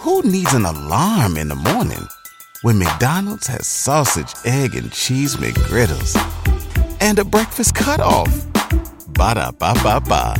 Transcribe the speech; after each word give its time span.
Who 0.00 0.22
needs 0.22 0.54
an 0.54 0.64
alarm 0.64 1.36
in 1.36 1.48
the 1.48 1.54
morning 1.54 2.08
when 2.62 2.78
McDonald's 2.78 3.46
has 3.48 3.66
sausage, 3.66 4.32
egg, 4.46 4.74
and 4.74 4.90
cheese 4.90 5.36
McGriddles 5.36 6.16
and 7.02 7.18
a 7.18 7.24
breakfast 7.24 7.74
cutoff? 7.74 8.46
Ba 9.08 9.34
da 9.34 9.50
ba 9.50 9.74
ba 9.82 10.00
ba. 10.00 10.34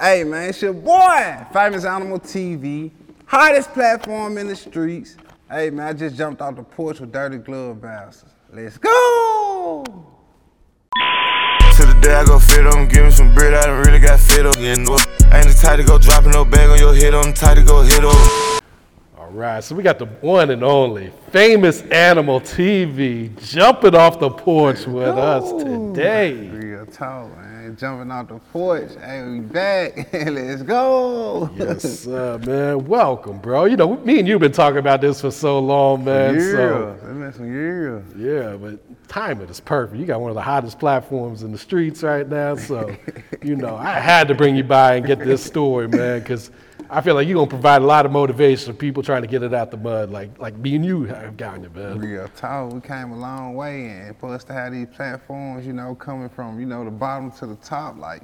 Hey 0.00 0.24
man, 0.24 0.48
it's 0.48 0.60
your 0.60 0.72
boy, 0.72 1.46
Famous 1.52 1.84
Animal 1.84 2.18
TV, 2.18 2.90
hottest 3.26 3.72
platform 3.72 4.36
in 4.38 4.48
the 4.48 4.56
streets. 4.56 5.16
Hey 5.48 5.70
man, 5.70 5.86
I 5.86 5.92
just 5.92 6.16
jumped 6.16 6.42
off 6.42 6.56
the 6.56 6.64
porch 6.64 6.98
with 6.98 7.12
Dirty 7.12 7.38
Glove 7.38 7.80
Bastards. 7.80 8.32
Let's 8.52 8.78
go! 8.78 9.84
To 11.76 11.86
the 11.86 11.98
day 12.00 12.13
I 12.24 12.26
go 12.26 12.38
fit 12.38 12.66
on, 12.66 12.88
give 12.88 13.04
me 13.04 13.10
some 13.10 13.34
bread, 13.34 13.52
I 13.52 13.66
done 13.66 13.84
really 13.84 13.98
got 13.98 14.18
fit 14.18 14.46
on. 14.46 14.54
Yeah, 14.58 14.76
no, 14.76 14.94
I 15.30 15.40
ain't 15.40 15.48
the 15.48 15.58
type 15.60 15.76
to 15.76 15.84
go 15.84 15.98
dropping 15.98 16.30
no 16.30 16.42
bag 16.42 16.70
on 16.70 16.78
your 16.78 16.94
head, 16.94 17.14
I'm 17.14 17.32
the 17.32 17.36
type 17.36 17.56
to 17.56 17.62
go 17.62 17.82
hit 17.82 18.02
on. 18.02 18.60
All 19.18 19.30
right, 19.30 19.62
so 19.62 19.74
we 19.74 19.82
got 19.82 19.98
the 19.98 20.06
one 20.06 20.48
and 20.50 20.64
only 20.64 21.12
famous 21.30 21.82
animal 21.82 22.40
TV 22.40 23.36
jumping 23.46 23.94
off 23.94 24.20
the 24.20 24.30
porch 24.30 24.86
with 24.86 25.06
us 25.06 25.62
today. 25.62 26.48
Real 26.48 26.86
talk, 26.86 27.28
man. 27.64 27.76
Jumping 27.76 28.10
off 28.10 28.28
the 28.28 28.38
porch. 28.52 28.90
Hey, 29.00 29.26
we 29.26 29.40
back. 29.40 29.96
Let's 30.12 30.62
go. 30.62 31.50
Yes, 31.56 32.00
sir, 32.00 32.38
man. 32.38 32.84
Welcome, 32.86 33.38
bro. 33.38 33.64
You 33.64 33.76
know, 33.76 33.96
me 33.98 34.18
and 34.18 34.28
you've 34.28 34.40
been 34.40 34.52
talking 34.52 34.78
about 34.78 35.00
this 35.00 35.20
for 35.20 35.30
so 35.30 35.58
long, 35.58 36.04
man. 36.04 36.34
yeah, 36.34 36.40
So, 36.40 36.92
it's 36.94 37.02
been 37.04 37.32
some 37.32 37.46
years. 37.52 38.04
yeah, 38.16 38.56
but 38.56 39.08
timing 39.08 39.48
is 39.48 39.60
perfect. 39.60 39.98
You 39.98 40.06
got 40.06 40.20
one 40.20 40.30
of 40.30 40.34
the 40.34 40.42
hottest 40.42 40.78
platforms 40.78 41.42
in 41.42 41.52
the 41.52 41.58
streets 41.58 42.02
right 42.02 42.28
now. 42.28 42.56
So, 42.56 42.94
you 43.42 43.56
know, 43.56 43.76
I 43.76 43.92
had 44.00 44.28
to 44.28 44.34
bring 44.34 44.56
you 44.56 44.64
by 44.64 44.96
and 44.96 45.06
get 45.06 45.18
this 45.18 45.42
story, 45.42 45.88
man, 45.88 46.20
because 46.20 46.50
I 46.94 47.00
feel 47.00 47.16
like 47.16 47.26
you're 47.26 47.34
going 47.34 47.48
to 47.48 47.54
provide 47.54 47.82
a 47.82 47.84
lot 47.84 48.06
of 48.06 48.12
motivation 48.12 48.72
for 48.72 48.78
people 48.78 49.02
trying 49.02 49.22
to 49.22 49.28
get 49.28 49.42
it 49.42 49.52
out 49.52 49.72
the 49.72 49.76
mud, 49.76 50.10
like 50.10 50.38
like 50.38 50.56
me 50.56 50.76
and 50.76 50.84
you 50.84 51.02
have 51.04 51.36
gotten 51.36 51.64
it, 51.64 51.74
man. 51.74 51.98
Real 51.98 52.28
talk. 52.28 52.72
We 52.72 52.80
came 52.80 53.10
a 53.10 53.18
long 53.18 53.54
way, 53.54 53.86
and 53.86 54.16
for 54.18 54.32
us 54.32 54.44
to 54.44 54.52
have 54.52 54.72
these 54.72 54.86
platforms, 54.94 55.66
you 55.66 55.72
know, 55.72 55.96
coming 55.96 56.28
from 56.28 56.60
you 56.60 56.66
know 56.66 56.84
the 56.84 56.92
bottom 56.92 57.32
to 57.32 57.46
the 57.46 57.56
top, 57.56 57.98
like. 57.98 58.22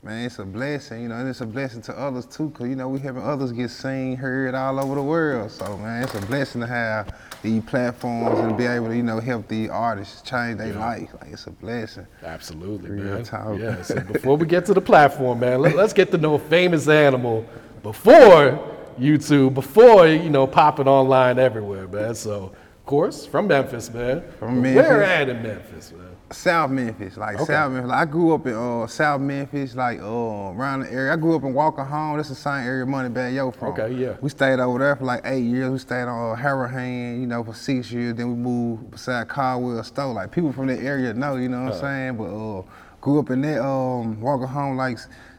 Man, 0.00 0.26
it's 0.26 0.38
a 0.38 0.44
blessing, 0.44 1.02
you 1.02 1.08
know, 1.08 1.16
and 1.16 1.28
it's 1.28 1.40
a 1.40 1.46
blessing 1.46 1.82
to 1.82 1.92
others 2.00 2.24
too, 2.24 2.50
cause 2.50 2.68
you 2.68 2.76
know 2.76 2.88
we 2.88 3.00
having 3.00 3.20
others 3.20 3.50
get 3.50 3.68
seen, 3.68 4.16
heard 4.16 4.54
all 4.54 4.78
over 4.78 4.94
the 4.94 5.02
world. 5.02 5.50
So 5.50 5.76
man, 5.76 6.04
it's 6.04 6.14
a 6.14 6.20
blessing 6.20 6.60
to 6.60 6.68
have 6.68 7.12
these 7.42 7.64
platforms 7.64 8.38
and 8.38 8.56
be 8.56 8.64
able 8.64 8.86
to, 8.86 8.96
you 8.96 9.02
know, 9.02 9.18
help 9.18 9.48
the 9.48 9.68
artists 9.68 10.22
change 10.22 10.58
their 10.58 10.74
life. 10.74 11.10
Like 11.20 11.32
it's 11.32 11.48
a 11.48 11.50
blessing. 11.50 12.06
Absolutely, 12.22 12.90
Real 12.90 13.14
man. 13.14 13.24
talk. 13.24 13.58
Yeah. 13.58 13.82
So 13.82 13.98
before 13.98 14.36
we 14.36 14.46
get 14.46 14.66
to 14.66 14.74
the 14.74 14.80
platform, 14.80 15.40
man, 15.40 15.60
let, 15.62 15.76
us 15.76 15.92
get 15.92 16.12
to 16.12 16.18
know 16.18 16.34
a 16.34 16.38
famous 16.38 16.86
animal 16.86 17.44
before 17.82 18.58
YouTube, 18.98 19.54
before 19.54 20.06
you 20.06 20.30
know 20.30 20.46
popping 20.46 20.88
online 20.88 21.38
everywhere, 21.38 21.86
man. 21.88 22.14
So, 22.14 22.52
of 22.78 22.86
course, 22.86 23.26
from 23.26 23.46
Memphis, 23.48 23.92
man. 23.92 24.22
From 24.38 24.62
Where 24.62 24.74
Memphis. 24.74 25.08
at 25.08 25.28
in 25.28 25.42
Memphis, 25.42 25.92
man? 25.92 26.04
South 26.30 26.70
Memphis, 26.70 27.16
like 27.16 27.36
Okay. 27.36 27.44
South 27.54 27.72
Memphis. 27.72 27.88
Like, 27.88 28.06
I 28.06 28.10
grew 28.10 28.34
up 28.34 28.46
in 28.46 28.52
uh, 28.54 28.86
South 28.86 29.20
Memphis, 29.20 29.74
like 29.74 29.98
uh, 30.00 30.04
around 30.04 30.80
the 30.80 30.92
area. 30.92 31.12
I 31.12 31.16
grew 31.16 31.34
up 31.34 31.42
in 31.42 31.54
Walker 31.54 31.82
Home. 31.84 32.16
That's 32.18 32.28
the 32.28 32.34
same 32.34 32.66
area 32.66 32.84
Moneybagg 32.84 33.34
Yo 33.34 33.50
from. 33.50 33.68
Okay, 33.68 33.94
yeah. 33.94 34.16
We 34.20 34.28
stayed 34.28 34.58
over 34.60 34.78
there 34.78 34.94
for 34.96 35.04
like 35.04 35.22
eight 35.24 35.44
years. 35.44 35.70
We 35.70 35.78
stayed 35.78 36.02
on 36.02 36.32
uh, 36.32 36.40
Harahan, 36.42 37.18
you 37.20 37.26
know, 37.26 37.42
for 37.44 37.54
six 37.54 37.90
years. 37.90 38.14
Then 38.14 38.28
we 38.28 38.34
moved 38.36 38.90
beside 38.90 39.28
Caldwell 39.28 39.82
Store. 39.84 40.12
Like 40.12 40.30
people 40.30 40.52
from 40.52 40.66
that 40.66 40.80
area 40.80 41.14
know, 41.14 41.36
you 41.36 41.48
know 41.48 41.62
what 41.64 41.74
I'm 41.74 41.80
saying? 41.80 42.16
But 42.18 42.24
uh, 42.24 42.62
grew 43.00 43.20
up 43.20 43.30
in 43.30 43.40
that 43.42 43.64
um, 43.64 44.20
Walker 44.20 44.46
Home 44.46 44.76
like 44.76 44.98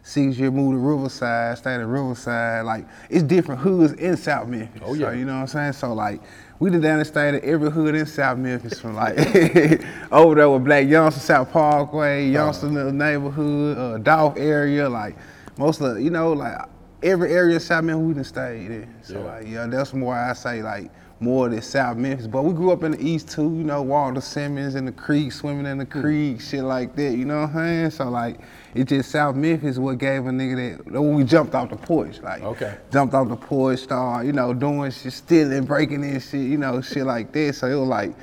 six 0.10 0.38
years. 0.38 0.52
Moved 0.52 0.74
to 0.76 0.78
Riverside, 0.80 1.58
stayed 1.58 1.76
in 1.76 1.88
Riverside. 1.88 2.66
Like 2.66 2.86
it's 3.10 3.24
different 3.24 3.62
hoods 3.62 3.94
in 3.94 4.18
South 4.18 4.48
Memphis. 4.48 4.82
Oh, 4.86 4.94
yeah. 4.94 5.08
So, 5.08 5.12
you 5.14 5.26
know 5.26 5.36
what 5.36 5.42
I'm 5.42 5.48
saying? 5.48 5.74
So 5.74 5.94
like. 5.94 6.22
We 6.62 6.70
done 6.70 6.82
down 6.82 6.98
and 7.00 7.08
stayed 7.08 7.36
at 7.36 7.44
every 7.46 7.72
hood 7.72 7.96
in 7.96 8.06
South 8.06 8.38
Memphis 8.38 8.82
from 8.82 8.94
like 8.96 9.18
over 10.12 10.36
there 10.36 10.50
with 10.50 10.66
Blac 10.66 10.90
Youngsta, 10.90 11.20
South 11.20 11.54
Parkway, 11.54 12.30
Youngsta 12.30 12.94
neighborhood, 12.94 13.78
uh, 13.78 13.98
Dolph 14.00 14.36
area, 14.38 14.90
like 14.90 15.16
most 15.58 15.80
of 15.80 15.96
the, 15.96 16.04
you 16.04 16.10
know, 16.10 16.34
like 16.34 16.58
every 17.02 17.32
area 17.32 17.56
of 17.56 17.62
South 17.62 17.86
Memphis 17.86 18.06
we 18.06 18.14
done 18.14 18.24
stayed 18.26 18.72
in. 18.72 18.94
So 19.04 19.14
Yeah. 19.14 19.20
like, 19.24 19.48
yeah, 19.48 19.68
that's 19.68 19.94
why 19.94 20.30
I 20.30 20.34
say 20.34 20.62
like 20.62 20.92
more 21.22 21.48
of 21.48 21.54
the 21.54 21.62
South 21.62 21.96
Memphis. 21.96 22.28
But 22.28 22.44
we 22.44 22.52
grew 22.52 22.72
up 22.72 22.84
in 22.84 22.92
the 22.92 23.02
East 23.02 23.30
too, 23.30 23.44
you 23.44 23.64
know, 23.64 23.82
Walter 23.82 24.20
Simmons 24.20 24.76
in 24.76 24.84
the 24.84 24.92
creek, 24.92 25.32
swimming 25.32 25.66
in 25.66 25.78
the 25.78 25.86
creek, 25.86 26.42
shit 26.42 26.64
like 26.66 26.94
that, 26.98 27.14
you 27.14 27.24
know 27.24 27.40
what 27.40 27.52
I'm 27.52 27.56
saying? 27.56 27.92
So 27.92 28.10
like, 28.10 28.42
it 28.76 28.86
just 28.86 29.12
South 29.12 29.36
Memphis 29.36 29.78
what 29.78 29.98
gave 29.98 30.26
a 30.26 30.30
nigga 30.30 30.78
that, 30.86 30.92
when 31.02 31.16
we 31.16 31.24
jumped 31.24 31.56
off 31.56 31.70
the 31.70 31.76
porch, 31.76 32.20
like, 32.22 32.42
Okay. 32.42 32.76
jumped 32.92 33.14
off 33.14 33.28
the 33.30 33.36
porch, 33.36 33.80
started, 33.80 34.28
you 34.28 34.34
know, 34.34 34.54
doing 34.54 34.92
shit, 34.92 35.14
stealing, 35.14 35.66
breaking 35.66 36.04
in 36.04 36.20
shit, 36.20 36.42
you 36.42 36.58
know, 36.58 36.82
shit 36.82 37.06
like 37.06 37.32
that. 37.34 37.56
So 37.56 37.68
it 37.68 37.76
was 37.76 37.88
like, 37.90 38.14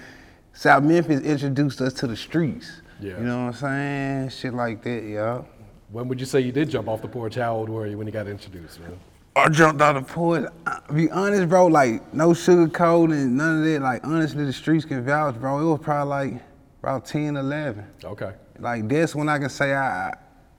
South 0.52 0.82
Memphis 0.84 1.20
introduced 1.20 1.80
us 1.80 1.92
to 1.94 2.06
the 2.06 2.16
streets. 2.16 2.80
Yeah. 3.00 3.18
You 3.18 3.24
know 3.24 3.44
what 3.46 3.54
I'm 3.56 3.60
saying? 3.60 4.28
Shit 4.30 4.54
like 4.54 4.82
that, 4.84 5.04
yeah. 5.04 5.42
When 5.90 6.08
would 6.08 6.18
you 6.18 6.26
say 6.26 6.40
you 6.40 6.52
did 6.52 6.70
jump 6.70 6.88
off 6.88 7.02
the 7.02 7.08
porch? 7.08 7.34
How 7.34 7.54
old 7.54 7.68
were 7.68 7.86
you 7.86 7.98
when 7.98 8.06
you 8.06 8.12
got 8.12 8.26
introduced, 8.26 8.80
man? 8.80 8.98
I 9.36 9.50
jumped 9.50 9.82
out 9.82 9.92
the 9.94 10.00
porch. 10.00 10.46
I- 10.66 10.80
Be 10.94 11.10
honest, 11.10 11.48
bro, 11.48 11.66
like 11.66 12.12
no 12.14 12.32
sugar 12.32 12.68
coat 12.68 13.10
and 13.10 13.36
none 13.36 13.58
of 13.58 13.64
that. 13.66 13.82
Like 13.82 14.04
honestly, 14.06 14.44
the 14.46 14.52
streets 14.52 14.84
can 14.86 15.04
vouch, 15.04 15.34
bro. 15.38 15.60
It 15.60 15.70
was 15.72 15.80
probably 15.82 16.08
like 16.32 16.42
about 16.82 17.04
10, 17.04 17.36
11. 17.36 17.84
Okay. 18.02 18.32
Like 18.58 18.88
that's 18.88 19.14
when 19.14 19.28
I 19.28 19.38
can 19.38 19.50
say 19.50 19.74
I 19.74 20.14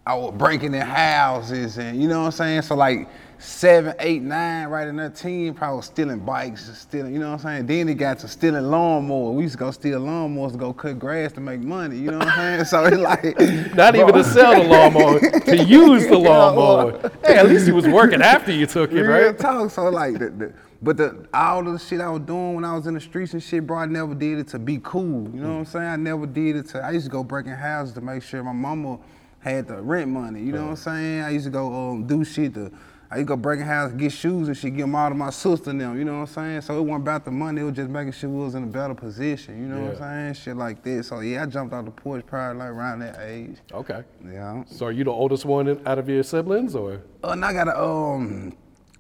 I 0.08 0.14
was 0.14 0.34
breaking 0.38 0.74
in 0.74 0.80
houses 0.80 1.78
and 1.78 2.02
you 2.02 2.08
know 2.08 2.20
what 2.20 2.26
I'm 2.28 2.32
saying. 2.32 2.62
So 2.62 2.76
like 2.76 3.10
seven, 3.40 3.94
eight, 4.00 4.22
nine, 4.22 4.68
right 4.68 4.88
in 4.88 4.96
that 4.96 5.16
ten, 5.16 5.54
probably 5.54 5.82
stealing 5.82 6.20
bikes, 6.20 6.72
stealing. 6.80 7.12
You 7.14 7.20
know 7.20 7.32
what 7.32 7.46
I'm 7.46 7.66
saying. 7.66 7.66
Then 7.66 7.90
it 7.90 7.96
got 7.96 8.20
to 8.20 8.30
stealing 8.30 8.64
lawnmowers. 8.64 9.34
We 9.36 9.44
used 9.44 9.56
to 9.56 9.60
go 9.60 9.70
steal 9.72 10.00
lawnmowers 10.00 10.54
to 10.54 10.58
go 10.58 10.72
cut 10.72 10.98
grass 10.98 11.34
to 11.34 11.42
make 11.42 11.60
money. 11.60 11.98
You 11.98 12.12
know 12.12 12.20
what 12.20 12.30
I'm 12.30 12.36
saying. 12.38 12.66
So 12.68 12.86
it's 12.86 12.98
like 12.98 13.76
Not 13.76 13.98
even 13.98 14.14
to 14.14 14.24
sell 14.24 14.64
the 14.64 14.70
lawnmower, 14.70 15.20
to 15.20 15.64
use 15.66 16.08
the 16.08 16.18
lawnmower. 16.18 17.12
Hey, 17.26 17.36
at 17.36 17.48
least 17.50 17.66
he 17.66 17.74
was 17.74 17.86
working 17.86 18.22
after 18.22 18.54
you 18.54 18.66
took 18.66 18.94
it, 18.94 19.02
Real 19.02 19.28
right? 19.28 19.38
talk. 19.38 19.72
So 19.72 19.90
like, 19.90 20.14
the, 20.20 20.30
the, 20.30 20.54
but 20.82 20.96
the 20.96 21.28
all 21.34 21.68
of 21.68 21.74
the 21.74 21.80
shit 21.80 22.00
I 22.00 22.10
was 22.10 22.22
doing 22.22 22.56
when 22.56 22.64
I 22.64 22.78
was 22.78 22.88
in 22.88 22.94
the 22.94 23.02
streets 23.02 23.34
and 23.34 23.44
shit, 23.44 23.68
bro, 23.68 23.80
I 23.80 23.88
never 23.88 24.16
did 24.16 24.40
it 24.40 24.48
to 24.50 24.60
be 24.60 24.80
cool. 24.82 25.30
You 25.34 25.42
know 25.42 25.48
mm. 25.48 25.54
what 25.54 25.60
I'm 25.60 25.66
saying? 25.66 25.86
I 25.86 25.96
never 25.98 26.26
did 26.26 26.56
it 26.56 26.70
to. 26.70 26.82
I 26.82 26.92
used 26.92 27.08
to 27.08 27.12
go 27.12 27.26
breaking 27.26 27.52
houses 27.52 27.94
to 27.96 28.02
make 28.02 28.24
sure 28.24 28.42
my 28.42 28.54
mama 28.54 29.00
had 29.50 29.68
the 29.68 29.82
rent 29.82 30.10
money. 30.10 30.42
You 30.42 30.52
know 30.52 30.64
what 30.64 30.70
I'm 30.72 30.76
saying? 30.78 31.22
I 31.22 31.30
used 31.30 31.46
to 31.46 31.52
go 31.52 31.74
um, 31.92 32.06
do 32.08 32.24
shit 32.24 32.54
to. 32.56 32.72
I 33.10 33.16
used 33.20 33.30
to 33.30 33.36
go 33.36 33.38
breaking 33.38 33.66
house, 33.66 33.94
get 33.94 34.12
shoes 34.12 34.50
and 34.50 34.58
shit, 34.58 34.76
give 34.76 34.84
them 34.86 34.94
all 34.94 35.08
to 35.08 35.16
my 35.16 35.30
sister 35.30 35.70
and 35.70 35.80
them. 35.80 35.98
You 35.98 36.04
know 36.04 36.16
what 36.20 36.28
I'm 36.30 36.60
saying? 36.60 36.62
So 36.62 36.78
it 36.78 36.82
wasn't 36.82 37.04
about 37.04 37.24
the 37.24 37.32
money. 37.32 37.62
It 37.62 37.64
was 37.64 37.76
just 37.76 37.90
making 37.90 38.12
sure 38.12 38.30
we 38.30 38.44
was 38.44 38.54
in 38.56 38.64
a 38.64 38.68
better 38.68 38.94
position. 38.94 39.58
You 39.62 39.68
know 39.70 39.82
what 39.82 40.02
I'm 40.02 40.34
saying? 40.34 40.44
Shit 40.44 40.58
like 40.58 40.84
that. 40.84 41.06
So 41.06 41.22
yeah, 41.22 41.44
I 41.44 41.46
jumped 41.46 41.74
out 41.74 41.86
the 41.86 41.92
porch 41.92 42.26
probably 42.26 42.60
like 42.60 42.70
around 42.70 43.00
that 43.00 43.18
age. 43.22 43.60
Okay. 43.74 44.04
Yeah. 44.30 44.66
So 44.66 44.88
are 44.88 44.92
you 44.92 45.06
the 45.06 45.12
oldest 45.12 45.46
one 45.46 45.80
out 45.88 46.00
of 46.00 46.10
your 46.10 46.22
siblings, 46.24 46.76
or? 46.76 47.02
Uh, 47.24 47.30
and 47.30 47.46
I 47.46 47.54
got 47.54 47.70
a 47.70 47.82
um, 47.82 48.54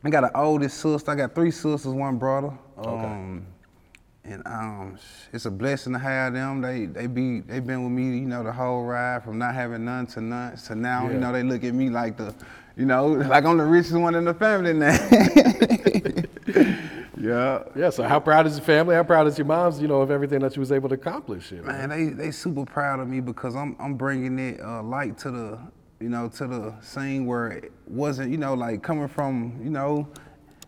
I 0.05 0.09
got 0.09 0.23
an 0.23 0.31
oldest 0.35 0.77
sister. 0.79 1.11
I 1.11 1.15
got 1.15 1.35
three 1.35 1.51
sisters, 1.51 1.87
one 1.87 2.17
brother. 2.17 2.53
Um, 2.77 2.87
Okay. 2.87 3.43
And 4.27 4.45
um, 4.45 4.97
it's 5.31 5.45
a 5.45 5.51
blessing 5.51 5.93
to 5.93 5.99
have 5.99 6.33
them. 6.33 6.61
They 6.61 6.85
they 6.85 7.07
be 7.07 7.39
they 7.39 7.61
been 7.61 7.83
with 7.83 7.93
me, 7.93 8.19
you 8.19 8.27
know, 8.27 8.43
the 8.43 8.51
whole 8.51 8.83
ride 8.83 9.23
from 9.23 9.37
not 9.37 9.55
having 9.55 9.85
none 9.85 10.05
to 10.07 10.21
none 10.21 10.57
to 10.57 10.75
now. 10.75 11.05
Yeah. 11.05 11.13
You 11.13 11.19
know, 11.19 11.31
they 11.31 11.43
look 11.43 11.63
at 11.63 11.73
me 11.73 11.89
like 11.89 12.17
the, 12.17 12.35
you 12.75 12.85
know, 12.85 13.07
like 13.07 13.45
I'm 13.45 13.57
the 13.57 13.63
richest 13.63 13.95
one 13.95 14.15
in 14.15 14.25
the 14.25 14.33
family 14.33 14.73
now. 14.73 14.91
yeah. 17.17 17.63
Yeah. 17.73 17.89
So 17.89 18.03
how 18.03 18.19
proud 18.19 18.47
is 18.47 18.57
your 18.57 18.65
family? 18.65 18.95
How 18.95 19.03
proud 19.03 19.27
is 19.27 19.37
your 19.37 19.47
moms? 19.47 19.81
You 19.81 19.87
know 19.87 20.01
of 20.01 20.11
everything 20.11 20.39
that 20.39 20.57
you 20.57 20.59
was 20.59 20.73
able 20.73 20.89
to 20.89 20.95
accomplish. 20.95 21.53
You 21.53 21.61
know? 21.61 21.67
Man, 21.67 21.89
they 21.89 22.07
they 22.07 22.31
super 22.31 22.65
proud 22.65 22.99
of 22.99 23.07
me 23.07 23.21
because 23.21 23.55
I'm 23.55 23.77
I'm 23.79 23.95
bringing 23.95 24.37
it 24.39 24.59
uh, 24.59 24.83
light 24.83 25.17
to 25.19 25.31
the 25.31 25.57
you 26.01 26.09
know 26.09 26.27
to 26.27 26.47
the 26.47 26.73
scene 26.81 27.25
where 27.25 27.47
it 27.47 27.71
wasn't 27.87 28.29
you 28.29 28.37
know 28.37 28.53
like 28.53 28.83
coming 28.83 29.07
from 29.07 29.57
you 29.63 29.69
know 29.69 30.05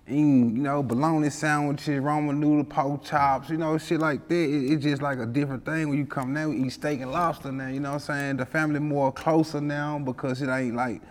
eating 0.10 0.56
you 0.56 0.64
know 0.64 0.84
bologna 0.84 1.30
sandwiches, 1.30 2.02
ramen 2.02 2.38
noodle, 2.38 2.64
pork 2.64 3.04
chops, 3.04 3.50
you 3.50 3.58
know 3.58 3.78
shit 3.78 4.00
like 4.00 4.28
that. 4.28 4.36
It, 4.36 4.74
it's 4.74 4.84
just 4.84 5.02
like 5.02 5.20
a 5.20 5.26
different 5.26 5.66
thing 5.66 5.90
when 5.90 5.98
you 5.98 6.06
come 6.06 6.34
now. 6.34 6.50
We 6.50 6.64
eat 6.64 6.72
steak 6.72 7.02
and 7.02 7.12
lobster 7.12 7.52
now. 7.52 7.68
You 7.68 7.80
know 7.80 7.94
what 7.94 8.10
I'm 8.10 8.16
saying? 8.16 8.38
The 8.38 8.46
family 8.46 8.80
more 8.80 9.12
closer 9.12 9.62
now 9.62 10.00
because 10.00 10.42
it 10.42 10.50
ain't 10.50 10.76
like. 10.76 11.02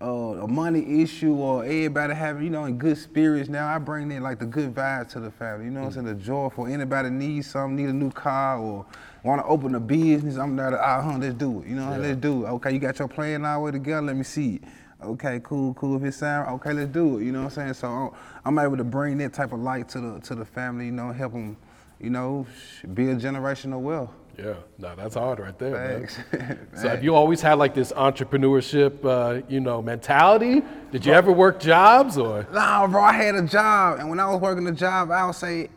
Uh, 0.00 0.44
a 0.44 0.46
money 0.46 1.02
issue 1.02 1.34
or 1.34 1.64
everybody 1.64 2.14
having, 2.14 2.44
you 2.44 2.50
know, 2.50 2.66
in 2.66 2.78
good 2.78 2.96
spirits 2.96 3.48
now. 3.48 3.66
I 3.66 3.78
bring 3.78 4.12
in 4.12 4.22
like 4.22 4.38
the 4.38 4.46
good 4.46 4.72
vibes 4.72 5.08
to 5.08 5.18
the 5.18 5.32
family, 5.32 5.64
you 5.64 5.72
know 5.72 5.80
what 5.80 5.86
I'm 5.86 6.04
saying? 6.04 6.06
The 6.06 6.14
joy 6.14 6.50
for 6.50 6.68
anybody 6.68 7.10
needs 7.10 7.48
something, 7.50 7.74
need 7.74 7.90
a 7.90 7.92
new 7.92 8.12
car 8.12 8.60
or 8.60 8.86
want 9.24 9.42
to 9.42 9.46
open 9.48 9.74
a 9.74 9.80
business. 9.80 10.36
I'm 10.36 10.54
there 10.54 10.70
to, 10.70 10.80
ah, 10.80 11.02
huh, 11.02 11.18
let's 11.18 11.34
do 11.34 11.62
it. 11.62 11.68
You 11.68 11.74
know, 11.74 11.96
let's 11.98 12.20
do 12.20 12.46
it. 12.46 12.48
Okay, 12.48 12.72
you 12.72 12.78
got 12.78 12.96
your 13.00 13.08
plan 13.08 13.44
all 13.44 13.58
the 13.58 13.64
way 13.64 13.70
together. 13.72 14.02
Let 14.02 14.16
me 14.16 14.22
see 14.22 14.56
it. 14.56 14.62
Okay, 15.02 15.40
cool, 15.44 15.74
cool. 15.74 15.96
If 15.96 16.02
it 16.04 16.12
sound 16.14 16.48
okay, 16.56 16.72
let's 16.72 16.90
do 16.90 17.18
it. 17.18 17.24
You 17.24 17.32
know 17.32 17.40
what 17.44 17.58
I'm 17.58 17.72
saying? 17.72 17.74
So 17.74 17.88
I'm- 17.88 18.10
I'm 18.44 18.58
able 18.58 18.76
to 18.76 18.84
bring 18.84 19.18
that 19.18 19.32
type 19.32 19.52
of 19.52 19.60
light 19.60 19.88
to 19.90 20.00
the 20.00 20.20
to 20.20 20.34
the 20.34 20.44
family. 20.44 20.86
You 20.86 20.92
know, 20.92 21.12
help 21.12 21.32
them, 21.32 21.56
you 22.00 22.10
know, 22.10 22.46
be 22.94 23.10
a 23.10 23.14
generational 23.16 23.80
wealth. 23.80 24.10
Yeah, 24.36 24.54
no, 24.78 24.94
that's 24.94 25.14
hard 25.16 25.40
right 25.40 25.58
there, 25.58 25.72
man. 25.72 26.58
So 26.74 26.88
have 26.88 27.02
you 27.02 27.14
always 27.14 27.40
had 27.40 27.54
like 27.58 27.74
this 27.74 27.90
entrepreneurship, 27.92 29.04
uh, 29.04 29.42
you 29.48 29.58
know, 29.60 29.82
mentality? 29.82 30.62
Did 30.92 31.04
you 31.06 31.12
ever 31.12 31.32
work 31.32 31.58
jobs 31.58 32.16
or? 32.16 32.46
Nah, 32.52 32.86
bro, 32.86 33.02
I 33.02 33.12
had 33.14 33.34
a 33.34 33.42
job, 33.42 33.98
and 33.98 34.08
when 34.08 34.20
I 34.20 34.26
was 34.30 34.40
working 34.40 34.62
the 34.64 34.70
job, 34.72 35.10
I 35.10 35.26
would 35.26 35.34
say 35.34 35.68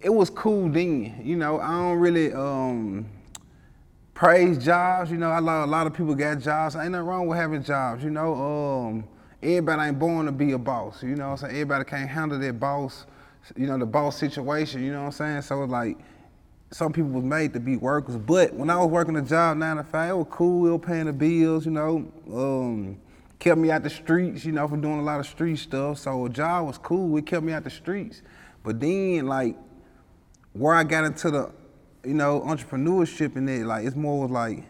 it 0.00 0.08
was 0.08 0.30
cool 0.30 0.70
then. 0.70 1.20
You 1.22 1.36
know, 1.36 1.60
I 1.60 1.70
don't 1.70 1.98
really 1.98 2.32
um, 2.32 3.04
praise 4.20 4.62
jobs. 4.62 5.10
You 5.10 5.16
know, 5.16 5.30
I 5.30 5.40
know 5.40 5.64
a 5.64 5.66
lot 5.66 5.86
of 5.86 5.94
people 5.94 6.14
got 6.14 6.40
jobs. 6.40 6.76
Ain't 6.76 6.90
nothing 6.92 7.06
wrong 7.06 7.26
with 7.26 7.38
having 7.38 7.62
jobs. 7.62 8.04
You 8.04 8.10
know, 8.10 8.34
um, 8.34 9.08
everybody 9.42 9.88
ain't 9.88 9.98
born 9.98 10.26
to 10.26 10.32
be 10.32 10.52
a 10.52 10.58
boss. 10.58 11.02
You 11.02 11.16
know 11.16 11.30
what 11.30 11.30
I'm 11.30 11.36
saying? 11.38 11.52
Everybody 11.52 11.84
can't 11.84 12.10
handle 12.10 12.38
their 12.38 12.52
boss. 12.52 13.06
You 13.56 13.66
know, 13.66 13.78
the 13.78 13.86
boss 13.86 14.18
situation. 14.18 14.84
You 14.84 14.92
know 14.92 15.04
what 15.04 15.06
I'm 15.06 15.12
saying? 15.12 15.42
So 15.42 15.60
like 15.60 15.96
some 16.70 16.92
people 16.92 17.08
was 17.08 17.24
made 17.24 17.54
to 17.54 17.60
be 17.60 17.78
workers. 17.78 18.18
But 18.18 18.52
when 18.52 18.68
I 18.68 18.76
was 18.76 18.88
working 18.88 19.16
a 19.16 19.22
job 19.22 19.56
nine 19.56 19.78
to 19.78 19.84
five, 19.84 20.10
it 20.10 20.18
was 20.18 20.26
cool. 20.28 20.66
It 20.66 20.70
was 20.70 20.86
paying 20.86 21.06
the 21.06 21.14
bills, 21.14 21.64
you 21.64 21.72
know. 21.72 22.12
Um, 22.30 23.00
kept 23.38 23.56
me 23.56 23.70
out 23.70 23.82
the 23.82 23.88
streets, 23.88 24.44
you 24.44 24.52
know, 24.52 24.68
from 24.68 24.82
doing 24.82 24.98
a 24.98 25.02
lot 25.02 25.18
of 25.18 25.26
street 25.26 25.56
stuff. 25.56 25.96
So 25.96 26.26
a 26.26 26.28
job 26.28 26.66
was 26.66 26.76
cool. 26.76 27.16
It 27.16 27.24
kept 27.24 27.42
me 27.42 27.54
out 27.54 27.64
the 27.64 27.70
streets. 27.70 28.20
But 28.62 28.80
then, 28.80 29.26
like, 29.26 29.56
where 30.52 30.74
I 30.74 30.84
got 30.84 31.04
into 31.04 31.30
the, 31.30 31.52
you 32.04 32.14
know, 32.14 32.40
entrepreneurship 32.40 33.36
and 33.36 33.48
it, 33.48 33.66
like, 33.66 33.84
it's 33.84 33.96
more 33.96 34.26
like, 34.26 34.64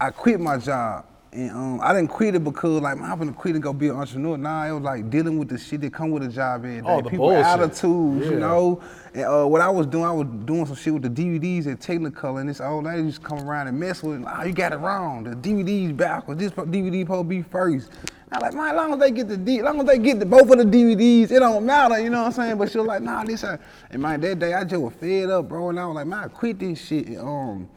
I 0.00 0.10
quit 0.10 0.40
my 0.40 0.58
job. 0.58 1.06
And 1.30 1.50
um, 1.50 1.80
I 1.82 1.92
didn't 1.92 2.08
quit 2.08 2.34
it 2.34 2.42
because 2.42 2.80
like 2.80 2.96
I'm 2.98 3.18
gonna 3.18 3.32
quit 3.34 3.54
and 3.54 3.62
go 3.62 3.72
be 3.74 3.88
an 3.88 3.96
entrepreneur. 3.96 4.38
Nah, 4.38 4.66
it 4.66 4.72
was 4.72 4.82
like 4.82 5.10
dealing 5.10 5.38
with 5.38 5.48
the 5.48 5.58
shit 5.58 5.82
that 5.82 5.92
come 5.92 6.10
with 6.10 6.22
a 6.22 6.28
job 6.28 6.64
every 6.64 6.80
day. 6.80 6.86
Oh, 6.86 7.02
the 7.02 7.10
People 7.10 7.26
bullshit. 7.28 7.44
attitudes, 7.44 8.24
Yeah. 8.26 8.32
you 8.32 8.40
know. 8.40 8.80
And 9.12 9.24
uh, 9.24 9.44
what 9.46 9.60
I 9.60 9.68
was 9.68 9.86
doing, 9.86 10.04
I 10.04 10.12
was 10.12 10.26
doing 10.46 10.64
some 10.64 10.74
shit 10.76 10.94
with 10.94 11.02
the 11.02 11.10
DVDs 11.10 11.66
at 11.66 11.80
Technicolor, 11.80 12.40
and 12.40 12.48
this 12.48 12.62
old 12.62 12.84
lady 12.84 13.12
to 13.12 13.20
come 13.20 13.40
around 13.40 13.68
and 13.68 13.78
mess 13.78 14.02
with. 14.02 14.20
it. 14.22 14.26
Oh, 14.26 14.44
you 14.44 14.52
got 14.52 14.72
it 14.72 14.76
wrong. 14.78 15.24
The 15.24 15.36
DVD's 15.36 15.92
backwards. 15.92 16.40
This 16.40 16.50
DVD 16.52 17.02
supposed 17.02 17.24
to 17.24 17.28
be 17.28 17.42
first. 17.42 17.90
I'm 18.32 18.40
like, 18.42 18.54
man, 18.54 18.70
as 18.70 18.76
long 18.76 18.92
as 18.94 18.98
they 18.98 19.10
get 19.10 19.28
the 19.28 19.36
D, 19.36 19.58
as 19.58 19.64
long 19.64 19.80
as 19.80 19.86
they 19.86 19.98
get 19.98 20.18
the, 20.20 20.26
both 20.26 20.50
of 20.50 20.58
the 20.58 20.64
DVDs, 20.64 21.30
it 21.30 21.40
don't 21.40 21.64
matter. 21.64 21.98
You 21.98 22.10
know 22.10 22.20
what 22.20 22.26
I'm 22.26 22.32
saying? 22.32 22.58
But 22.58 22.70
she 22.70 22.78
was 22.78 22.86
like, 22.86 23.02
nah, 23.02 23.24
this. 23.24 23.44
uh," 23.44 23.56
And 23.90 24.00
man, 24.02 24.20
that 24.22 24.38
day 24.38 24.54
I 24.54 24.64
just 24.64 24.80
was 24.82 24.92
fed 24.94 25.28
up, 25.30 25.48
bro. 25.48 25.70
And 25.70 25.78
I 25.80 25.86
was 25.86 25.94
like, 25.94 26.06
man, 26.06 26.24
I 26.24 26.28
quit 26.28 26.58
this 26.58 26.78
shit. 26.86 27.06
And, 27.08 27.18
um, 27.20 27.68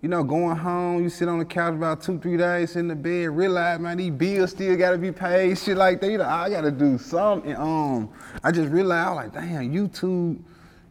you 0.00 0.08
know, 0.08 0.22
going 0.22 0.56
home, 0.56 1.02
you 1.02 1.08
sit 1.08 1.28
on 1.28 1.38
the 1.38 1.44
couch 1.44 1.74
about 1.74 2.02
two, 2.02 2.18
three 2.20 2.36
days, 2.36 2.76
in 2.76 2.86
the 2.86 2.94
bed, 2.94 3.30
realize, 3.30 3.80
man, 3.80 3.96
these 3.96 4.12
bills 4.12 4.50
still 4.50 4.76
gotta 4.76 4.96
be 4.96 5.10
paid, 5.10 5.58
shit 5.58 5.76
like 5.76 6.00
that. 6.00 6.10
You 6.10 6.18
know, 6.18 6.24
I 6.24 6.48
gotta 6.48 6.70
do 6.70 6.98
something. 6.98 7.50
And, 7.50 7.60
um, 7.60 8.08
I 8.44 8.52
just 8.52 8.70
realized, 8.70 9.06
I 9.06 9.10
was 9.10 9.16
like, 9.16 9.32
damn, 9.32 9.72
YouTube, 9.72 10.38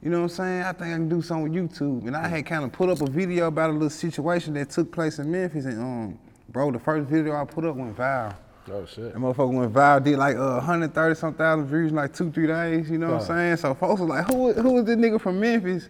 you 0.03 0.09
know 0.09 0.23
what 0.23 0.23
I'm 0.23 0.29
saying? 0.29 0.63
I 0.63 0.73
think 0.73 0.93
I 0.93 0.97
can 0.97 1.09
do 1.09 1.21
something 1.21 1.51
with 1.51 1.53
YouTube. 1.53 2.05
And 2.07 2.17
I 2.17 2.27
had 2.27 2.45
kind 2.45 2.65
of 2.65 2.71
put 2.73 2.89
up 2.89 3.01
a 3.01 3.09
video 3.09 3.47
about 3.47 3.69
a 3.69 3.73
little 3.73 3.89
situation 3.89 4.53
that 4.55 4.69
took 4.69 4.91
place 4.91 5.19
in 5.19 5.31
Memphis. 5.31 5.65
And, 5.65 5.79
um, 5.79 6.19
bro, 6.49 6.71
the 6.71 6.79
first 6.79 7.07
video 7.07 7.35
I 7.35 7.45
put 7.45 7.63
up 7.63 7.77
went 7.77 7.95
viral. 7.95 8.35
Oh 8.69 8.85
shit. 8.85 9.13
That 9.13 9.19
motherfucker 9.19 9.53
went 9.53 9.73
viral, 9.73 10.03
did 10.03 10.17
like 10.17 10.35
uh, 10.35 10.55
130 10.55 11.15
some 11.15 11.33
thousand 11.33 11.67
views 11.67 11.91
in 11.91 11.95
like 11.95 12.13
two, 12.13 12.29
three 12.29 12.47
days, 12.47 12.91
you 12.91 12.97
know 12.97 13.13
what 13.13 13.21
I'm 13.21 13.27
saying? 13.27 13.57
So 13.57 13.73
folks 13.73 14.01
was 14.01 14.09
like, 14.09 14.25
who, 14.27 14.51
who 14.51 14.79
is 14.79 14.83
this 14.83 14.97
nigga 14.97 15.21
from 15.21 15.39
Memphis 15.39 15.87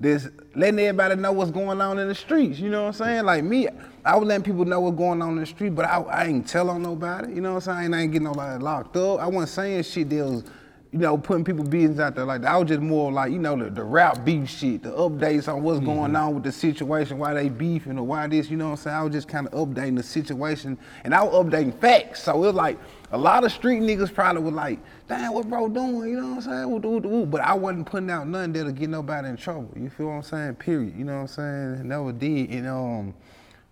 that's 0.00 0.28
letting 0.56 0.80
everybody 0.80 1.14
know 1.16 1.32
what's 1.32 1.50
going 1.50 1.80
on 1.80 1.98
in 1.98 2.08
the 2.08 2.14
streets, 2.14 2.58
you 2.58 2.70
know 2.70 2.84
what 2.84 2.88
I'm 2.88 2.92
saying? 2.94 3.24
Like 3.24 3.44
me, 3.44 3.68
I 4.04 4.16
was 4.16 4.26
letting 4.26 4.44
people 4.44 4.64
know 4.64 4.80
what's 4.80 4.96
going 4.96 5.20
on 5.20 5.30
in 5.32 5.36
the 5.36 5.46
street, 5.46 5.74
but 5.74 5.84
I, 5.84 6.00
I 6.00 6.24
ain't 6.24 6.48
tell 6.48 6.70
on 6.70 6.82
nobody, 6.82 7.34
you 7.34 7.42
know 7.42 7.54
what 7.54 7.68
I'm 7.68 7.82
saying? 7.82 7.94
I 7.94 8.02
ain't 8.02 8.12
getting 8.12 8.24
nobody 8.24 8.62
locked 8.62 8.96
up. 8.96 9.20
I 9.20 9.26
wasn't 9.26 9.50
saying 9.50 9.82
shit 9.82 10.08
that 10.10 10.24
was, 10.24 10.44
you 10.92 10.98
know, 10.98 11.16
putting 11.16 11.44
people 11.44 11.62
business 11.62 12.00
out 12.00 12.16
there 12.16 12.24
like 12.24 12.42
that. 12.42 12.50
I 12.50 12.56
was 12.56 12.68
just 12.68 12.80
more 12.80 13.12
like, 13.12 13.30
you 13.30 13.38
know, 13.38 13.56
the, 13.56 13.70
the 13.70 13.84
rap 13.84 14.24
beef 14.24 14.48
shit, 14.50 14.82
the 14.82 14.90
updates 14.90 15.46
on 15.46 15.62
what's 15.62 15.78
going 15.78 16.16
on 16.16 16.34
with 16.34 16.42
the 16.42 16.50
situation, 16.50 17.16
why 17.16 17.32
they 17.32 17.48
beefing 17.48 17.96
or 17.96 18.02
why 18.02 18.26
this, 18.26 18.50
you 18.50 18.56
know 18.56 18.70
what 18.70 18.70
I'm 18.72 18.76
saying? 18.78 18.96
I 18.96 19.02
was 19.04 19.12
just 19.12 19.28
kind 19.28 19.46
of 19.46 19.52
updating 19.52 19.96
the 19.96 20.02
situation 20.02 20.76
and 21.04 21.14
I 21.14 21.22
was 21.22 21.32
updating 21.32 21.78
facts. 21.80 22.24
So 22.24 22.34
it 22.34 22.38
was 22.38 22.54
like 22.54 22.76
a 23.12 23.18
lot 23.18 23.44
of 23.44 23.52
street 23.52 23.82
niggas 23.82 24.12
probably 24.12 24.42
were 24.42 24.50
like, 24.50 24.80
damn, 25.06 25.32
what 25.32 25.48
bro 25.48 25.68
doing? 25.68 26.10
You 26.10 26.20
know 26.20 26.34
what 26.34 26.46
I'm 26.46 26.66
saying? 26.66 26.70
Woo, 26.70 26.78
woo, 26.78 26.98
woo. 26.98 27.26
But 27.26 27.42
I 27.42 27.54
wasn't 27.54 27.86
putting 27.86 28.10
out 28.10 28.26
nothing 28.26 28.52
that'll 28.52 28.72
get 28.72 28.90
nobody 28.90 29.28
in 29.28 29.36
trouble. 29.36 29.70
You 29.76 29.90
feel 29.90 30.06
what 30.06 30.12
I'm 30.14 30.22
saying? 30.24 30.54
Period. 30.56 30.96
You 30.96 31.04
know 31.04 31.22
what 31.22 31.38
I'm 31.38 31.76
saying? 31.76 31.88
Never 31.88 32.10
did. 32.10 32.50
And 32.50 32.66
um, 32.66 33.14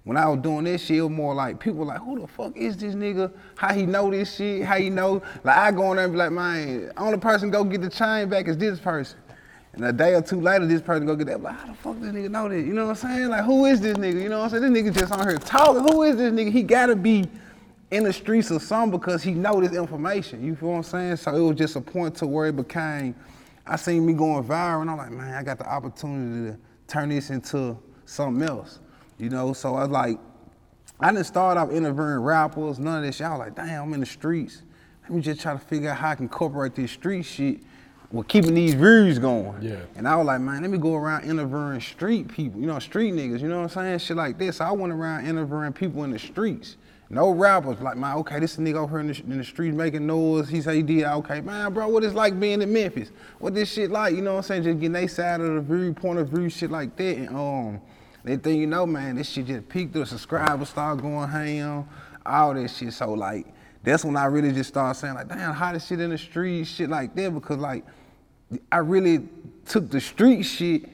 when 0.09 0.17
I 0.17 0.27
was 0.27 0.41
doing 0.41 0.65
this 0.65 0.87
shit, 0.87 0.97
it 0.97 1.03
was 1.03 1.11
more 1.11 1.35
like 1.35 1.61
people 1.61 1.85
like, 1.85 2.01
who 2.01 2.19
the 2.19 2.27
fuck 2.27 2.57
is 2.57 2.79
this 2.79 2.95
nigga? 2.95 3.31
How 3.57 3.75
he 3.75 3.85
know 3.85 4.11
this 4.11 4.37
shit? 4.37 4.65
How 4.65 4.79
he 4.79 4.89
know? 4.89 5.21
Like 5.45 5.59
I 5.59 5.71
go 5.71 5.91
in 5.91 5.97
there 5.97 6.07
and 6.07 6.15
be 6.15 6.19
like, 6.19 6.33
man, 6.33 6.91
only 6.97 7.19
person 7.19 7.51
go 7.51 7.63
get 7.63 7.83
the 7.83 7.91
chain 7.91 8.31
back 8.31 8.49
is 8.49 8.57
this 8.57 8.81
person. 8.81 9.19
And 9.75 9.85
a 9.85 9.93
day 9.93 10.15
or 10.15 10.23
two 10.23 10.41
later, 10.41 10.65
this 10.65 10.81
person 10.81 11.05
go 11.05 11.15
get 11.15 11.27
that. 11.27 11.43
Like, 11.43 11.57
how 11.57 11.67
the 11.67 11.75
fuck 11.75 12.01
this 12.01 12.11
nigga 12.11 12.31
know 12.31 12.49
this? 12.49 12.67
You 12.67 12.73
know 12.73 12.87
what 12.87 13.05
I'm 13.05 13.11
saying? 13.11 13.29
Like, 13.29 13.45
who 13.45 13.67
is 13.67 13.83
this 13.83 13.99
nigga? 13.99 14.23
You 14.23 14.31
know 14.31 14.39
what 14.39 14.45
I'm 14.45 14.63
saying? 14.63 14.73
This 14.73 14.83
nigga 14.83 14.99
just 14.99 15.13
on 15.13 15.29
here 15.29 15.37
talking. 15.37 15.87
Who 15.93 16.03
is 16.05 16.17
this 16.17 16.33
nigga? 16.33 16.53
He 16.53 16.63
gotta 16.63 16.97
be 16.97 17.27
in 17.91 18.05
the 18.05 18.13
streets 18.15 18.51
or 18.51 18.61
something 18.61 18.99
because 18.99 19.23
he 19.23 19.33
know 19.33 19.61
this 19.61 19.77
information. 19.77 20.43
You 20.43 20.57
feel 20.57 20.71
what 20.71 20.77
I'm 20.77 20.83
saying? 20.85 21.17
So 21.17 21.37
it 21.37 21.41
was 21.41 21.57
just 21.59 21.77
a 21.77 21.83
point 21.83 22.15
to 22.17 22.27
where 22.27 22.47
it 22.47 22.57
became, 22.57 23.15
I 23.67 23.77
seen 23.77 24.07
me 24.07 24.15
going 24.15 24.43
viral 24.43 24.81
and 24.81 24.91
I'm 24.91 24.97
like, 24.97 25.11
man, 25.11 25.35
I 25.35 25.43
got 25.43 25.59
the 25.59 25.69
opportunity 25.69 26.53
to 26.53 26.59
turn 26.87 27.11
this 27.11 27.29
into 27.29 27.77
something 28.07 28.49
else. 28.49 28.79
You 29.19 29.31
know, 29.31 29.53
so 29.53 29.75
I 29.75 29.83
was 29.83 29.91
like, 29.91 30.19
I 31.01 31.13
didn't 31.13 31.27
start 31.27 31.59
off 31.59 31.71
interviewing 31.71 32.21
rappers, 32.21 32.79
none 32.79 32.99
of 32.99 33.05
this 33.05 33.17
shit. 33.17 33.27
I 33.27 33.31
was 33.31 33.39
like, 33.41 33.55
damn, 33.55 33.85
I'm 33.85 33.95
in 33.95 34.01
the 34.01 34.07
streets. 34.07 34.63
Let 35.03 35.13
me 35.13 35.21
just 35.23 35.41
try 35.41 35.53
to 35.53 35.59
figure 35.59 35.91
out 35.91 35.97
how 35.97 36.11
I 36.11 36.15
can 36.15 36.25
incorporate 36.25 36.75
this 36.75 36.93
street 36.93 37.23
shit 37.23 37.61
with 38.11 38.29
keeping 38.29 38.55
these 38.55 38.75
views 38.75 39.19
going. 39.19 39.63
Yeah. 39.63 39.81
And 39.97 40.09
I 40.09 40.17
was 40.17 40.27
like, 40.27 40.41
man, 40.41 40.63
let 40.63 40.71
me 40.71 40.79
go 40.79 40.95
around 40.95 41.25
interviewing 41.25 41.81
street 41.81 42.29
people, 42.29 42.61
you 42.61 42.67
know, 42.67 42.79
street 42.79 43.13
niggas, 43.13 43.41
you 43.41 43.49
know 43.49 43.63
what 43.63 43.77
I'm 43.77 43.85
saying? 43.85 43.99
Shit 43.99 44.17
like 44.17 44.39
this. 44.39 44.57
So 44.57 44.65
I 44.65 44.73
went 44.73 44.93
around 44.93 45.27
interviewing 45.27 45.73
people 45.73 46.05
in 46.05 46.11
the 46.11 46.19
streets. 46.19 46.77
No 47.11 47.31
rappers, 47.31 47.81
like, 47.81 47.97
man, 47.97 48.17
okay, 48.19 48.39
this 48.39 48.57
nigga 48.57 48.75
over 48.75 49.01
here 49.01 49.01
in 49.01 49.07
the, 49.07 49.33
in 49.33 49.39
the 49.39 49.45
streets 49.45 49.75
making 49.75 50.07
noise. 50.07 50.49
He 50.49 50.61
say 50.61 50.77
he 50.77 50.83
did, 50.83 51.05
okay, 51.05 51.41
man, 51.41 51.73
bro, 51.73 51.89
what 51.89 52.05
it's 52.05 52.15
like 52.15 52.39
being 52.39 52.61
in 52.61 52.71
Memphis? 52.71 53.11
What 53.39 53.55
this 53.55 53.73
shit 53.73 53.91
like, 53.91 54.15
you 54.15 54.21
know 54.21 54.33
what 54.35 54.39
I'm 54.39 54.43
saying? 54.43 54.65
Just 54.65 54.79
getting 54.79 54.93
they 54.93 55.07
side 55.07 55.41
of 55.41 55.55
the 55.55 55.61
view, 55.63 55.95
point 55.95 56.19
of 56.19 56.29
view, 56.29 56.51
shit 56.51 56.71
like 56.71 56.97
that. 56.97 57.17
And 57.17 57.29
um, 57.31 57.81
next 58.25 58.43
thing 58.43 58.61
you 58.61 58.67
know, 58.67 58.87
man, 58.87 59.17
this 59.17 59.29
shit 59.29 59.47
just 59.47 59.69
peaked. 59.69 59.93
The 59.93 60.05
subscribers 60.07 60.71
start 60.71 61.01
going 61.01 61.29
ham, 61.29 61.89
all 62.25 62.55
this 62.55 62.77
shit. 62.77 62.93
So 62.93 63.13
like, 63.13 63.47
that's 63.83 64.05
when 64.05 64.17
I 64.17 64.27
really 64.27 64.53
just 64.53 64.71
started 64.71 64.99
saying 64.99 65.15
like, 65.15 65.29
damn, 65.29 65.73
this 65.73 65.87
shit 65.87 66.01
in 66.01 66.11
the 66.11 66.19
streets, 66.19 66.71
shit 66.71 66.91
like 66.91 67.15
that, 67.15 67.33
because 67.33 67.59
like, 67.59 67.85
I 68.73 68.79
really 68.79 69.29
took 69.67 69.91
the 69.91 70.01
street 70.01 70.43
shit 70.43 70.91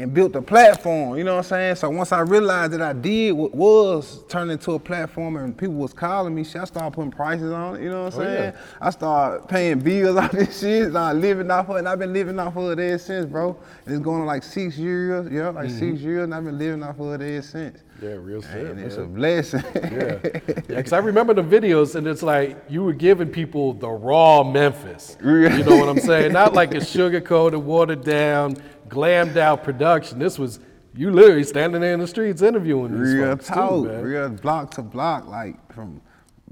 and 0.00 0.14
built 0.14 0.36
a 0.36 0.40
platform, 0.42 1.18
you 1.18 1.24
know 1.24 1.32
what 1.32 1.38
I'm 1.46 1.48
saying? 1.48 1.74
So 1.74 1.90
once 1.90 2.12
I 2.12 2.20
realized 2.20 2.72
that 2.72 2.80
I 2.82 2.92
did 2.92 3.32
what 3.32 3.52
was 3.52 4.22
turn 4.28 4.48
into 4.48 4.74
a 4.74 4.78
platform 4.78 5.34
and 5.36 5.58
people 5.58 5.74
was 5.74 5.92
calling 5.92 6.36
me, 6.36 6.44
shit, 6.44 6.62
I 6.62 6.66
started 6.66 6.92
putting 6.94 7.10
prices 7.10 7.50
on 7.50 7.74
it, 7.74 7.82
you 7.82 7.90
know 7.90 8.04
what 8.04 8.14
I'm 8.14 8.20
Oh, 8.20 8.24
saying? 8.24 8.52
yeah. 8.54 8.60
I 8.80 8.90
started 8.90 9.48
paying 9.48 9.80
bills 9.80 10.16
on 10.22 10.30
this 10.32 10.60
shit, 10.60 10.90
started 10.90 11.18
living 11.20 11.50
off 11.50 11.68
of 11.68 11.74
it, 11.76 11.78
and 11.80 11.88
I've 11.88 11.98
been 11.98 12.12
living 12.12 12.38
off 12.38 12.54
of 12.56 12.78
it 12.78 12.80
ever 12.80 12.98
since, 12.98 13.26
bro. 13.26 13.56
And 13.86 13.94
it's 13.96 14.04
going 14.04 14.20
on 14.20 14.26
like 14.28 14.44
six 14.44 14.78
years, 14.78 15.28
yeah, 15.32 15.48
like 15.48 15.66
Mm-hmm. 15.66 15.78
six 15.78 16.00
years, 16.00 16.22
and 16.22 16.32
I've 16.32 16.44
been 16.44 16.58
living 16.58 16.84
off 16.84 17.00
of 17.00 17.20
it 17.20 17.24
ever 17.34 17.42
since. 17.42 17.80
Yeah, 18.00 18.10
real 18.10 18.40
shit. 18.40 18.66
And 18.66 18.78
it's 18.78 18.96
a 18.98 19.04
blessing. 19.04 19.64
Yeah, 19.74 20.18
yeah. 20.22 20.40
Because 20.68 20.92
I 20.92 20.98
remember 20.98 21.34
the 21.34 21.42
videos, 21.42 21.96
and 21.96 22.06
it's 22.06 22.22
like 22.22 22.56
you 22.68 22.84
were 22.84 22.92
giving 22.92 23.28
people 23.28 23.72
the 23.72 23.88
raw 23.88 24.44
Memphis. 24.44 25.16
You 25.20 25.48
know 25.64 25.76
what 25.78 25.88
I'm 25.88 25.98
saying? 25.98 26.32
Not 26.32 26.52
like 26.54 26.76
a 26.76 26.84
sugar 26.84 27.20
coated, 27.20 27.58
watered 27.58 28.04
down, 28.04 28.56
glammed 28.88 29.36
out 29.36 29.64
production. 29.64 30.18
This 30.18 30.38
was 30.38 30.60
you 30.94 31.10
literally 31.10 31.44
standing 31.44 31.80
there 31.80 31.94
in 31.94 32.00
the 32.00 32.06
streets 32.06 32.42
interviewing 32.42 32.92
these 32.92 33.14
Real 33.14 33.30
folks 33.32 33.46
talk, 33.46 33.70
too, 33.70 33.84
man. 33.84 34.02
real 34.02 34.28
block 34.30 34.70
to 34.72 34.82
block, 34.82 35.26
like 35.28 35.72
from 35.72 36.00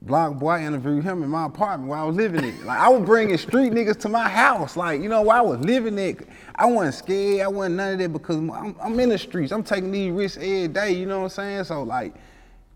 block 0.02 0.38
boy 0.38 0.64
interviewed 0.64 1.02
him 1.02 1.23
in 1.25 1.28
my 1.28 1.47
apartment 1.47 1.90
where 1.90 1.99
I 1.99 2.05
was 2.05 2.14
living 2.14 2.45
in. 2.45 2.64
Like 2.64 2.78
I 2.78 2.88
was 2.88 3.05
bringing 3.05 3.37
street 3.38 3.73
niggas 3.73 3.99
to 4.00 4.09
my 4.09 4.28
house, 4.28 4.76
like 4.76 5.00
you 5.00 5.09
know 5.09 5.23
where 5.23 5.37
I 5.37 5.40
was 5.40 5.59
living 5.61 5.99
it. 5.99 6.28
I 6.55 6.66
wasn't 6.66 6.95
scared, 6.95 7.40
I 7.40 7.49
wasn't 7.49 7.76
none 7.76 7.93
of 7.95 7.99
that 7.99 8.12
because 8.12 8.37
I'm, 8.37 8.76
I'm 8.81 9.00
in 9.00 9.09
the 9.09 9.19
streets. 9.19 9.52
I'm 9.52 9.64
taking 9.64 9.90
these 9.90 10.12
risks 10.12 10.37
every 10.37 10.69
day. 10.69 10.93
You 10.93 11.07
know 11.07 11.19
what 11.21 11.25
I'm 11.25 11.31
saying? 11.31 11.64
So 11.64 11.83
like. 11.83 12.14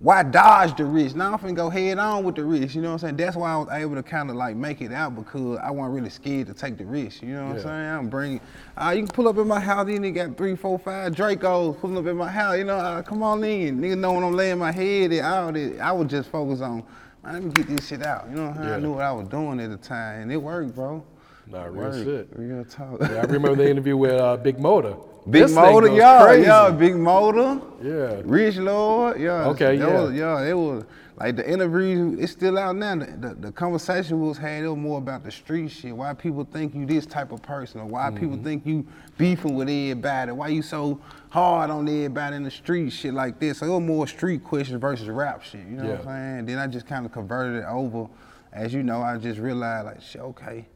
Why 0.03 0.23
dodge 0.23 0.79
the 0.79 0.87
risk? 0.87 1.15
Now 1.15 1.35
I'm 1.35 1.39
finna 1.39 1.55
go 1.55 1.69
head 1.69 1.99
on 1.99 2.25
with 2.25 2.37
the 2.37 2.45
risk, 2.45 2.75
you 2.75 2.81
know 2.81 2.89
what 2.89 2.93
I'm 2.95 2.99
saying? 3.01 3.17
That's 3.19 3.37
why 3.37 3.53
I 3.53 3.57
was 3.59 3.69
able 3.71 3.97
to 3.97 4.03
kind 4.03 4.31
of 4.31 4.37
like 4.37 4.57
make 4.57 4.81
it 4.81 4.93
out 4.93 5.15
because 5.15 5.59
I 5.63 5.71
wasn't 5.71 5.95
really 5.95 6.09
scared 6.09 6.47
to 6.47 6.55
take 6.55 6.79
the 6.79 6.87
risk, 6.87 7.21
you 7.21 7.35
know 7.35 7.49
what 7.49 7.51
Yeah. 7.51 7.57
I'm 7.57 7.61
saying? 7.61 7.91
I'm 7.99 8.09
bringing, 8.09 8.41
uh, 8.79 8.95
you 8.97 9.03
can 9.05 9.09
pull 9.09 9.29
up 9.29 9.37
in 9.37 9.47
my 9.47 9.61
house, 9.61 9.87
these 9.87 9.99
niggas 9.99 10.15
got 10.15 10.37
three, 10.39 10.57
four, 10.57 10.79
five 10.79 11.13
Dracos 11.13 11.79
pulling 11.81 11.99
up 11.99 12.07
in 12.07 12.17
my 12.17 12.31
house, 12.31 12.57
you 12.57 12.65
know, 12.65 12.79
uh, 12.79 13.03
come 13.03 13.23
on 13.23 13.45
in. 13.45 13.79
Nigga 13.79 13.99
know 13.99 14.15
when 14.15 14.25
I'm 14.25 14.33
laying 14.33 14.57
my 14.57 14.73
head 14.73 15.13
and 15.13 15.27
all 15.27 15.53
that. 15.53 15.81
I 15.81 15.93
was 15.93 16.09
just 16.09 16.31
focused 16.31 16.63
on, 16.63 16.83
man, 17.23 17.35
let 17.35 17.43
me 17.43 17.51
get 17.51 17.67
this 17.69 17.87
shit 17.87 18.03
out. 18.03 18.27
You 18.31 18.37
know 18.37 18.45
what 18.47 18.51
I'm 18.53 18.57
saying? 18.57 18.69
Yeah. 18.71 18.77
I 18.77 18.81
knew 18.81 18.93
what 18.95 19.03
I 19.05 19.13
was 19.13 19.29
doing 19.29 19.61
at 19.61 19.69
the 19.69 19.77
time 19.77 20.23
and 20.23 20.33
it 20.33 20.39
worked, 20.39 20.75
bro. 20.75 21.05
Nah, 21.51 21.65
real 21.65 21.75
Word, 21.75 22.05
shit. 22.05 22.29
Real 22.39 22.65
talk. 22.65 23.01
Yeah, 23.01 23.17
I 23.17 23.21
remember 23.23 23.57
the 23.57 23.69
interview 23.69 23.97
with 23.97 24.13
uh, 24.13 24.37
Big 24.37 24.59
Motor. 24.61 24.95
Big 25.29 25.43
This 25.43 25.53
motor, 25.53 25.89
y'all, 25.89 26.25
crazy. 26.25 26.47
yeah, 26.47 26.71
big 26.71 26.97
motor. 26.97 27.61
Yeah. 27.83 28.23
Rich 28.25 28.57
Lord, 28.57 29.21
yeah. 29.21 29.49
Okay, 29.49 29.77
yeah. 29.77 30.01
Was, 30.01 30.15
yeah, 30.15 30.43
it 30.49 30.55
was 30.57 30.85
like 31.19 31.37
the 31.37 31.49
interview. 31.49 32.17
It's 32.19 32.33
still 32.33 32.57
out 32.57 32.75
now. 32.77 32.97
The, 32.97 33.05
the, 33.07 33.35
the 33.35 33.53
conversation 33.53 34.19
was 34.21 34.39
had. 34.39 34.65
It 34.65 34.69
was 34.69 34.79
more 34.79 34.97
about 34.97 35.23
the 35.23 35.31
street 35.31 35.69
shit. 35.69 35.95
Why 35.95 36.15
people 36.15 36.49
think 36.51 36.75
you 36.75 36.87
this 36.87 37.05
type 37.05 37.33
of 37.33 37.43
person, 37.43 37.83
or 37.83 37.87
why 37.87 38.11
people 38.11 38.37
Mm-hmm. 38.37 38.45
think 38.45 38.67
you 38.67 38.87
beefing 39.19 39.55
with 39.55 39.69
everybody. 39.69 40.33
Why 40.33 40.49
you 40.49 40.63
so 40.63 40.99
hard 41.29 41.69
on 41.69 41.87
everybody 41.87 42.37
in 42.37 42.43
the 42.43 42.51
street, 42.51 42.89
shit 42.91 43.13
like 43.13 43.39
this. 43.39 43.59
So 43.59 43.67
it 43.67 43.69
was 43.71 43.83
more 43.83 44.07
street 44.07 44.43
questions 44.43 44.81
versus 44.81 45.09
rap 45.09 45.43
shit. 45.45 45.61
You 45.61 45.77
know 45.77 45.85
what 45.91 45.99
I'm 46.01 46.05
saying? 46.07 46.47
Then 46.47 46.59
I 46.59 46.67
just 46.67 46.87
kind 46.87 47.05
of 47.05 47.13
converted 47.13 47.63
it 47.63 47.67
over. 47.69 48.09
As 48.55 48.73
you 48.73 48.83
know, 48.83 49.03
I 49.03 49.19
just 49.19 49.39
realized 49.39 49.85
like, 49.87 50.01
shit, 50.03 50.23
okay, 50.23 50.67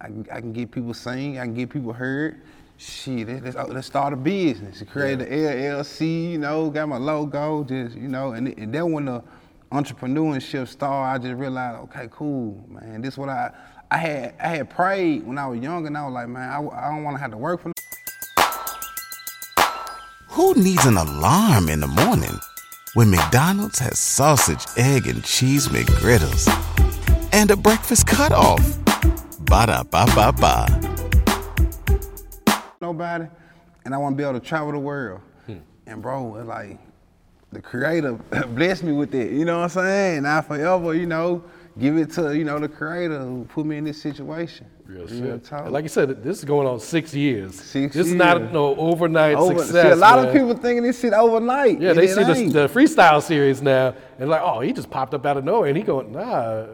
I 0.00 0.06
can, 0.06 0.26
I 0.32 0.40
can 0.40 0.52
get 0.52 0.70
people 0.70 0.94
sing, 0.94 1.38
I 1.38 1.44
can 1.44 1.54
get 1.54 1.70
people 1.70 1.92
heard. 1.92 2.40
Shit, 2.76 3.26
let's, 3.42 3.56
oh, 3.56 3.66
let's 3.66 3.88
start 3.88 4.12
a 4.12 4.16
business. 4.16 4.82
Create 4.88 5.18
the 5.18 5.26
LLC, 5.26 6.32
you 6.32 6.38
know, 6.38 6.70
got 6.70 6.88
my 6.88 6.96
logo, 6.96 7.64
just, 7.64 7.96
you 7.96 8.06
know, 8.06 8.32
and, 8.32 8.56
and 8.56 8.72
then 8.72 8.92
when 8.92 9.06
the 9.06 9.22
entrepreneurship 9.72 10.68
started, 10.68 11.26
I 11.26 11.28
just 11.28 11.40
realized, 11.40 11.80
okay, 11.84 12.08
cool, 12.12 12.64
man, 12.68 13.02
this 13.02 13.14
is 13.14 13.18
what 13.18 13.28
I, 13.28 13.50
I 13.90 13.96
had, 13.96 14.34
I 14.40 14.48
had 14.48 14.70
prayed 14.70 15.26
when 15.26 15.38
I 15.38 15.48
was 15.48 15.58
young 15.58 15.88
and 15.88 15.96
I 15.96 16.04
was 16.04 16.14
like, 16.14 16.28
man, 16.28 16.48
I, 16.48 16.58
I 16.58 16.90
don't 16.90 17.02
want 17.02 17.16
to 17.16 17.20
have 17.20 17.32
to 17.32 17.36
work 17.36 17.60
for 17.60 17.72
Who 20.28 20.54
needs 20.54 20.86
an 20.86 20.96
alarm 20.96 21.68
in 21.68 21.80
the 21.80 21.88
morning 21.88 22.38
when 22.94 23.10
McDonald's 23.10 23.80
has 23.80 23.98
sausage, 23.98 24.64
egg, 24.76 25.08
and 25.08 25.24
cheese 25.24 25.66
McGriddles 25.66 26.46
and 27.32 27.50
a 27.50 27.56
breakfast 27.56 28.06
cutoff? 28.06 28.87
Ba 29.48 29.64
da 29.66 29.82
ba 29.82 30.04
ba 30.14 30.32
ba. 30.32 30.66
nobody, 32.82 33.26
and 33.84 33.94
I 33.94 33.98
want 33.98 34.12
to 34.14 34.16
be 34.22 34.28
able 34.28 34.38
to 34.38 34.46
travel 34.46 34.72
the 34.72 34.78
world. 34.78 35.20
Hmm. 35.46 35.58
And 35.86 36.02
bro, 36.02 36.36
it's 36.36 36.46
like 36.46 36.78
the 37.52 37.60
creator 37.60 38.12
blessed 38.48 38.84
me 38.84 38.92
with 38.92 39.14
it. 39.14 39.32
You 39.32 39.44
know 39.46 39.58
what 39.58 39.64
I'm 39.64 39.68
saying? 39.70 40.18
And 40.18 40.28
I 40.28 40.42
forever, 40.42 40.94
you 40.94 41.06
know, 41.06 41.42
give 41.78 41.96
it 41.96 42.10
to 42.12 42.36
you 42.36 42.44
know 42.44 42.58
the 42.58 42.68
creator 42.68 43.18
who 43.20 43.46
put 43.46 43.64
me 43.64 43.78
in 43.78 43.84
this 43.84 44.00
situation. 44.02 44.66
Real 44.84 45.06
shit. 45.06 45.50
Like 45.70 45.82
you 45.82 45.88
said, 45.88 46.22
this 46.22 46.38
is 46.38 46.44
going 46.44 46.66
on 46.66 46.80
six 46.80 47.14
years. 47.14 47.54
Six 47.54 47.94
this 47.94 48.06
is 48.06 48.14
not 48.14 48.52
no 48.52 48.74
overnight 48.76 49.36
Over- 49.36 49.58
success. 49.58 49.84
see, 49.84 49.90
a 49.90 49.96
lot 49.96 50.18
man. 50.18 50.26
of 50.28 50.32
people 50.32 50.54
thinking 50.56 50.82
this 50.82 51.00
shit 51.00 51.12
overnight. 51.12 51.80
Yeah, 51.80 51.92
they 51.92 52.06
see 52.06 52.22
the, 52.24 52.34
the 52.50 52.68
freestyle 52.68 53.22
series 53.22 53.60
now 53.60 53.94
and 54.18 54.30
like, 54.30 54.40
oh, 54.42 54.60
he 54.60 54.72
just 54.72 54.90
popped 54.90 55.12
up 55.14 55.26
out 55.26 55.36
of 55.36 55.44
nowhere, 55.44 55.68
and 55.68 55.76
he 55.76 55.82
going, 55.82 56.12
nah, 56.12 56.66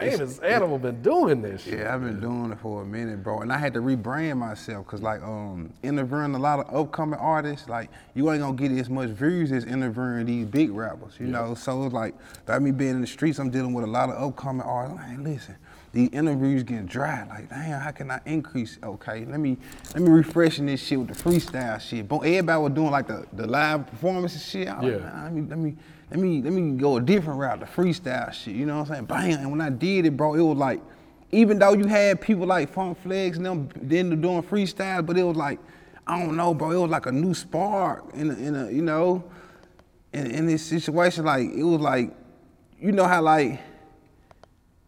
famous 0.00 0.38
animal 0.40 0.78
been 0.78 1.02
doing 1.02 1.42
this. 1.42 1.62
Shit. 1.64 1.80
Yeah, 1.80 1.94
I've 1.94 2.02
been 2.02 2.20
doing 2.20 2.52
it 2.52 2.58
for 2.60 2.82
a 2.82 2.84
minute, 2.84 3.22
bro. 3.22 3.40
And 3.40 3.52
I 3.52 3.58
had 3.58 3.74
to 3.74 3.80
rebrand 3.80 4.38
myself 4.38 4.86
because, 4.86 5.02
like, 5.02 5.22
um, 5.22 5.72
interviewing 5.82 6.34
a 6.34 6.38
lot 6.38 6.60
of 6.60 6.74
upcoming 6.74 7.18
artists, 7.18 7.68
like, 7.68 7.90
you 8.14 8.30
ain't 8.30 8.40
gonna 8.40 8.56
get 8.56 8.70
as 8.72 8.88
much 8.88 9.10
views 9.10 9.52
as 9.52 9.64
interviewing 9.64 10.26
these 10.26 10.46
big 10.46 10.70
rappers, 10.70 11.14
you 11.18 11.26
know? 11.26 11.54
So 11.54 11.84
it's 11.84 11.94
like, 11.94 12.14
by 12.46 12.58
me 12.58 12.70
being 12.70 12.90
in 12.92 13.00
the 13.00 13.06
streets, 13.06 13.38
I'm 13.38 13.50
dealing 13.50 13.74
with 13.74 13.84
a 13.84 13.88
lot 13.88 14.10
of 14.10 14.22
upcoming 14.22 14.62
artists. 14.62 15.00
I'm 15.02 15.24
like, 15.24 15.34
listen, 15.34 15.56
these 15.92 16.10
interviews 16.10 16.62
getting 16.62 16.86
dry. 16.86 17.26
Like, 17.28 17.48
damn, 17.48 17.80
how 17.80 17.90
can 17.90 18.10
I 18.10 18.20
increase? 18.26 18.78
Okay, 18.82 19.24
let 19.24 19.40
me 19.40 19.56
let 19.94 20.02
me 20.02 20.10
refreshing 20.10 20.66
this 20.66 20.82
shit 20.82 20.98
with 20.98 21.08
the 21.08 21.14
freestyle 21.14 21.80
shit. 21.80 22.06
But 22.06 22.18
everybody 22.20 22.62
was 22.62 22.72
doing 22.72 22.90
like 22.90 23.06
the, 23.06 23.26
the 23.32 23.46
live 23.46 23.86
performances 23.86 24.44
shit. 24.46 24.68
I 24.68 24.80
was 24.80 24.92
like, 24.92 25.02
Yeah. 25.02 25.10
nah, 25.16 25.24
let 25.24 25.32
me 25.32 25.42
let 25.48 25.58
me 25.58 25.76
let 26.10 26.20
me 26.20 26.40
let 26.42 26.52
me 26.52 26.76
go 26.78 26.96
a 26.96 27.00
different 27.00 27.38
route, 27.38 27.60
the 27.60 27.66
freestyle 27.66 28.32
shit. 28.32 28.54
You 28.54 28.66
know 28.66 28.78
what 28.78 28.90
I'm 28.90 28.94
saying? 28.94 29.04
Bam! 29.06 29.40
And 29.40 29.50
when 29.50 29.60
I 29.60 29.70
did 29.70 30.06
it, 30.06 30.16
bro, 30.16 30.34
it 30.34 30.40
was 30.40 30.56
like, 30.56 30.80
even 31.32 31.58
though 31.58 31.74
you 31.74 31.86
had 31.86 32.20
people 32.20 32.46
like 32.46 32.72
Funk 32.72 32.98
Flex 33.02 33.36
and 33.36 33.44
them 33.44 33.68
then 33.76 34.20
doing 34.20 34.42
freestyle, 34.42 35.04
but 35.04 35.18
it 35.18 35.22
was 35.22 35.36
like, 35.36 35.58
I 36.06 36.18
don't 36.18 36.36
know, 36.36 36.54
bro. 36.54 36.70
It 36.70 36.78
was 36.78 36.90
like 36.90 37.06
a 37.06 37.12
new 37.12 37.34
spark 37.34 38.04
in 38.14 38.30
a, 38.30 38.34
in 38.34 38.56
a 38.56 38.70
you 38.70 38.82
know, 38.82 39.22
in, 40.14 40.30
in 40.30 40.46
this 40.46 40.64
situation. 40.64 41.24
Like 41.24 41.50
it 41.50 41.62
was 41.62 41.80
like, 41.80 42.14
you 42.80 42.92
know 42.92 43.06
how 43.06 43.20
like 43.20 43.60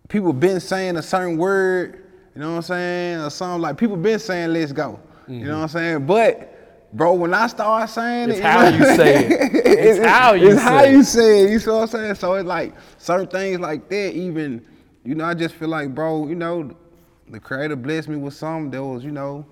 people 0.08 0.32
been 0.32 0.60
saying 0.60 0.96
a 0.96 1.02
certain 1.02 1.36
word, 1.36 2.06
you 2.34 2.40
know 2.40 2.50
what 2.52 2.56
I'm 2.56 2.62
saying, 2.62 3.20
or 3.20 3.30
something 3.30 3.60
like 3.60 3.76
people 3.76 3.96
been 3.96 4.18
saying 4.18 4.54
let's 4.54 4.72
go. 4.72 5.00
You 5.28 5.40
know 5.40 5.42
mm-hmm. 5.42 5.52
what 5.52 5.62
I'm 5.62 5.68
saying? 5.68 6.06
But 6.06 6.59
bro, 6.92 7.14
when 7.14 7.34
I 7.34 7.46
start 7.46 7.88
saying 7.90 8.30
It's 8.30 8.38
it, 8.38 8.44
how 8.44 8.68
you 8.68 8.84
say 8.96 9.26
it. 9.26 9.66
It's 9.66 10.04
how 10.06 10.32
you 10.34 10.50
it's 10.50 10.60
how 10.60 10.80
say 10.80 10.92
you 10.92 11.00
it. 11.00 11.04
say 11.04 11.44
it. 11.44 11.50
You 11.50 11.58
see 11.58 11.70
what 11.70 11.82
I'm 11.82 11.86
saying? 11.88 12.14
So 12.16 12.34
it's 12.34 12.46
like 12.46 12.74
certain 12.98 13.26
things 13.28 13.60
like 13.60 13.88
that. 13.88 14.12
Even 14.14 14.64
you 15.04 15.14
know, 15.14 15.24
I 15.24 15.34
just 15.34 15.54
feel 15.54 15.68
like, 15.68 15.94
bro, 15.94 16.26
you 16.28 16.34
know, 16.34 16.76
the 17.28 17.40
creator 17.40 17.76
blessed 17.76 18.08
me 18.08 18.16
with 18.16 18.34
something 18.34 18.70
that 18.72 18.82
was, 18.84 19.02
you 19.04 19.12
know, 19.12 19.46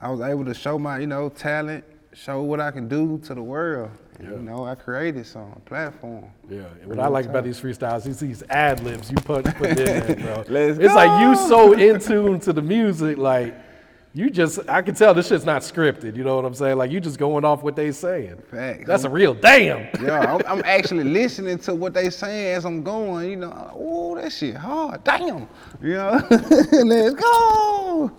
I 0.00 0.10
was 0.10 0.20
able 0.20 0.44
to 0.44 0.54
show 0.54 0.78
my, 0.78 0.98
you 0.98 1.06
know, 1.06 1.28
talent, 1.28 1.84
show 2.12 2.42
what 2.42 2.60
I 2.60 2.70
can 2.70 2.86
do 2.88 3.18
to 3.24 3.34
the 3.34 3.42
world. 3.42 3.90
And, 4.18 4.28
You 4.30 4.38
know, 4.38 4.64
I 4.64 4.74
created 4.74 5.26
some 5.26 5.60
platform. 5.64 6.26
Yeah, 6.48 6.64
and 6.80 6.88
what 6.88 7.00
I 7.00 7.08
like 7.08 7.26
about 7.26 7.44
these 7.44 7.60
freestyles 7.60 8.06
is 8.06 8.20
these 8.20 8.42
ad 8.48 8.82
libs 8.82 9.10
you 9.10 9.16
put 9.16 9.44
put 9.56 9.70
in 9.70 9.76
there, 9.76 10.16
bro. 10.16 10.44
Let's 10.48 10.78
it's 10.78 10.94
like 10.94 11.20
you 11.22 11.34
so 11.36 11.72
in 11.74 12.00
tune 12.00 12.38
to 12.40 12.52
the 12.52 12.62
music, 12.62 13.18
like 13.18 13.54
you 14.16 14.30
just 14.30 14.58
I 14.66 14.80
can 14.80 14.94
tell 14.94 15.12
this 15.12 15.28
shit's 15.28 15.44
not 15.44 15.60
scripted. 15.60 16.16
You 16.16 16.24
know 16.24 16.36
what 16.36 16.46
I'm 16.46 16.54
saying? 16.54 16.78
Like 16.78 16.90
you 16.90 17.00
just 17.00 17.18
going 17.18 17.44
off 17.44 17.62
what 17.62 17.76
they 17.76 17.92
saying. 17.92 18.42
Facts. 18.50 18.86
That's 18.86 19.04
a 19.04 19.10
real 19.10 19.34
damn. 19.34 19.88
Yeah, 20.02 20.34
I'm, 20.34 20.40
I'm 20.46 20.62
actually 20.64 21.04
listening 21.04 21.58
to 21.58 21.74
what 21.74 21.92
they 21.92 22.08
saying 22.08 22.54
as 22.54 22.64
I'm 22.64 22.82
going. 22.82 23.28
You 23.28 23.36
know, 23.36 23.70
oh, 23.74 24.14
that 24.16 24.32
shit 24.32 24.56
hard. 24.56 25.04
Damn. 25.04 25.46
You 25.82 25.94
know, 25.94 26.26
let's 26.30 27.14
go. 27.14 28.10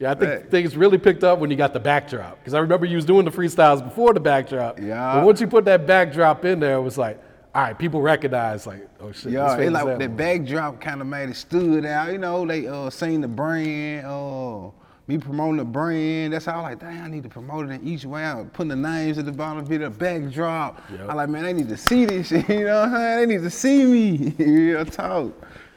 Yeah, 0.00 0.10
I 0.10 0.14
think 0.14 0.30
Right. 0.32 0.50
things 0.50 0.76
really 0.76 0.98
picked 0.98 1.22
up 1.22 1.38
when 1.38 1.50
you 1.52 1.56
got 1.56 1.72
the 1.72 1.80
backdrop. 1.80 2.38
Because 2.40 2.54
I 2.54 2.58
remember 2.58 2.86
you 2.86 2.96
was 2.96 3.04
doing 3.04 3.24
the 3.24 3.30
freestyles 3.30 3.82
before 3.84 4.12
the 4.14 4.20
backdrop. 4.20 4.80
Yeah. 4.80 5.14
But 5.14 5.26
once 5.26 5.40
you 5.40 5.46
put 5.46 5.64
that 5.66 5.86
backdrop 5.86 6.44
in 6.44 6.58
there, 6.58 6.74
it 6.76 6.82
was 6.82 6.98
like, 6.98 7.22
all 7.54 7.62
right, 7.62 7.78
people 7.78 8.00
recognize 8.02 8.66
like, 8.66 8.88
oh 9.00 9.12
shit. 9.12 9.32
Yeah, 9.32 9.56
it 9.58 9.70
like 9.70 9.98
the 10.00 10.08
backdrop 10.08 10.80
kind 10.80 11.00
of 11.00 11.06
made 11.06 11.28
it 11.28 11.36
stood 11.36 11.84
out. 11.84 12.10
You 12.10 12.18
know, 12.18 12.44
they 12.44 12.66
uh 12.66 12.90
seen 12.90 13.20
the 13.20 13.28
brand, 13.28 14.04
uh 14.06 14.70
me 15.06 15.18
promoting 15.18 15.56
the 15.56 15.64
brand. 15.64 16.32
That's 16.32 16.44
how 16.44 16.60
I 16.60 16.62
like, 16.62 16.78
damn, 16.80 17.04
I 17.04 17.08
need 17.08 17.22
to 17.24 17.28
promote 17.28 17.68
it 17.68 17.72
in 17.72 17.86
each 17.86 18.04
way. 18.04 18.24
I'm 18.24 18.48
putting 18.50 18.68
the 18.68 18.76
names 18.76 19.18
at 19.18 19.24
the 19.24 19.32
bottom 19.32 19.58
of 19.64 19.72
it, 19.72 19.82
a 19.82 19.90
backdrop. 19.90 20.80
Yep. 20.90 21.08
I 21.08 21.14
like, 21.14 21.28
man, 21.28 21.42
they 21.44 21.52
need 21.52 21.68
to 21.68 21.76
see 21.76 22.04
this 22.04 22.28
shit. 22.28 22.48
You 22.48 22.64
know 22.66 22.80
what 22.80 22.88
I'm 22.90 22.94
saying? 22.94 23.28
They 23.28 23.34
need 23.36 23.42
to 23.42 23.50
see 23.50 23.84
me. 23.84 24.34
Real 24.38 24.84
talk. 24.84 25.32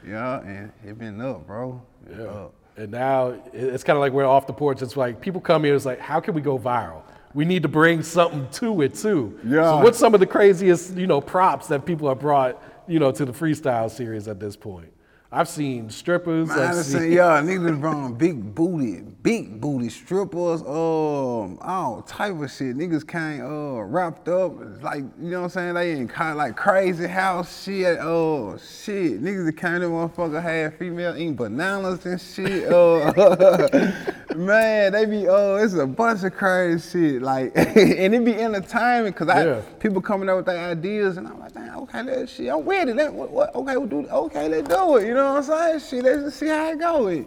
Yeah, 0.06 0.40
and 0.40 0.72
it's 0.84 0.96
been 0.98 1.20
up, 1.20 1.46
bro. 1.46 1.82
It 2.08 2.16
Yeah. 2.18 2.24
up. 2.26 2.54
And 2.78 2.90
now 2.92 3.34
it's 3.54 3.82
kind 3.82 3.96
of 3.96 4.00
like 4.02 4.12
we're 4.12 4.26
off 4.26 4.46
the 4.46 4.52
porch. 4.52 4.82
It's 4.82 4.96
like 4.98 5.20
people 5.20 5.40
come 5.40 5.64
here. 5.64 5.74
It's 5.74 5.86
like, 5.86 5.98
how 5.98 6.20
can 6.20 6.34
we 6.34 6.42
go 6.42 6.58
viral? 6.58 7.02
We 7.32 7.44
need 7.46 7.62
to 7.62 7.68
bring 7.68 8.02
something 8.02 8.46
to 8.52 8.82
it 8.82 8.94
too. 8.94 9.38
So 9.42 9.48
Yeah. 9.48 9.82
what's 9.82 9.98
some 9.98 10.12
of 10.14 10.20
the 10.20 10.26
craziest, 10.26 10.94
you 10.96 11.06
know, 11.06 11.20
props 11.20 11.68
that 11.68 11.84
people 11.86 12.06
have 12.08 12.20
brought, 12.20 12.62
you 12.86 12.98
know, 12.98 13.10
to 13.12 13.24
the 13.24 13.32
freestyle 13.32 13.90
series 13.90 14.28
at 14.28 14.38
this 14.38 14.56
point? 14.56 14.92
I've 15.32 15.48
seen 15.48 15.90
strippers. 15.90 16.48
Man, 16.48 16.58
I've 16.58 16.84
seen, 16.84 17.10
yeah, 17.12 17.40
niggas 17.42 17.80
brought 17.80 18.16
big 18.16 18.54
booty, 18.54 19.00
big 19.22 19.60
booty 19.60 19.88
strippers, 19.88 20.60
um, 20.62 21.58
all 21.60 22.02
type 22.06 22.40
of 22.40 22.50
shit. 22.50 22.76
Niggas 22.76 23.06
came 23.06 23.42
uh 23.44 23.80
wrapped 23.82 24.28
up, 24.28 24.52
like, 24.82 25.00
you 25.20 25.30
know 25.30 25.40
what 25.42 25.44
I'm 25.44 25.50
saying? 25.50 25.74
They 25.74 25.92
in 25.92 26.06
kind 26.08 26.30
of 26.30 26.36
like 26.36 26.56
crazy 26.56 27.08
house 27.08 27.64
shit. 27.64 27.98
Oh 28.00 28.56
shit. 28.56 29.20
Niggas 29.22 29.46
that 29.46 29.56
came 29.56 29.80
to 29.80 29.86
motherfucker 29.88 30.40
had 30.40 30.78
female 30.78 31.16
eating 31.16 31.34
bananas 31.34 32.06
and 32.06 32.20
shit. 32.20 32.72
Uh, 32.72 33.92
man, 34.36 34.92
they 34.92 35.06
be 35.06 35.26
oh, 35.28 35.56
it's 35.56 35.74
a 35.74 35.86
bunch 35.86 36.22
of 36.22 36.34
crazy 36.34 36.88
shit. 37.14 37.22
Like 37.22 37.52
and 37.56 38.14
it 38.14 38.24
be 38.24 38.34
entertainment 38.34 39.16
cause 39.16 39.28
I 39.28 39.44
Yeah. 39.44 39.60
people 39.80 40.00
coming 40.00 40.28
up 40.28 40.36
with 40.36 40.46
their 40.46 40.70
ideas, 40.70 41.16
and 41.16 41.26
I'm 41.26 41.40
like, 41.40 41.52
damn, 41.52 41.78
okay, 41.80 42.02
let's 42.04 42.32
shit, 42.32 42.48
I'm 42.48 42.64
with 42.64 42.88
it. 42.88 42.94
Let, 42.96 43.12
what, 43.12 43.30
what, 43.32 43.54
okay, 43.56 43.76
we'll 43.76 43.86
do, 43.88 44.06
okay, 44.08 44.48
let's 44.48 44.68
do 44.68 44.96
it. 44.98 45.06
You 45.08 45.14
know 45.14 45.15
what 45.24 45.50
I'm 45.50 45.78
saying? 45.78 45.80
Shit, 45.80 46.04
let's 46.04 46.22
just 46.24 46.38
see 46.38 46.48
how 46.48 46.70
it 46.70 46.78
go. 46.78 47.06
It, 47.08 47.26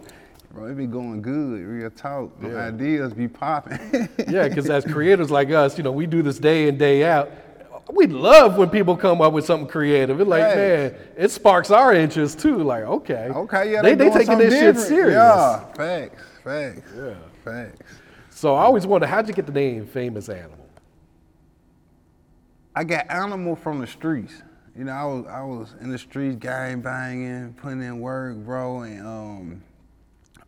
bro, 0.52 0.66
it 0.66 0.76
be 0.76 0.86
going 0.86 1.22
good. 1.22 1.60
Real 1.62 1.90
talk. 1.90 2.38
The 2.40 2.48
Yeah. 2.50 2.56
ideas 2.66 3.12
be 3.12 3.28
popping. 3.28 3.78
yeah, 4.28 4.48
because 4.48 4.68
as 4.70 4.84
creators 4.92 5.30
like 5.30 5.50
us, 5.50 5.76
you 5.78 5.84
know, 5.84 5.92
we 5.92 6.06
do 6.06 6.22
this 6.22 6.38
day 6.38 6.68
in 6.68 6.78
day 6.78 7.04
out. 7.04 7.30
We 7.92 8.06
love 8.06 8.56
when 8.56 8.70
people 8.70 8.96
come 8.96 9.20
up 9.20 9.32
with 9.32 9.44
something 9.44 9.66
creative. 9.68 10.20
It's 10.20 10.28
like, 10.28 10.42
Right. 10.44 10.56
man, 10.56 10.94
it 11.16 11.30
sparks 11.32 11.72
our 11.72 11.92
interest 11.92 12.38
too. 12.38 12.58
Like, 12.62 12.84
okay, 12.84 13.30
okay, 13.34 13.72
yeah, 13.72 13.82
they 13.82 13.96
they 13.96 14.10
taking 14.10 14.38
this 14.38 14.54
shit 14.54 14.76
serious. 14.78 15.14
Yeah, 15.14 15.64
facts, 15.74 16.22
facts. 16.44 16.82
Yeah. 16.96 17.14
facts. 17.44 17.94
So 18.30 18.54
I 18.54 18.62
always 18.62 18.86
wonder, 18.86 19.06
how'd 19.08 19.26
you 19.26 19.34
get 19.34 19.46
the 19.46 19.52
name 19.52 19.86
Famous 19.86 20.28
Animal? 20.28 20.56
I 22.76 22.84
got 22.84 23.10
animal 23.10 23.56
from 23.56 23.80
the 23.80 23.86
streets. 23.86 24.40
You 24.76 24.84
know, 24.84 24.92
I 24.92 25.04
was 25.04 25.26
I 25.26 25.42
was 25.42 25.74
in 25.80 25.90
the 25.90 25.98
streets, 25.98 26.36
gang 26.36 26.80
banging, 26.80 27.54
putting 27.54 27.82
in 27.82 28.00
work, 28.00 28.36
bro, 28.36 28.82
and 28.82 29.06
um, 29.06 29.62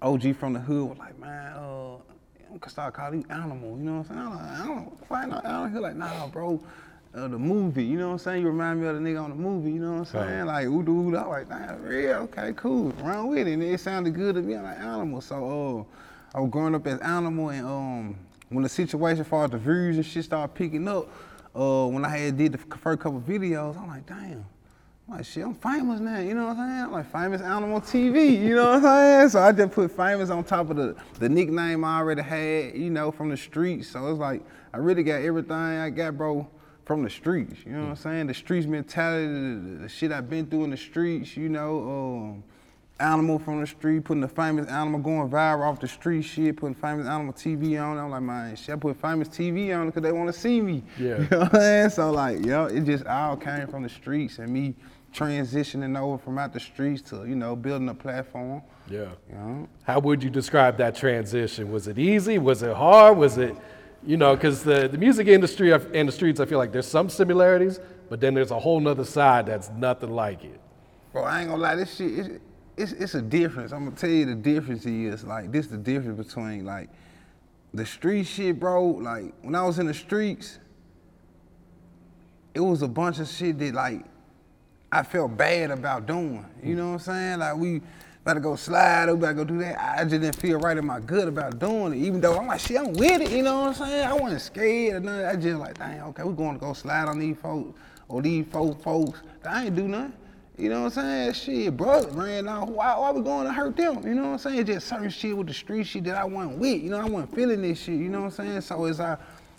OG 0.00 0.36
from 0.36 0.52
the 0.52 0.60
hood 0.60 0.90
was 0.90 0.98
like, 0.98 1.18
man, 1.18 1.52
uh, 1.54 1.96
you 2.52 2.58
can 2.58 2.70
start 2.70 2.94
calling 2.94 3.20
you 3.22 3.26
animal. 3.30 3.76
You 3.76 3.84
know 3.84 3.98
what 3.98 4.10
I'm 4.10 4.16
saying? 4.16 4.20
I'm 4.20 4.30
like, 4.30 4.60
I 4.60 4.66
don't 4.66 5.30
no 5.30 5.38
animal. 5.38 5.68
He 5.68 5.78
like, 5.78 5.96
nah, 5.96 6.26
bro. 6.28 6.60
of 7.14 7.30
the 7.30 7.38
movie. 7.38 7.84
You 7.84 7.98
know 7.98 8.08
what 8.08 8.12
I'm 8.12 8.18
saying? 8.18 8.42
You 8.42 8.48
remind 8.48 8.80
me 8.80 8.86
of 8.86 8.94
the 8.94 9.00
nigga 9.00 9.22
on 9.22 9.30
the 9.30 9.36
movie. 9.36 9.72
You 9.72 9.80
know 9.80 9.92
what 9.92 10.14
I'm 10.14 10.28
saying? 10.28 10.46
Like 10.46 10.66
ooh 10.66 10.82
doo 10.82 10.92
ooh. 10.92 11.16
I'm 11.16 11.28
like, 11.28 11.48
nah, 11.48 11.74
real. 11.80 12.14
Okay, 12.18 12.52
cool. 12.56 12.90
Run 13.02 13.28
with 13.28 13.46
it. 13.48 13.52
And 13.52 13.62
it 13.62 13.80
sounded 13.80 14.14
good 14.14 14.36
to 14.36 14.42
me. 14.42 14.54
I'm 14.54 14.62
like 14.62 14.78
animal. 14.78 15.20
So 15.20 15.86
uh, 16.34 16.36
I 16.36 16.40
was 16.40 16.50
growing 16.50 16.74
up 16.74 16.86
as 16.86 17.00
animal, 17.00 17.50
and 17.50 17.66
um, 17.66 18.16
when 18.48 18.62
the 18.62 18.68
situation 18.68 19.24
for 19.24 19.48
the 19.48 19.58
views 19.58 19.96
and 19.96 20.06
shit 20.06 20.24
started 20.24 20.54
picking 20.54 20.86
up, 20.88 21.08
uh, 21.54 21.86
when 21.86 22.04
I 22.04 22.16
had 22.16 22.36
did 22.36 22.52
the 22.52 22.58
first 22.58 23.00
couple 23.00 23.20
videos, 23.20 23.76
I'm 23.76 23.88
like, 23.88 24.06
damn. 24.06 24.44
I'm 25.08 25.16
like, 25.16 25.26
shit, 25.26 25.44
I'm 25.44 25.54
famous 25.54 26.00
now, 26.00 26.20
you 26.20 26.34
know 26.34 26.46
what 26.46 26.56
I'm 26.56 26.68
saying? 26.68 26.84
I'm 26.84 26.92
like 26.92 27.12
famous 27.12 27.42
animal 27.42 27.80
TV, 27.80 28.40
you 28.40 28.54
know 28.54 28.70
what 28.70 28.76
I'm 28.76 28.82
saying? 28.82 29.28
So 29.30 29.40
I 29.40 29.52
just 29.52 29.72
put 29.72 29.90
famous 29.90 30.30
on 30.30 30.44
top 30.44 30.70
of 30.70 30.76
the, 30.76 30.96
the 31.18 31.28
nickname 31.28 31.84
I 31.84 31.98
already 31.98 32.22
had, 32.22 32.76
you 32.76 32.90
know, 32.90 33.10
from 33.10 33.28
the 33.28 33.36
streets. 33.36 33.88
So 33.88 34.08
it's 34.08 34.18
like, 34.18 34.42
I 34.72 34.78
really 34.78 35.02
got 35.02 35.20
everything 35.20 35.52
I 35.52 35.90
got, 35.90 36.16
bro, 36.16 36.48
from 36.84 37.02
the 37.02 37.10
streets, 37.10 37.56
you 37.66 37.72
know 37.72 37.82
what 37.82 37.88
I'm 37.90 37.96
saying? 37.96 38.26
The 38.28 38.34
streets 38.34 38.66
mentality, 38.66 39.26
the, 39.26 39.78
the 39.82 39.88
shit 39.88 40.12
I've 40.12 40.30
been 40.30 40.46
through 40.46 40.64
in 40.64 40.70
the 40.70 40.76
streets, 40.76 41.36
you 41.36 41.48
know, 41.48 41.82
um, 41.90 42.44
animal 43.02 43.38
from 43.38 43.60
the 43.60 43.66
street, 43.66 44.04
putting 44.04 44.20
the 44.20 44.28
famous 44.28 44.68
animal 44.68 45.00
going 45.00 45.28
viral 45.28 45.68
off 45.68 45.80
the 45.80 45.88
street 45.88 46.22
shit, 46.22 46.56
putting 46.56 46.74
famous 46.74 47.06
animal 47.06 47.32
TV 47.32 47.82
on. 47.82 47.98
I'm 47.98 48.10
like, 48.10 48.22
man, 48.22 48.56
shit, 48.56 48.74
I 48.74 48.78
put 48.78 49.00
famous 49.00 49.28
TV 49.28 49.76
on 49.76 49.86
because 49.86 50.02
they 50.02 50.12
want 50.12 50.32
to 50.32 50.38
see 50.38 50.60
me. 50.60 50.82
Yeah. 50.98 51.18
You 51.18 51.28
know 51.30 51.38
what 51.40 51.54
I'm 51.54 51.60
saying? 51.60 51.90
So 51.90 52.10
like, 52.12 52.44
yo, 52.44 52.66
it 52.66 52.84
just 52.84 53.06
all 53.06 53.36
came 53.36 53.66
from 53.66 53.82
the 53.82 53.88
streets 53.88 54.38
and 54.38 54.50
me 54.50 54.74
transitioning 55.12 55.98
over 55.98 56.16
from 56.16 56.38
out 56.38 56.52
the 56.52 56.60
streets 56.60 57.02
to, 57.10 57.26
you 57.26 57.34
know, 57.34 57.56
building 57.56 57.88
a 57.88 57.94
platform. 57.94 58.62
Yeah. 58.88 59.08
You 59.28 59.34
know? 59.34 59.68
How 59.82 59.98
would 59.98 60.22
you 60.22 60.30
describe 60.30 60.76
that 60.78 60.94
transition? 60.94 61.72
Was 61.72 61.88
it 61.88 61.98
easy? 61.98 62.38
Was 62.38 62.62
it 62.62 62.74
hard? 62.76 63.16
Was 63.16 63.36
it, 63.36 63.56
you 64.06 64.16
know, 64.16 64.34
because 64.36 64.62
the, 64.62 64.88
the 64.88 64.98
music 64.98 65.26
industry 65.26 65.72
and 65.72 66.08
the 66.08 66.12
streets, 66.12 66.40
I 66.40 66.46
feel 66.46 66.58
like 66.58 66.72
there's 66.72 66.86
some 66.86 67.08
similarities, 67.08 67.80
but 68.08 68.20
then 68.20 68.34
there's 68.34 68.50
a 68.50 68.58
whole 68.58 68.78
nother 68.80 69.04
side 69.04 69.46
that's 69.46 69.70
nothing 69.70 70.10
like 70.10 70.44
it. 70.44 70.60
Bro, 71.12 71.24
I 71.24 71.40
ain't 71.40 71.50
gonna 71.50 71.62
lie, 71.62 71.74
this 71.74 71.96
shit, 71.96 72.40
it's, 72.76 72.92
it's, 72.92 73.14
a 73.14 73.22
difference. 73.22 73.72
I'm 73.72 73.84
gonna 73.84 73.96
tell 73.96 74.10
you 74.10 74.24
the 74.24 74.34
difference 74.34 74.86
is, 74.86 75.24
like, 75.24 75.52
this 75.52 75.66
the 75.66 75.76
difference 75.76 76.26
between, 76.26 76.64
like, 76.64 76.88
the 77.74 77.84
street 77.84 78.24
shit, 78.24 78.58
bro. 78.58 78.82
Like, 78.82 79.34
when 79.42 79.54
I 79.54 79.64
was 79.64 79.78
in 79.78 79.86
the 79.86 79.94
streets, 79.94 80.58
it 82.54 82.60
was 82.60 82.82
a 82.82 82.88
bunch 82.88 83.18
of 83.18 83.28
shit 83.28 83.58
that, 83.58 83.74
like, 83.74 84.04
I 84.90 85.02
felt 85.02 85.36
bad 85.36 85.70
about 85.70 86.06
doing. 86.06 86.44
You 86.62 86.72
hmm. 86.72 86.78
know 86.78 86.86
what 86.88 86.92
I'm 86.94 86.98
saying? 87.00 87.38
Like, 87.38 87.56
we 87.56 87.80
better 88.24 88.40
go 88.40 88.56
slide, 88.56 89.10
we 89.10 89.16
better 89.16 89.34
go 89.34 89.44
do 89.44 89.58
that. 89.58 89.98
I 89.98 90.04
just 90.04 90.20
didn't 90.20 90.36
feel 90.36 90.58
right 90.58 90.76
in 90.76 90.86
my 90.86 91.00
gut 91.00 91.28
about 91.28 91.58
doing 91.58 91.94
it, 91.94 91.98
even 91.98 92.20
though 92.20 92.38
I'm 92.38 92.46
like, 92.46 92.60
shit, 92.60 92.78
I'm 92.78 92.92
with 92.92 93.20
it, 93.22 93.30
you 93.30 93.42
know 93.42 93.62
what 93.62 93.68
I'm 93.68 93.74
saying? 93.74 94.06
I 94.06 94.12
wasn't 94.12 94.42
scared 94.42 94.96
or 94.96 95.00
nothing. 95.00 95.26
I 95.26 95.36
just 95.36 95.58
like, 95.58 95.78
dang, 95.78 96.00
okay, 96.02 96.22
we 96.22 96.32
going 96.34 96.54
to 96.54 96.60
go 96.60 96.72
slide 96.72 97.08
on 97.08 97.18
these 97.18 97.36
folks 97.36 97.78
or 98.08 98.22
these 98.22 98.46
four 98.50 98.74
folks. 98.76 99.20
I 99.44 99.66
ain't 99.66 99.76
do 99.76 99.88
nothing. 99.88 100.12
You 100.62 100.68
know 100.68 100.82
what 100.82 100.96
I'm 100.96 101.32
saying? 101.32 101.64
Shit, 101.64 101.76
brother 101.76 102.06
ran 102.12 102.46
off. 102.46 102.68
Why, 102.68 102.96
why 102.96 103.10
we 103.10 103.20
going 103.20 103.48
to 103.48 103.52
hurt 103.52 103.76
them? 103.76 104.06
You 104.06 104.14
know 104.14 104.22
what 104.22 104.32
I'm 104.32 104.38
saying? 104.38 104.66
Just 104.66 104.86
certain 104.86 105.10
shit 105.10 105.36
with 105.36 105.48
the 105.48 105.54
street 105.54 105.88
shit 105.88 106.04
that 106.04 106.14
I 106.14 106.24
wasn't 106.24 106.58
with. 106.58 106.80
You 106.80 106.90
know, 106.90 107.00
I 107.00 107.04
wasn't 107.04 107.34
feeling 107.34 107.62
this 107.62 107.80
shit. 107.80 107.98
You 107.98 108.08
know 108.08 108.20
what 108.20 108.38
I'm 108.38 108.46
saying? 108.46 108.60
So 108.60 108.84
it's 108.84 109.00
I, 109.00 109.16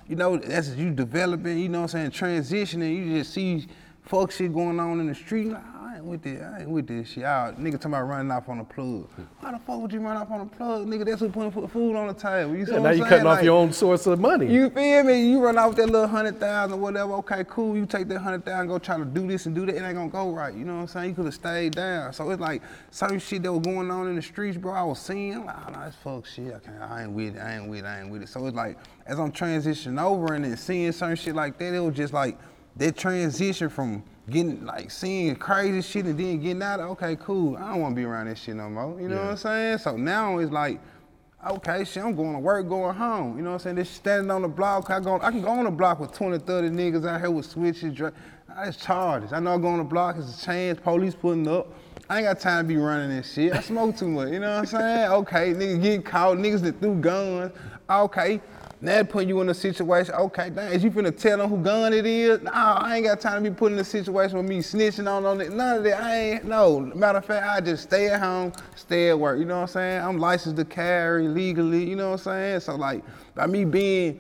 you 0.07 0.15
know, 0.15 0.38
as 0.38 0.77
you 0.77 0.91
developing, 0.91 1.60
you 1.60 1.67
know 1.67 1.81
what 1.81 1.93
I'm 1.93 2.12
saying, 2.13 2.41
transitioning, 2.41 2.95
you 2.95 3.17
just 3.17 3.33
see 3.33 3.67
fuck 4.03 4.31
shit 4.31 4.53
going 4.53 4.79
on 4.79 5.01
in 5.01 5.07
the 5.07 5.15
street. 5.15 5.48
Like, 5.50 5.62
ain't 6.03 6.12
with 6.12 6.22
this. 6.22 6.41
I 6.41 6.60
ain't 6.62 6.69
with 6.69 6.88
this 6.88 7.07
shit. 7.10 7.24
Y'all, 7.24 7.53
nigga 7.53 7.74
talking 7.74 7.91
about 7.91 8.03
running 8.07 8.31
off 8.31 8.50
on 8.50 8.57
the 8.60 8.63
plug. 8.63 9.07
Why 9.39 9.51
the 9.51 9.60
fuck 9.60 9.79
would 9.81 9.91
you 9.93 10.00
run 10.00 10.17
off 10.17 10.29
on 10.31 10.39
the 10.39 10.45
plug? 10.45 10.86
Nigga, 10.88 11.05
that's 11.05 11.22
who 11.22 11.29
putting 11.29 11.67
food 11.67 11.95
on 11.95 12.07
the 12.07 12.13
table. 12.13 12.55
You 12.55 12.65
see 12.65 12.74
Yeah, 12.74 12.79
what 12.79 12.89
now 12.89 12.98
saying? 12.98 13.10
cutting 13.10 13.27
off 13.27 13.43
your 13.43 13.57
own 13.57 13.72
source 13.74 14.05
of 14.07 14.19
money. 14.19 14.53
you 14.53 14.69
feel 14.69 15.03
me? 15.03 15.29
You 15.29 15.39
run 15.43 15.57
off 15.57 15.75
that 15.75 15.89
little 15.89 16.07
hundred 16.07 16.39
thousand 16.39 16.74
or 16.77 16.81
whatever. 16.81 17.13
Okay, 17.13 17.43
cool. 17.48 17.75
You 17.75 17.86
take 17.86 18.07
that 18.10 18.19
hundred 18.19 18.45
thousand, 18.45 18.67
go 18.67 18.77
try 18.79 18.98
to 18.98 19.05
do 19.05 19.27
this 19.27 19.45
and 19.45 19.55
do 19.55 19.65
that. 19.65 19.75
It 19.75 19.81
ain't 19.81 19.95
gonna 19.95 20.10
go 20.10 20.31
right. 20.31 20.53
You 20.53 20.65
know 20.65 20.75
what 20.75 20.81
I'm 20.81 20.88
saying? 20.88 21.10
You 21.10 21.15
could 21.15 21.25
have 21.25 21.33
stayed 21.33 21.75
down. 21.75 22.13
So 22.13 22.29
it's 22.31 22.41
like 22.41 22.62
certain 22.91 23.19
shit 23.19 23.43
that 23.43 23.51
was 23.53 23.62
going 23.62 23.89
on 23.89 24.07
in 24.07 24.15
the 24.15 24.22
streets, 24.22 24.57
bro. 24.57 24.74
I 24.74 24.83
was 24.83 25.00
seeing. 25.00 25.36
I'm 25.36 25.45
like, 25.45 25.55
ah, 25.57 25.65
oh, 25.67 25.72
no, 25.72 25.79
that's 25.79 25.95
fuck 25.98 26.25
shit. 26.25 26.53
I 26.53 26.60
can't. 26.60 26.81
I 26.81 27.03
ain't 27.03 27.12
with 27.12 27.36
it. 27.36 27.39
I 27.39 27.55
ain't 27.57 27.69
with 27.69 27.79
it. 27.79 27.86
I 27.86 28.01
ain't 28.01 28.10
with 28.12 28.24
it. 28.24 28.29
So 28.29 28.45
it's 28.45 28.55
like 28.55 28.77
as 29.05 29.19
I'm 29.19 29.31
transitioning 29.31 30.01
over 30.01 30.33
and 30.33 30.45
then 30.45 30.57
seeing 30.57 30.91
certain 30.91 31.15
shit 31.15 31.36
like 31.36 31.57
that, 31.60 31.74
it 31.74 31.79
was 31.79 31.95
just 31.95 32.13
like 32.13 32.38
that 32.75 32.98
transition 32.98 33.69
from 33.69 34.03
getting 34.30 34.65
like 34.65 34.89
seeing 34.89 35.36
crazy 35.36 35.82
shit 35.82 36.06
and 36.06 36.20
then 36.20 36.39
getting 36.39 36.62
out 36.62 36.80
of 36.80 36.89
okay, 36.92 37.15
cool. 37.18 37.58
I 37.58 37.72
don't 37.72 37.82
want 37.82 37.96
to 37.96 38.00
be 38.00 38.06
around 38.06 38.27
this 38.27 38.39
shit 38.39 38.56
no 38.56 38.70
more. 38.70 39.00
You 39.00 39.10
know 39.10 39.18
what 39.18 39.25
I'm 39.25 39.38
saying? 39.38 39.77
So 39.80 39.98
now 39.98 40.38
it's 40.39 40.51
like. 40.51 40.80
Okay, 41.46 41.84
shit, 41.84 42.01
I'm 42.01 42.15
going 42.15 42.32
to 42.32 42.39
work, 42.39 42.70
going 42.70 42.96
home. 42.96 43.36
You 43.36 43.44
know 43.44 43.50
what 43.50 43.56
I'm 43.56 43.60
saying? 43.60 43.75
This 43.75 43.89
standing 43.89 44.32
on 44.32 44.44
the 44.44 44.48
block, 44.48 44.89
I, 44.89 45.01
go, 45.01 45.20
I 45.22 45.30
can 45.30 45.42
go 45.42 45.50
on 45.50 45.65
the 45.65 45.72
block 45.72 46.00
with 46.00 46.13
20, 46.13 46.39
30 46.39 46.70
niggas 46.70 47.06
out 47.06 47.20
here 47.20 47.32
with 47.32 47.46
switches. 47.46 47.94
Dra- 47.94 48.13
ah, 48.50 48.63
That's 48.63 48.77
charges. 48.77 49.34
I 49.34 49.42
know 49.42 49.56
I 49.56 49.58
go 49.58 49.68
on 49.68 49.80
the 49.80 49.84
block, 49.84 50.15
it's 50.18 50.42
a 50.42 50.46
chance, 50.46 50.80
police 50.80 51.15
putting 51.15 51.46
up. 51.50 51.68
I 52.10 52.20
ain't 52.20 52.27
got 52.27 52.39
time 52.39 52.63
to 52.63 52.68
be 52.70 52.77
running 52.77 53.09
this 53.09 53.33
shit. 53.33 53.51
I 53.51 53.59
smoke 53.59 53.98
too 53.98 54.07
much, 54.07 54.29
you 54.31 54.40
know 54.40 54.51
what 54.51 54.59
I'm 54.59 54.66
saying? 54.68 55.12
Okay, 55.12 55.53
niggas 55.53 55.81
getting 55.81 56.03
caught, 56.03 56.38
niggas 56.38 56.62
that 56.62 56.79
threw 56.79 56.96
guns. 56.96 57.51
Okay, 57.90 58.40
now 58.83 58.98
they 58.98 59.03
putting 59.05 59.29
you 59.29 59.39
in 59.39 59.48
a 59.48 59.53
situation, 59.53 60.13
okay, 60.13 60.50
damn, 60.50 60.74
is 60.74 60.83
you 60.83 60.91
finna 60.91 61.17
tell 61.17 61.37
them 61.37 61.50
who 61.50 61.57
gun 61.57 61.93
it 61.93 62.05
is? 62.05 62.41
Nah, 62.41 62.79
I 62.81 62.98
ain't 62.98 63.05
got 63.05 63.22
time 63.22 63.41
to 63.41 63.50
be 63.50 63.55
put 63.55 63.72
in 63.72 63.79
a 63.79 63.83
situation 63.83 64.35
with 64.35 64.46
me 64.46 64.59
snitching 64.59 65.09
on 65.09 65.25
on 65.25 65.39
it. 65.39 65.53
None 65.53 65.77
of 65.77 65.83
that, 65.85 66.03
I 66.03 66.17
ain't, 66.17 66.43
no. 66.43 66.81
Matter 66.81 67.19
of 67.19 67.25
fact, 67.25 67.48
I 67.48 67.61
just 67.61 67.83
stay 67.83 68.09
at 68.09 68.19
home, 68.19 68.51
stay 68.75 69.09
at 69.09 69.17
work, 69.17 69.39
you 69.39 69.46
know 69.46 69.55
what 69.55 69.61
I'm 69.61 69.67
saying? 69.67 70.03
I'm 70.03 70.17
licensed 70.17 70.57
to 70.57 70.65
carry 70.65 71.29
legally, 71.29 71.89
you 71.89 71.96
know 71.96 72.11
what 72.11 72.27
I'm 72.27 72.33
saying? 72.33 72.59
So 72.59 72.75
like, 72.75 73.05
by 73.35 73.48
me 73.48 73.63
being, 73.63 74.19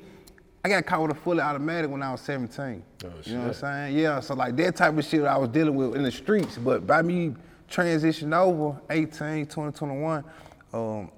I 0.63 0.69
got 0.69 0.85
caught 0.85 1.01
with 1.01 1.11
a 1.11 1.15
fully 1.15 1.41
automatic 1.41 1.91
when 1.91 2.01
I 2.01 2.13
was 2.13 2.21
17. 2.21 2.81
Oh, 3.03 3.09
you 3.25 3.33
know 3.33 3.39
what 3.39 3.47
I'm 3.47 3.53
saying? 3.53 3.97
Yeah, 3.97 4.21
so 4.21 4.33
like 4.33 4.55
that 4.55 4.77
type 4.77 4.97
of 4.97 5.03
shit 5.03 5.25
I 5.25 5.37
was 5.37 5.49
dealing 5.49 5.75
with 5.75 5.97
in 5.97 6.03
the 6.03 6.11
streets, 6.11 6.57
but 6.57 6.87
by 6.87 7.01
me 7.01 7.35
transitioning 7.69 8.33
over 8.33 8.79
18, 8.89 9.45
20, 9.45 9.77
21, 9.77 10.23
um, 10.73 11.11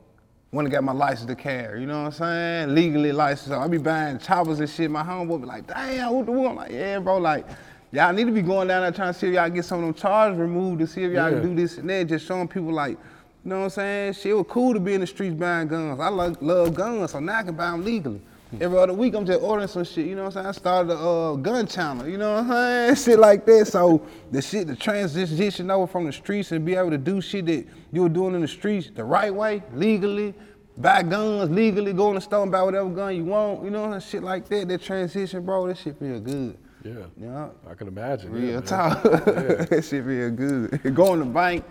when 0.56 0.66
I 0.66 0.70
got 0.70 0.86
my 0.86 0.94
license 0.94 1.28
to 1.28 1.36
carry, 1.36 1.82
you 1.82 1.86
know 1.86 2.04
what 2.04 2.22
I'm 2.22 2.66
saying? 2.68 2.76
Legally 2.76 3.12
licensed. 3.12 3.52
I 3.52 3.68
be 3.68 3.78
buying 3.78 4.18
choppers 4.20 4.62
and 4.62 4.70
shit. 4.70 4.90
My 4.90 5.04
homeboy 5.04 5.42
be 5.42 5.46
like, 5.48 5.68
damn, 5.68 6.14
what 6.14 6.26
the 6.26 6.32
what? 6.32 6.52
I'm 6.52 6.56
like, 6.56 6.72
yeah, 6.72 6.98
bro, 7.00 7.18
like, 7.18 7.46
y'all 7.92 8.14
need 8.14 8.24
to 8.28 8.32
be 8.32 8.42
going 8.42 8.70
down 8.70 8.82
there 8.84 8.92
trying 8.94 9.12
to 9.14 9.20
see 9.20 9.28
if 9.28 9.34
y'all 9.34 9.50
get 9.50 9.66
some 9.66 9.80
of 9.80 9.86
them 9.86 9.94
charges 9.94 10.40
removed 10.40 10.80
to 10.80 10.88
see 10.88 11.04
if 11.04 11.12
y'all 11.12 11.30
Yeah. 11.30 11.42
can 11.42 11.50
do 11.56 11.62
this 11.62 11.78
and 11.78 11.90
that, 11.90 12.08
just 12.08 12.26
showing 12.26 12.48
people 12.48 12.72
like, 12.72 12.92
you 12.92 13.50
know 13.50 13.58
what 13.58 13.64
I'm 13.66 13.70
saying? 13.72 14.14
Shit, 14.14 14.28
it 14.28 14.34
was 14.34 14.46
cool 14.48 14.74
to 14.74 14.80
be 14.80 14.94
in 14.94 15.02
the 15.02 15.08
streets 15.08 15.36
buying 15.36 15.68
guns. 15.68 16.00
I 16.00 16.08
love, 16.08 16.42
love 16.42 16.74
guns, 16.74 17.12
so 17.12 17.20
now 17.20 17.40
I 17.40 17.44
can 17.44 17.54
buy 17.56 17.72
them 17.72 17.84
legally. 17.84 18.22
Every 18.62 18.78
other 18.78 18.94
week, 18.94 19.16
I'm 19.16 19.26
just 19.26 19.42
ordering 19.42 19.68
some 19.68 19.84
shit, 19.84 20.06
you 20.06 20.16
know 20.16 20.26
what 20.26 20.38
I'm 20.38 20.44
saying? 20.44 20.48
I 20.48 20.52
started 20.52 20.94
a 20.94 20.98
uh, 20.98 21.36
gun 21.36 21.68
channel, 21.68 22.08
you 22.08 22.18
know 22.18 22.36
what 22.36 22.44
I'm 22.46 22.96
saying? 22.96 22.96
Shit 23.14 23.20
like 23.20 23.46
that. 23.48 23.68
So 23.68 24.06
the 24.32 24.42
shit, 24.42 24.68
the 24.68 24.76
transition 24.76 25.70
over 25.72 25.88
from 25.88 26.06
the 26.06 26.14
streets 26.14 26.52
and 26.52 26.64
be 26.64 26.76
able 26.76 26.92
to 26.92 26.98
do 26.98 27.20
shit 27.22 27.48
that 27.48 27.66
you 27.92 28.04
were 28.04 28.10
doing 28.10 28.36
in 28.36 28.42
the 28.42 28.48
streets 28.48 28.92
the 28.94 29.04
right 29.04 29.34
way, 29.34 29.62
legally, 29.74 30.34
buy 30.78 31.04
guns 31.04 31.50
legally, 31.52 31.92
go 31.92 32.10
in 32.10 32.16
the 32.16 32.22
store 32.22 32.44
and 32.44 32.52
buy 32.52 32.62
whatever 32.64 32.90
gun 32.90 33.16
you 33.16 33.26
want, 33.26 33.64
you 33.64 33.72
know 33.72 33.82
what 33.82 33.94
I'm 33.94 34.00
saying? 34.00 34.12
Shit 34.12 34.24
like 34.24 34.48
that, 34.50 34.68
that 34.70 34.82
transition, 34.82 35.44
bro, 35.46 35.68
that 35.68 35.78
shit 35.78 35.98
feel 36.00 36.20
good. 36.20 36.58
Yeah. 36.84 36.94
Yeah. 37.20 37.50
I 37.70 37.74
can 37.74 37.88
imagine. 37.88 38.32
yeah, 38.36 38.42
Real 38.42 38.54
man. 38.54 38.64
talk. 38.64 39.04
that 39.04 39.86
shit 39.90 40.06
feel 40.06 40.30
good. 40.32 40.82
Go 40.96 41.14
in 41.14 41.20
the 41.20 41.26
bank, 41.26 41.66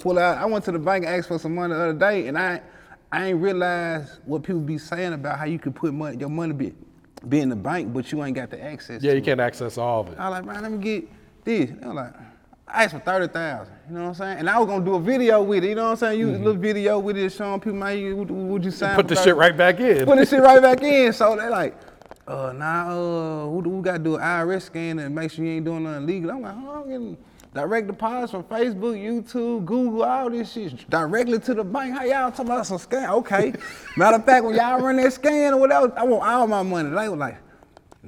pull 0.00 0.18
out. 0.18 0.38
I 0.38 0.44
went 0.44 0.64
to 0.66 0.72
the 0.72 0.78
bank 0.78 1.06
and 1.06 1.14
asked 1.14 1.28
for 1.28 1.38
some 1.38 1.54
money 1.54 1.72
the 1.72 1.80
other 1.80 1.98
day, 1.98 2.26
and 2.26 2.36
I 2.36 2.60
I 3.12 3.26
ain't 3.26 3.40
realize 3.40 4.18
what 4.24 4.42
people 4.42 4.60
be 4.60 4.78
saying 4.78 5.12
about 5.12 5.38
how 5.38 5.44
you 5.44 5.58
can 5.58 5.72
put 5.72 5.94
money, 5.94 6.18
your 6.18 6.28
money 6.28 6.52
be, 6.52 6.74
be 7.28 7.40
in 7.40 7.48
the 7.48 7.56
bank, 7.56 7.92
but 7.92 8.10
you 8.10 8.22
ain't 8.24 8.34
got 8.34 8.50
the 8.50 8.62
access. 8.62 9.02
Yeah, 9.02 9.12
you 9.12 9.18
it. 9.18 9.24
can't 9.24 9.40
access 9.40 9.78
all 9.78 10.00
of 10.00 10.08
it. 10.08 10.18
I 10.18 10.28
was 10.28 10.38
like, 10.38 10.44
man, 10.44 10.62
let 10.62 10.72
me 10.72 10.78
get 10.78 11.08
this. 11.44 11.70
They 11.70 11.86
was 11.86 11.94
like, 11.94 12.12
I 12.68 12.84
asked 12.84 12.94
for 12.94 13.00
thirty 13.00 13.32
thousand. 13.32 13.74
You 13.88 13.94
know 13.94 14.02
what 14.02 14.08
I'm 14.08 14.14
saying? 14.14 14.38
And 14.38 14.50
I 14.50 14.58
was 14.58 14.66
gonna 14.66 14.84
do 14.84 14.96
a 14.96 15.00
video 15.00 15.40
with 15.40 15.62
it. 15.62 15.68
You 15.68 15.74
know 15.76 15.84
what 15.84 15.90
I'm 15.90 15.96
saying? 15.96 16.18
Use 16.18 16.34
a 16.34 16.38
little 16.38 16.60
video 16.60 16.98
with 16.98 17.16
it, 17.16 17.30
showing 17.30 17.60
people, 17.60 17.78
man, 17.78 17.96
you, 17.96 18.16
would, 18.16 18.30
would 18.30 18.64
you 18.64 18.72
sign? 18.72 18.90
Mm-hmm. 18.90 18.96
Put 18.96 19.08
the 19.08 19.14
30? 19.14 19.24
shit 19.28 19.36
right 19.36 19.56
back 19.56 19.78
in. 19.78 20.04
Put 20.04 20.18
the 20.18 20.26
shit 20.26 20.42
right 20.42 20.60
back 20.60 20.82
in. 20.82 21.12
So 21.12 21.36
they 21.36 21.48
like, 21.48 21.76
uh, 22.26 22.52
nah, 22.56 23.44
uh, 23.44 23.46
we, 23.46 23.70
we 23.70 23.82
gotta 23.82 24.00
do 24.00 24.16
an 24.16 24.22
IRS 24.22 24.62
scan 24.62 24.98
and 24.98 25.14
make 25.14 25.30
sure 25.30 25.44
you 25.44 25.52
ain't 25.52 25.64
doing 25.64 25.84
nothing 25.84 26.02
illegal. 26.02 26.32
I'm 26.32 26.42
like, 26.42 26.54
oh, 26.56 26.82
I'm 26.82 26.88
getting 26.88 27.16
direct 27.56 27.86
deposits 27.86 28.30
from 28.30 28.44
Facebook, 28.44 28.96
YouTube, 28.96 29.64
Google, 29.64 30.04
all 30.04 30.30
this 30.30 30.52
shit 30.52 30.88
directly 30.88 31.38
to 31.40 31.54
the 31.54 31.64
bank. 31.64 31.94
How 31.94 32.04
y'all 32.04 32.30
talking 32.30 32.46
about 32.46 32.66
some 32.66 32.78
scam? 32.78 33.08
Okay. 33.10 33.52
Matter 33.96 34.16
of 34.16 34.24
fact, 34.24 34.44
when 34.44 34.54
y'all 34.54 34.80
run 34.80 34.96
that 34.96 35.12
scan 35.12 35.54
or 35.54 35.60
whatever, 35.60 35.92
I 35.98 36.04
want 36.04 36.22
all 36.22 36.46
my 36.46 36.62
money. 36.62 36.90
They 36.90 37.08
was 37.08 37.18
like, 37.18 37.38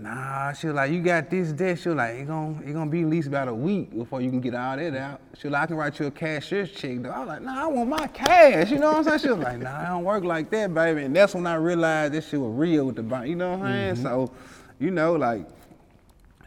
Nah, 0.01 0.53
she 0.53 0.69
was 0.69 0.77
like, 0.77 0.93
you 0.93 1.03
got 1.03 1.29
this, 1.29 1.51
that. 1.55 1.77
She 1.81 1.89
was 1.89 1.97
like, 1.97 2.15
it 2.15 2.29
gonna, 2.29 2.61
it 2.65 2.73
gonna 2.73 2.89
be 2.89 3.03
at 3.03 3.09
least 3.09 3.27
about 3.27 3.49
a 3.49 3.55
week 3.55 3.91
before 3.97 4.21
you 4.21 4.31
can 4.31 4.41
get 4.41 4.55
all 4.55 4.77
that 4.77 4.95
out. 4.95 5.21
She 5.37 5.49
was 5.49 5.53
like, 5.53 5.63
I 5.63 5.67
can 5.67 5.77
write 5.77 5.99
you 5.99 6.07
a 6.07 6.11
cashier's 6.13 6.71
check. 6.71 7.03
Though. 7.03 7.11
I 7.11 7.19
was 7.19 7.29
like, 7.29 7.43
nah, 7.43 7.65
I 7.65 7.67
want 7.67 7.91
my 7.91 8.07
cash. 8.07 8.71
You 8.71 8.79
know 8.79 8.93
what 8.93 8.99
I'm 8.99 9.05
saying? 9.05 9.19
She 9.19 9.29
was 9.29 9.39
like, 9.39 9.59
nah, 9.59 9.77
I 9.77 9.87
don't 9.87 10.05
work 10.05 10.23
like 10.23 10.51
that, 10.51 10.73
baby. 10.73 11.03
And 11.03 11.17
that's 11.17 11.35
when 11.35 11.49
I 11.49 11.55
realized 11.55 12.15
this 12.15 12.29
shit 12.29 12.41
was 12.41 12.53
real 12.53 12.85
with 12.85 12.95
the 12.95 13.03
bank. 13.03 13.27
You 13.27 13.35
know 13.35 13.57
what 13.57 13.67
I'm 13.67 13.73
saying? 13.73 13.95
Mm-hmm. 13.95 14.03
So, 14.05 14.33
you 14.79 14.93
know, 14.93 15.15
like, 15.15 15.49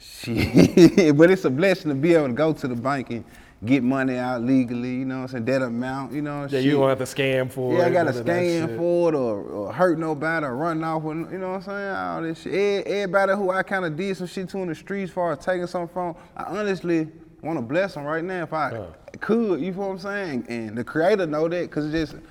shit. 0.01 1.15
but 1.17 1.31
it's 1.31 1.45
a 1.45 1.49
blessing 1.49 1.89
to 1.89 1.95
be 1.95 2.13
able 2.13 2.27
to 2.27 2.33
go 2.33 2.53
to 2.53 2.67
the 2.67 2.75
bank 2.75 3.09
and 3.09 3.23
get 3.63 3.83
money 3.83 4.17
out 4.17 4.41
legally, 4.41 4.89
you 4.95 5.05
know 5.05 5.17
what 5.17 5.21
I'm 5.21 5.27
saying? 5.29 5.45
That 5.45 5.61
amount, 5.61 6.13
you 6.13 6.21
know. 6.21 6.41
Yeah, 6.43 6.47
shit. 6.47 6.63
you 6.63 6.71
don't 6.71 6.89
have 6.89 6.97
to 6.97 7.03
scam 7.03 7.51
for 7.51 7.73
Yeah, 7.73 7.83
it. 7.83 7.85
I 7.85 7.89
none 7.89 8.07
of 8.07 8.15
that 8.15 8.23
stand 8.23 8.69
shit. 8.69 8.77
for 8.77 9.09
it 9.09 9.15
or, 9.15 9.41
or 9.43 9.73
hurt 9.73 9.99
nobody 9.99 10.45
or 10.45 10.55
run 10.55 10.83
off 10.83 11.03
with, 11.03 11.31
you 11.31 11.37
know 11.37 11.51
what 11.51 11.55
I'm 11.57 11.61
saying? 11.63 11.95
All 11.95 12.21
this 12.23 12.41
shit. 12.41 12.87
Everybody 12.87 13.33
who 13.33 13.51
I 13.51 13.61
kind 13.61 13.85
of 13.85 13.95
did 13.95 14.17
some 14.17 14.27
shit 14.27 14.49
to 14.49 14.57
in 14.59 14.67
the 14.69 14.75
streets 14.75 15.11
for 15.11 15.35
taking 15.35 15.67
something 15.67 15.93
from, 15.93 16.15
I 16.35 16.43
honestly 16.43 17.07
want 17.43 17.57
to 17.57 17.61
bless 17.61 17.93
them 17.93 18.03
right 18.03 18.23
now 18.23 18.43
if 18.43 18.53
I 18.53 18.87
could, 19.19 19.61
you 19.61 19.73
feel 19.73 19.83
what 19.83 19.91
I'm 19.91 19.99
saying? 19.99 20.45
And 20.49 20.77
the 20.77 20.83
creator 20.83 21.27
know 21.27 21.47
that 21.47 21.69
because 21.69 21.93
it's 21.93 22.11
just 22.11 22.23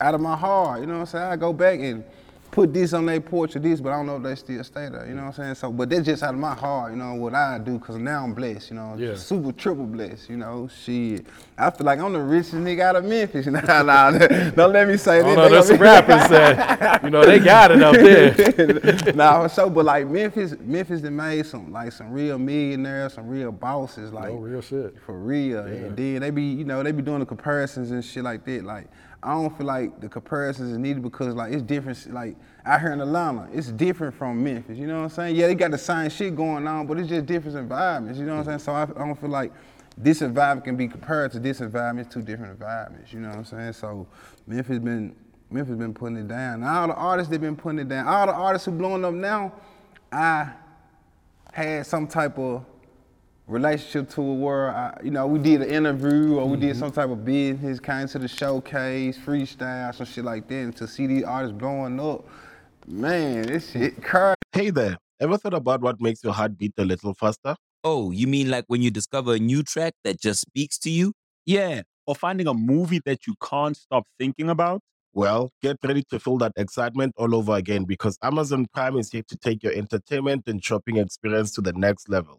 out 0.00 0.14
of 0.14 0.20
my 0.20 0.36
heart, 0.36 0.80
you 0.80 0.86
know 0.86 0.94
what 0.94 1.00
I'm 1.00 1.06
saying? 1.06 1.24
I 1.24 1.36
go 1.36 1.52
back 1.52 1.80
and 1.80 2.04
put 2.50 2.74
this 2.74 2.92
on 2.92 3.06
their 3.06 3.20
porch 3.20 3.54
or 3.54 3.60
this, 3.60 3.80
but 3.80 3.90
I 3.92 3.96
don't 3.96 4.06
know 4.06 4.16
if 4.16 4.22
they 4.24 4.34
still 4.34 4.64
stay 4.64 4.88
there, 4.88 5.06
you 5.06 5.14
know 5.14 5.22
what 5.26 5.38
I'm 5.38 5.44
saying? 5.44 5.54
So, 5.54 5.70
but 5.70 5.88
that's 5.88 6.04
just 6.04 6.22
out 6.22 6.34
of 6.34 6.40
my 6.40 6.54
heart, 6.54 6.90
you 6.92 6.98
know, 6.98 7.14
what 7.14 7.34
I 7.34 7.58
do 7.58 7.78
because 7.78 7.96
now 7.96 8.24
I'm 8.24 8.34
blessed, 8.34 8.70
you 8.70 8.76
know, 8.76 8.96
Yeah. 8.98 9.14
super 9.14 9.52
triple 9.52 9.84
blessed, 9.86 10.28
you 10.30 10.36
know, 10.36 10.68
shit. 10.68 11.26
I 11.56 11.70
feel 11.70 11.86
like 11.86 12.00
I'm 12.00 12.12
the 12.12 12.20
richest 12.20 12.54
nigga 12.54 12.80
out 12.80 12.96
of 12.96 13.04
Memphis. 13.04 13.46
Nah, 13.50 13.82
nah, 13.82 14.10
don't 14.50 14.72
let 14.72 14.88
me 14.88 14.96
say 14.96 15.22
that. 15.22 15.36
They 15.36 15.48
there's 15.48 15.66
some 15.68 15.78
rappers 15.78 16.28
that, 16.30 17.02
you 17.04 17.10
know, 17.10 17.24
they 17.24 17.38
got 17.38 17.70
it 17.70 17.82
up 17.82 17.94
there. 17.94 19.12
nah, 19.14 19.46
sure, 19.48 19.70
but 19.70 19.84
like 19.84 20.08
Memphis, 20.08 20.54
Memphis 20.60 21.00
done 21.02 21.16
made 21.16 21.46
some 21.46 21.70
like 21.72 21.92
some 21.92 22.10
real 22.12 22.38
millionaires, 22.38 23.14
some 23.14 23.28
real 23.28 23.52
bosses, 23.52 24.12
like 24.12 24.30
Oh, 24.30 24.36
real 24.36 24.60
shit. 24.60 24.96
for 25.06 25.18
real. 25.18 25.60
And 25.60 25.96
then 25.96 26.20
they 26.20 26.30
be, 26.30 26.42
you 26.42 26.64
know, 26.64 26.82
they 26.82 26.92
be 26.92 27.02
doing 27.02 27.20
the 27.20 27.26
comparisons 27.26 27.90
and 27.90 28.04
shit 28.04 28.24
like 28.24 28.44
that. 28.44 28.64
Like 28.64 28.88
I 29.22 29.34
don't 29.34 29.56
feel 29.56 29.66
like 29.66 30.00
the 30.00 30.08
comparisons 30.08 30.72
is 30.72 30.78
needed 30.78 31.02
because 31.02 31.34
like 31.34 31.52
it's 31.52 31.62
different. 31.62 32.12
Like 32.12 32.36
out 32.64 32.80
here 32.80 32.92
in 32.92 33.00
Atlanta, 33.00 33.48
it's 33.52 33.68
different 33.68 34.14
from 34.14 34.42
Memphis. 34.42 34.78
You 34.78 34.86
know 34.86 34.98
what 34.98 35.04
I'm 35.04 35.10
saying? 35.10 35.36
Yeah, 35.36 35.46
they 35.46 35.54
got 35.54 35.70
the 35.72 35.78
same 35.78 36.08
shit 36.08 36.34
going 36.34 36.66
on, 36.66 36.86
but 36.86 36.98
it's 36.98 37.08
just 37.08 37.26
different 37.26 37.56
environments. 37.58 38.18
You 38.18 38.24
know 38.24 38.36
what 38.36 38.48
I'm 38.48 38.58
saying? 38.58 38.58
So 38.60 38.72
I, 38.72 38.82
I 38.82 39.06
don't 39.06 39.20
feel 39.20 39.28
like 39.28 39.52
this 39.98 40.22
environment 40.22 40.64
can 40.64 40.76
be 40.76 40.88
compared 40.88 41.32
to 41.32 41.38
this 41.38 41.60
environment. 41.60 42.06
It's 42.06 42.14
two 42.14 42.22
different 42.22 42.52
environments. 42.52 43.12
You 43.12 43.20
know 43.20 43.28
what 43.28 43.38
I'm 43.38 43.44
saying? 43.44 43.74
So 43.74 44.06
Memphis 44.46 44.78
been 44.78 45.14
Memphis 45.50 45.76
been 45.76 45.92
putting 45.92 46.16
it 46.16 46.28
down. 46.28 46.62
All 46.64 46.86
the 46.86 46.94
artists 46.94 47.30
they've 47.30 47.40
been 47.40 47.56
putting 47.56 47.80
it 47.80 47.88
down. 47.88 48.06
All 48.06 48.26
the 48.26 48.32
artists 48.32 48.64
who 48.64 48.72
blowing 48.72 49.04
up 49.04 49.12
now, 49.12 49.52
I 50.10 50.52
had 51.52 51.84
some 51.84 52.06
type 52.06 52.38
of 52.38 52.64
relationship 53.50 54.08
to 54.10 54.22
it 54.22 54.34
where 54.34 54.70
I, 54.70 54.96
you 55.02 55.10
know, 55.10 55.26
we 55.26 55.38
did 55.38 55.62
an 55.62 55.68
interview 55.68 56.36
or 56.36 56.48
we 56.48 56.56
did 56.56 56.70
mm-hmm. 56.70 56.78
some 56.78 56.92
type 56.92 57.10
of 57.10 57.24
business, 57.24 57.80
came 57.80 58.06
to 58.08 58.18
the 58.18 58.28
showcase, 58.28 59.18
freestyle, 59.18 59.94
some 59.94 60.06
shit 60.06 60.24
like 60.24 60.48
that, 60.48 60.54
and 60.54 60.76
to 60.76 60.86
see 60.86 61.06
these 61.06 61.24
artists 61.24 61.56
blowing 61.56 61.98
up, 62.00 62.26
man, 62.86 63.42
this 63.42 63.72
shit 63.72 64.02
crazy. 64.02 64.36
Hey 64.52 64.70
there, 64.70 64.96
ever 65.20 65.36
thought 65.36 65.54
about 65.54 65.80
what 65.80 66.00
makes 66.00 66.22
your 66.22 66.32
heart 66.32 66.56
beat 66.56 66.72
a 66.78 66.84
little 66.84 67.14
faster? 67.14 67.56
Oh, 67.82 68.10
you 68.10 68.26
mean 68.26 68.50
like 68.50 68.64
when 68.68 68.82
you 68.82 68.90
discover 68.90 69.34
a 69.34 69.38
new 69.38 69.62
track 69.62 69.94
that 70.04 70.20
just 70.20 70.42
speaks 70.42 70.78
to 70.78 70.90
you? 70.90 71.12
Yeah, 71.44 71.82
or 72.06 72.14
finding 72.14 72.46
a 72.46 72.54
movie 72.54 73.00
that 73.04 73.26
you 73.26 73.34
can't 73.42 73.76
stop 73.76 74.04
thinking 74.18 74.48
about. 74.48 74.80
Well, 75.12 75.50
get 75.60 75.76
ready 75.82 76.04
to 76.10 76.20
feel 76.20 76.38
that 76.38 76.52
excitement 76.56 77.14
all 77.16 77.34
over 77.34 77.54
again 77.54 77.84
because 77.84 78.16
Amazon 78.22 78.66
Prime 78.72 78.96
is 78.96 79.10
here 79.10 79.24
to 79.26 79.36
take 79.36 79.64
your 79.64 79.72
entertainment 79.72 80.44
and 80.46 80.62
shopping 80.62 80.98
experience 80.98 81.50
to 81.52 81.60
the 81.60 81.72
next 81.72 82.08
level. 82.08 82.38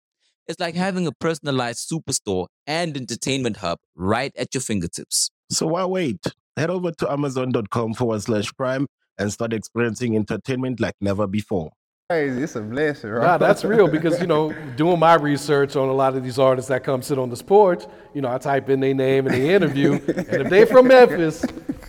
It's 0.47 0.59
like 0.59 0.75
having 0.75 1.07
a 1.07 1.11
personalized 1.11 1.89
superstore 1.89 2.47
and 2.67 2.95
entertainment 2.97 3.57
hub 3.57 3.79
right 3.95 4.31
at 4.35 4.53
your 4.53 4.61
fingertips. 4.61 5.31
So 5.49 5.67
why 5.67 5.85
wait? 5.85 6.25
Head 6.57 6.69
over 6.69 6.91
to 6.91 7.11
amazon.com 7.11 7.93
forward 7.93 8.21
slash 8.21 8.51
prime 8.53 8.87
and 9.17 9.31
start 9.31 9.53
experiencing 9.53 10.15
entertainment 10.15 10.79
like 10.79 10.95
never 10.99 11.27
before. 11.27 11.71
Crazy, 12.09 12.43
it's 12.43 12.57
a 12.57 12.61
blessing, 12.61 13.11
right? 13.11 13.25
Nah, 13.25 13.37
that's 13.37 13.63
real 13.63 13.87
because 13.87 14.19
you 14.19 14.27
know, 14.27 14.53
doing 14.75 14.99
my 14.99 15.13
research 15.13 15.77
on 15.77 15.87
a 15.87 15.93
lot 15.93 16.15
of 16.17 16.23
these 16.23 16.37
artists 16.37 16.67
that 16.67 16.83
come 16.83 17.01
sit 17.01 17.17
on 17.17 17.29
this 17.29 17.41
porch, 17.41 17.85
you 18.13 18.21
know, 18.21 18.29
I 18.29 18.37
type 18.37 18.69
in 18.69 18.81
their 18.81 18.93
name 18.93 19.27
and 19.27 19.35
the 19.35 19.49
interview, 19.49 19.93
and 19.93 20.41
if 20.41 20.49
they're 20.49 20.65
from 20.65 20.87
Memphis, 20.89 21.45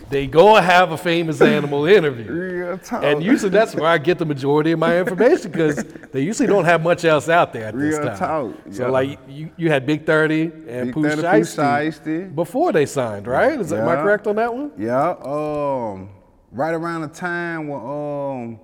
they 0.09 0.27
go 0.27 0.55
and 0.55 0.65
have 0.65 0.91
a 0.91 0.97
famous 0.97 1.41
animal 1.41 1.85
interview. 1.85 2.77
And 2.91 3.23
usually 3.23 3.49
that's 3.49 3.75
where 3.75 3.87
I 3.89 3.97
get 3.97 4.17
the 4.19 4.25
majority 4.25 4.71
of 4.71 4.79
my 4.79 4.99
information 4.99 5.51
because 5.51 5.83
they 6.11 6.21
usually 6.21 6.47
don't 6.47 6.65
have 6.65 6.81
much 6.83 7.05
else 7.05 7.29
out 7.29 7.53
there 7.53 7.65
at 7.65 7.77
this 7.77 7.97
Real 7.97 8.07
time. 8.07 8.17
talk, 8.17 8.55
So 8.71 8.83
yeah. 8.85 8.89
like 8.89 9.19
you, 9.27 9.51
you 9.57 9.69
had 9.69 9.85
Big 9.85 10.05
Thirty 10.05 10.43
and 10.67 10.87
Big 10.87 10.93
Pooh 10.93 11.03
Shiesty 11.03 12.33
before 12.33 12.71
they 12.71 12.85
signed, 12.85 13.27
right? 13.27 13.59
Is 13.59 13.69
that, 13.69 13.81
am 13.81 13.89
I 13.89 13.95
correct 13.95 14.27
on 14.27 14.35
that 14.37 14.53
one? 14.53 14.71
Yeah, 14.77 15.15
um, 15.23 16.09
right 16.51 16.73
around 16.73 17.01
the 17.01 17.07
time 17.09 17.67
when 17.67 17.79
um, 17.81 18.59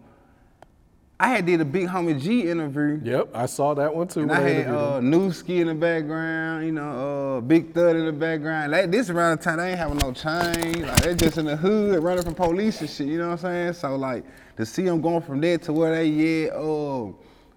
I 1.21 1.27
had 1.27 1.45
did 1.45 1.60
a 1.60 1.65
Big 1.65 1.88
Homie 1.88 2.17
G 2.19 2.49
interview. 2.49 3.01
Yep, 3.03 3.32
I 3.34 3.45
saw 3.45 3.73
that 3.73 3.93
one 3.93 4.08
too. 4.08 4.21
And 4.21 4.32
I 4.32 4.39
had 4.39 4.67
uh. 4.67 4.99
Newski 5.01 5.60
in 5.60 5.67
the 5.67 5.73
background, 5.75 6.65
you 6.65 6.71
know, 6.71 7.38
uh, 7.38 7.41
Big 7.41 7.73
Thud 7.73 7.97
in 7.97 8.05
the 8.05 8.13
background. 8.13 8.71
Like, 8.71 8.89
this 8.89 9.10
around 9.10 9.38
the 9.38 9.43
time 9.43 9.58
they 9.58 9.71
ain't 9.71 9.77
having 9.77 9.97
no 9.97 10.13
chain. 10.13 10.84
Like 10.88 11.01
they 11.01 11.15
just 11.15 11.38
in 11.38 11.45
the 11.45 11.58
hood 11.58 12.01
running 12.01 12.23
from 12.23 12.36
police 12.36 12.79
and 12.79 12.89
shit. 12.89 13.08
You 13.08 13.17
know 13.17 13.32
what 13.32 13.43
I'm 13.43 13.73
saying? 13.73 13.73
So 13.73 13.97
like 13.97 14.23
to 14.55 14.65
see 14.65 14.84
them 14.84 15.01
going 15.01 15.21
from 15.21 15.41
there 15.41 15.58
to 15.58 15.73
where 15.73 15.93
they 15.93 16.45
at, 16.47 16.53
uh, 16.53 17.12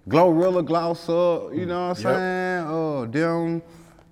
Glorilla 0.09 0.65
Gloss 0.65 1.07
up. 1.07 1.53
You 1.53 1.65
know 1.65 1.87
what 1.89 1.99
I'm 1.99 2.03
Yep. 2.03 2.17
saying? 2.17 2.67
Uh, 2.67 3.05
them. 3.05 3.61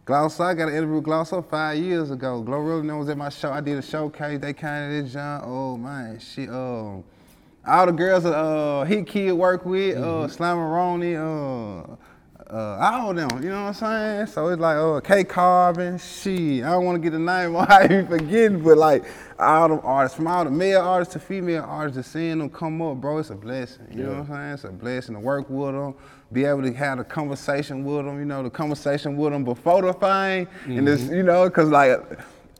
Gloss, 0.06 0.40
I 0.40 0.54
got 0.54 0.70
an 0.70 0.76
interview 0.76 0.96
with 0.96 1.04
Gloss 1.04 1.34
up 1.34 1.50
five 1.50 1.78
years 1.78 2.10
ago. 2.10 2.42
Glorilla 2.42 2.84
knows 2.86 3.10
at 3.10 3.18
my 3.18 3.28
show. 3.30 3.52
I 3.52 3.60
did 3.60 3.78
a 3.78 3.82
showcase. 3.82 4.40
They 4.40 4.54
kind 4.54 4.86
of 4.96 5.04
did 5.04 5.12
John. 5.12 5.42
Oh 5.44 5.76
man, 5.78 6.20
shit. 6.20 6.50
Um, 6.50 7.04
all 7.66 7.86
the 7.86 7.92
girls 7.92 8.24
that 8.24 8.34
uh, 8.34 8.86
Hitkidd 8.86 9.36
work 9.36 9.66
with, 9.66 9.98
uh, 9.98 10.28
Slimeroni, 10.28 11.16
uh, 11.16 11.96
uh, 12.52 12.78
all 12.82 13.12
of 13.12 13.16
them, 13.16 13.42
you 13.42 13.50
know 13.50 13.66
what 13.66 13.82
I'm 13.82 14.26
saying? 14.26 14.28
So 14.28 14.48
it's 14.50 14.60
like, 14.60 14.76
uh, 14.76 15.00
K 15.00 15.24
Carbon, 15.24 15.98
shit, 15.98 16.66
I 16.66 16.72
don't 16.72 16.84
want 16.84 16.98
to 16.98 17.02
get 17.02 17.12
the 17.12 17.20
name 17.20 17.56
on 17.58 17.72
I 17.72 17.86
even 17.86 18.08
forgetting, 18.08 18.64
but 18.64 18.78
like, 18.78 19.06
all 19.40 19.70
them 19.70 19.80
artists, 19.84 20.18
from 20.18 20.28
all 20.28 20.44
the 20.44 20.52
male 20.52 20.82
artists 20.82 21.14
to 21.14 21.20
female 21.20 21.64
artists, 21.64 22.04
to 22.04 22.10
seeing 22.12 22.40
them 22.40 22.50
come 22.50 22.82
up, 22.82 22.98
bro, 22.98 23.20
it's 23.20 23.30
a 23.30 23.36
blessing, 23.36 23.88
you 23.92 24.04
know 24.04 24.10
what 24.10 24.18
I'm 24.20 24.28
saying? 24.28 24.54
It's 24.54 24.64
a 24.66 24.72
blessing 24.72 25.16
to 25.16 25.22
work 25.22 25.50
with 25.50 25.74
them, 25.74 25.96
be 26.34 26.44
able 26.44 26.64
to 26.64 26.74
have 26.74 27.00
a 27.00 27.04
conversation 27.04 27.86
with 27.86 28.06
them, 28.06 28.20
you 28.20 28.26
know, 28.26 28.44
the 28.44 28.50
conversation 28.50 29.16
with 29.16 29.32
them 29.32 29.46
before 29.46 29.84
the 29.84 29.94
thing, 29.94 30.48
and 30.66 30.88
this, 30.88 31.04
you 31.04 31.24
know, 31.24 31.50
cause 31.50 31.70
like, 31.70 32.02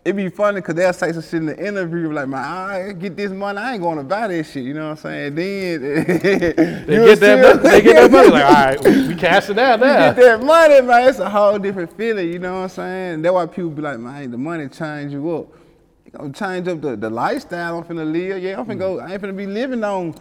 it 0.04 0.14
be 0.14 0.30
funny 0.30 0.62
because 0.62 0.74
they'll 0.76 0.94
say 0.94 1.12
some 1.12 1.22
shit 1.22 1.34
in 1.34 1.46
the 1.46 1.68
interview 1.68 2.12
like, 2.12 2.28
man, 2.28 2.44
I 2.44 2.92
get 2.94 3.16
this 3.16 3.32
money, 3.32 3.60
I 3.60 3.74
ain't 3.74 3.84
going 3.84 3.98
to 3.98 4.04
buy 4.04 4.28
this 4.28 4.52
shit, 4.52 4.64
you 4.64 4.74
know 4.74 4.90
what 4.90 5.06
I'm 5.06 5.34
saying? 5.34 5.36
Then 5.36 5.82
They 6.88 6.96
get 6.96 7.20
that 7.20 7.42
money. 7.42 7.70
They 7.70 7.82
get 7.84 7.96
that 7.96 8.12
money. 8.12 8.30
Like, 8.30 8.46
all 8.46 8.52
right, 8.52 8.84
we, 8.84 9.08
we 9.10 9.16
cashing 9.16 9.60
out 9.60 9.80
You 9.80 9.86
get 9.86 10.16
that 10.16 10.44
money, 10.44 10.82
man, 10.82 11.08
it's 11.08 11.20
a 11.20 11.30
whole 11.30 11.60
different 11.60 11.96
feeling, 11.96 12.34
you 12.34 12.40
know 12.40 12.54
what 12.54 12.64
I'm 12.64 12.70
saying? 12.70 13.22
That's 13.22 13.34
why 13.34 13.46
people 13.46 13.70
be 13.70 13.84
like, 13.84 14.00
man, 14.00 14.32
the 14.32 14.38
money 14.40 14.68
change 14.70 15.14
you 15.14 15.30
up. 15.36 15.48
You 16.06 16.12
gonna 16.12 16.34
change 16.34 16.68
up 16.68 16.82
the, 16.82 16.96
the 16.96 17.10
lifestyle 17.10 17.78
I'm 17.78 17.84
finna 17.84 18.12
live. 18.12 18.42
Yeah, 18.42 18.60
I'm 18.60 18.66
finna 18.66 18.80
go, 18.80 19.00
I 19.00 19.14
ain't 19.14 19.22
finna 19.22 19.38
be 19.38 19.46
living 19.46 19.84
on, 19.84 20.16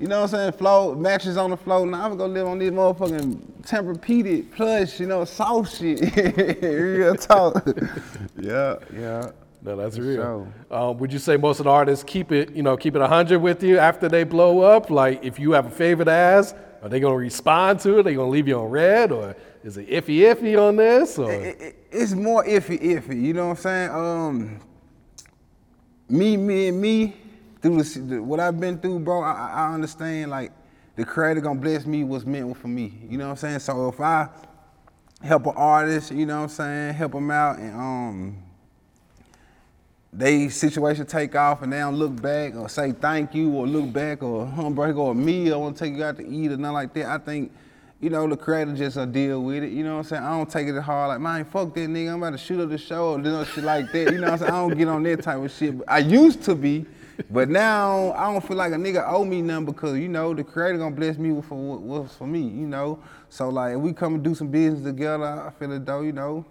you 0.00 0.06
know 0.08 0.22
what 0.22 0.32
I'm 0.34 0.40
saying, 0.40 0.52
floor, 0.52 0.96
mattress 0.96 1.36
on 1.36 1.50
the 1.50 1.56
floor. 1.56 1.86
Now 1.86 2.06
I'm 2.06 2.16
gonna 2.16 2.32
live 2.32 2.46
on 2.46 2.58
this 2.58 2.70
motherfucking 2.70 3.36
Tempur-Pedic 3.62 4.50
plush, 4.52 4.98
you 4.98 5.06
know, 5.06 5.24
soft 5.24 5.76
shit. 5.76 6.00
Real 6.62 7.14
talk. 7.14 7.62
yeah, 8.40 8.76
yeah. 8.94 9.30
No, 9.62 9.76
that's 9.76 9.96
For 9.96 10.02
real. 10.02 10.48
Um, 10.70 10.96
would 10.98 11.12
you 11.12 11.18
say 11.18 11.36
most 11.36 11.60
of 11.60 11.64
the 11.64 11.70
artists 11.70 12.02
keep 12.02 12.32
it, 12.32 12.56
you 12.56 12.62
know, 12.62 12.78
keep 12.78 12.96
it 12.96 13.02
hundred 13.02 13.40
with 13.40 13.62
you 13.62 13.78
after 13.78 14.08
they 14.08 14.24
blow 14.24 14.60
up? 14.62 14.88
Like, 14.88 15.22
if 15.22 15.38
you 15.38 15.52
have 15.52 15.66
a 15.66 15.70
favorite 15.70 16.08
ass, 16.08 16.54
are 16.82 16.88
they 16.88 16.98
gonna 16.98 17.14
respond 17.16 17.78
to 17.80 17.96
it? 17.96 18.00
Are 18.00 18.02
they 18.04 18.14
gonna 18.14 18.30
leave 18.30 18.48
you 18.48 18.58
on 18.58 18.70
red, 18.70 19.12
or 19.12 19.36
is 19.62 19.76
it 19.76 19.86
iffy 19.90 20.20
iffy 20.20 20.58
on 20.58 20.76
this? 20.76 21.18
Or 21.18 21.30
it- 21.30 21.60
it- 21.60 21.76
it's 21.92 22.12
more 22.12 22.42
iffy, 22.44 22.80
iffy. 22.80 23.20
You 23.20 23.34
know 23.34 23.48
what 23.48 23.58
I'm 23.58 23.62
saying? 23.62 23.90
Um, 23.90 24.60
me, 26.08 26.36
me, 26.38 26.68
and 26.68 26.80
me, 26.80 27.16
through 27.60 27.82
the, 27.82 28.22
what 28.22 28.40
I've 28.40 28.58
been 28.58 28.78
through, 28.78 29.00
bro. 29.00 29.22
I, 29.22 29.50
I 29.52 29.74
understand 29.74 30.30
like 30.30 30.52
the 30.96 31.04
creator 31.04 31.40
gonna 31.40 31.60
bless 31.60 31.86
me 31.86 32.04
what's 32.04 32.24
meant 32.24 32.56
for 32.56 32.68
me. 32.68 32.92
You 33.08 33.18
know 33.18 33.26
what 33.26 33.32
I'm 33.32 33.36
saying? 33.36 33.58
So 33.60 33.88
if 33.88 34.00
I 34.00 34.28
help 35.22 35.46
an 35.46 35.54
artist, 35.56 36.12
you 36.12 36.26
know 36.26 36.38
what 36.38 36.42
I'm 36.44 36.48
saying, 36.48 36.94
help 36.94 37.12
them 37.12 37.30
out, 37.30 37.58
and 37.58 37.74
um, 37.74 38.42
they 40.12 40.48
situation 40.48 41.06
take 41.06 41.36
off 41.36 41.62
and 41.62 41.72
they 41.72 41.78
don't 41.78 41.96
look 41.96 42.20
back 42.20 42.56
or 42.56 42.68
say 42.68 42.92
thank 42.92 43.34
you 43.34 43.52
or 43.52 43.66
look 43.66 43.92
back 43.92 44.22
or 44.22 44.46
humbug 44.46 44.96
or 44.96 45.14
me, 45.14 45.52
I 45.52 45.56
want 45.56 45.76
to 45.76 45.84
take 45.84 45.96
you 45.96 46.04
out 46.04 46.16
to 46.16 46.26
eat 46.26 46.50
or 46.50 46.56
nothing 46.56 46.74
like 46.74 46.94
that. 46.94 47.06
I 47.06 47.18
think 47.18 47.52
you 48.00 48.08
know, 48.08 48.26
the 48.26 48.36
creator 48.36 48.74
just 48.74 48.96
uh, 48.96 49.04
deal 49.04 49.42
with 49.42 49.62
it. 49.62 49.72
You 49.72 49.84
know 49.84 49.96
what 49.96 49.98
I'm 49.98 50.04
saying? 50.04 50.22
I 50.22 50.30
don't 50.30 50.50
take 50.50 50.68
it 50.68 50.80
hard. 50.80 51.08
Like, 51.10 51.20
man, 51.20 51.44
fuck 51.44 51.74
that 51.74 51.80
nigga. 51.80 52.14
I'm 52.14 52.22
about 52.22 52.30
to 52.30 52.38
shoot 52.38 52.60
up 52.60 52.70
the 52.70 52.78
show 52.78 53.20
or 53.20 53.44
shit 53.44 53.62
like 53.62 53.92
that. 53.92 54.12
You 54.12 54.18
know 54.18 54.30
what 54.30 54.32
I'm 54.32 54.38
saying? 54.38 54.50
I 54.50 54.56
don't 54.56 54.78
get 54.78 54.88
on 54.88 55.02
that 55.02 55.22
type 55.22 55.38
of 55.38 55.52
shit. 55.52 55.78
But 55.78 55.90
I 55.90 55.98
used 55.98 56.42
to 56.44 56.54
be, 56.54 56.86
but 57.28 57.48
now 57.48 58.12
I 58.12 58.32
don't 58.32 58.46
feel 58.46 58.56
like 58.56 58.72
a 58.72 58.76
nigga 58.76 59.04
owe 59.06 59.24
me 59.24 59.42
nothing 59.42 59.66
because 59.66 59.98
you 59.98 60.08
know 60.08 60.32
the 60.32 60.44
creator 60.44 60.78
gonna 60.78 60.94
bless 60.94 61.18
me 61.18 61.32
with 61.32 61.44
for 61.46 61.56
what- 61.56 61.82
what's 61.82 62.14
for 62.14 62.26
me. 62.26 62.40
You 62.40 62.66
know, 62.66 62.98
so 63.28 63.48
like 63.48 63.74
if 63.74 63.80
we 63.80 63.92
come 63.92 64.14
and 64.14 64.24
do 64.24 64.34
some 64.34 64.48
business 64.48 64.84
together, 64.84 65.24
I 65.24 65.50
feel 65.50 65.72
it 65.72 65.84
though. 65.84 66.00
You 66.00 66.12
know, 66.12 66.44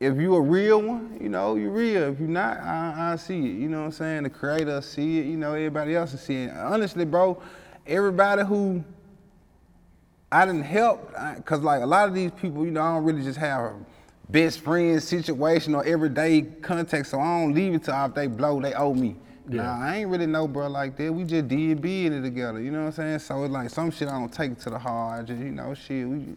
if 0.00 0.16
you 0.16 0.34
a 0.34 0.40
real 0.40 0.82
one, 0.82 1.16
you 1.20 1.28
know, 1.28 1.54
you 1.54 1.70
real. 1.70 2.02
If 2.02 2.20
you 2.20 2.26
not, 2.26 2.58
I, 2.58 3.12
I 3.12 3.16
see 3.16 3.38
it. 3.38 3.58
You 3.58 3.68
know 3.68 3.80
what 3.80 3.84
I'm 3.86 3.92
saying? 3.92 4.22
The 4.24 4.30
creator 4.30 4.80
see 4.82 5.20
it, 5.20 5.26
you 5.26 5.36
know, 5.36 5.54
everybody 5.54 5.94
else 5.94 6.12
is 6.12 6.20
seeing 6.20 6.48
it. 6.48 6.56
Honestly, 6.56 7.04
bro, 7.04 7.40
everybody 7.86 8.42
who 8.44 8.82
I 10.30 10.46
didn't 10.46 10.62
help, 10.64 11.12
cause 11.44 11.60
like 11.60 11.82
a 11.82 11.86
lot 11.86 12.08
of 12.08 12.14
these 12.14 12.30
people, 12.32 12.64
you 12.64 12.70
know, 12.70 12.80
I 12.80 12.94
don't 12.94 13.04
really 13.04 13.22
just 13.22 13.38
have 13.38 13.74
best 14.30 14.60
friend 14.60 15.00
situation 15.02 15.74
or 15.74 15.84
everyday 15.84 16.42
contact, 16.42 17.06
so 17.06 17.20
I 17.20 17.40
don't 17.42 17.54
leave 17.54 17.74
it 17.74 17.84
till 17.84 17.94
after 17.94 18.22
they 18.22 18.26
blow, 18.26 18.60
they 18.60 18.72
owe 18.72 18.94
me. 18.94 19.16
Yeah. 19.48 19.62
Nah, 19.62 19.80
I 19.80 19.96
ain't 19.96 20.10
really 20.10 20.26
know 20.26 20.46
bro 20.46 20.68
like 20.68 20.96
that. 20.96 21.12
We 21.12 21.24
just 21.24 21.48
did 21.48 21.84
in 21.84 22.12
it 22.12 22.22
together, 22.22 22.60
you 22.60 22.70
know 22.70 22.80
what 22.80 22.86
I'm 22.86 22.92
saying? 22.92 23.18
So 23.20 23.44
it's 23.44 23.52
like 23.52 23.70
some 23.70 23.90
shit 23.90 24.08
I 24.08 24.12
don't 24.12 24.32
take 24.32 24.58
to 24.60 24.70
the 24.70 24.78
heart. 24.78 25.20
I 25.20 25.22
just, 25.24 25.40
you 25.40 25.50
know, 25.50 25.74
shit, 25.74 26.08
we 26.08 26.36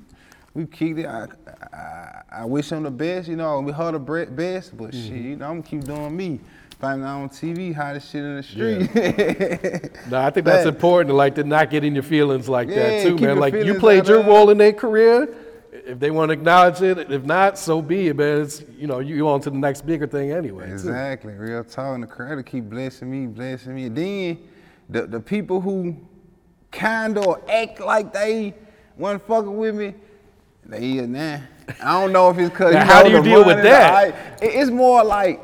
we 0.53 0.65
kicked 0.65 0.99
it. 0.99 1.05
I, 1.05 1.27
I, 1.73 2.21
I 2.31 2.45
wish 2.45 2.71
him 2.71 2.83
the 2.83 2.91
best, 2.91 3.27
you 3.27 3.35
know, 3.35 3.59
we 3.59 3.71
her 3.71 3.91
the 3.91 3.99
best, 3.99 4.75
but 4.75 4.91
mm-hmm. 4.91 5.07
shit, 5.07 5.21
you 5.21 5.35
know, 5.35 5.45
I'm 5.45 5.61
gonna 5.61 5.69
keep 5.69 5.83
doing 5.83 6.15
me. 6.15 6.39
If 6.71 6.83
I'm 6.83 7.01
not 7.01 7.21
on 7.21 7.29
TV, 7.29 7.73
hottest 7.73 8.11
shit 8.11 8.23
in 8.23 8.35
the 8.35 8.43
street. 8.43 9.91
No, 10.09 10.19
I 10.19 10.29
think 10.29 10.45
that's 10.45 10.65
important 10.65 11.09
to 11.09 11.13
like 11.13 11.35
to 11.35 11.43
not 11.43 11.69
get 11.69 11.83
in 11.83 11.93
your 11.93 12.03
feelings 12.03 12.49
like 12.49 12.67
that 12.69 13.03
too, 13.03 13.17
man. 13.17 13.39
Like 13.39 13.53
you 13.53 13.75
played 13.75 14.07
your 14.07 14.23
role 14.23 14.49
in 14.49 14.57
their 14.57 14.73
career. 14.73 15.33
If 15.85 15.99
they 15.99 16.09
want 16.09 16.29
to 16.29 16.33
acknowledge 16.33 16.81
it, 16.81 17.11
if 17.11 17.23
not, 17.23 17.57
so 17.59 17.81
be 17.81 18.07
it, 18.07 18.15
man. 18.15 18.41
It's, 18.41 18.63
you 18.77 18.87
know, 18.87 18.99
you 18.99 19.17
go 19.19 19.27
on 19.27 19.39
to 19.41 19.49
the 19.51 19.57
next 19.57 19.85
bigger 19.85 20.07
thing 20.07 20.31
anyway. 20.31 20.67
too. 20.67 20.73
Exactly, 20.73 21.33
real 21.33 21.63
talk. 21.63 21.93
And 21.93 22.03
the 22.03 22.07
creator 22.07 22.41
keep 22.41 22.65
blessing 22.65 23.11
me, 23.11 23.27
blessing 23.27 23.75
me. 23.75 23.85
And 23.85 23.95
then 23.95 24.39
the 24.89 25.07
the 25.07 25.19
people 25.19 25.61
who 25.61 25.95
kind 26.71 27.17
of 27.17 27.47
act 27.49 27.79
like 27.79 28.11
they 28.11 28.53
wasn't 28.97 29.27
fucking 29.27 29.55
with 29.55 29.75
me, 29.75 29.93
they 30.65 30.81
here 30.81 31.07
now. 31.07 31.41
I 31.81 32.01
don't 32.01 32.11
know 32.11 32.29
if 32.29 32.37
it's 32.37 32.55
cause 32.55 32.73
Now, 32.73 32.85
how 32.85 33.03
do 33.03 33.11
you 33.11 33.23
deal 33.23 33.45
with 33.45 33.63
that? 33.63 34.39
It's 34.41 34.69
more 34.69 35.03
like 35.03 35.43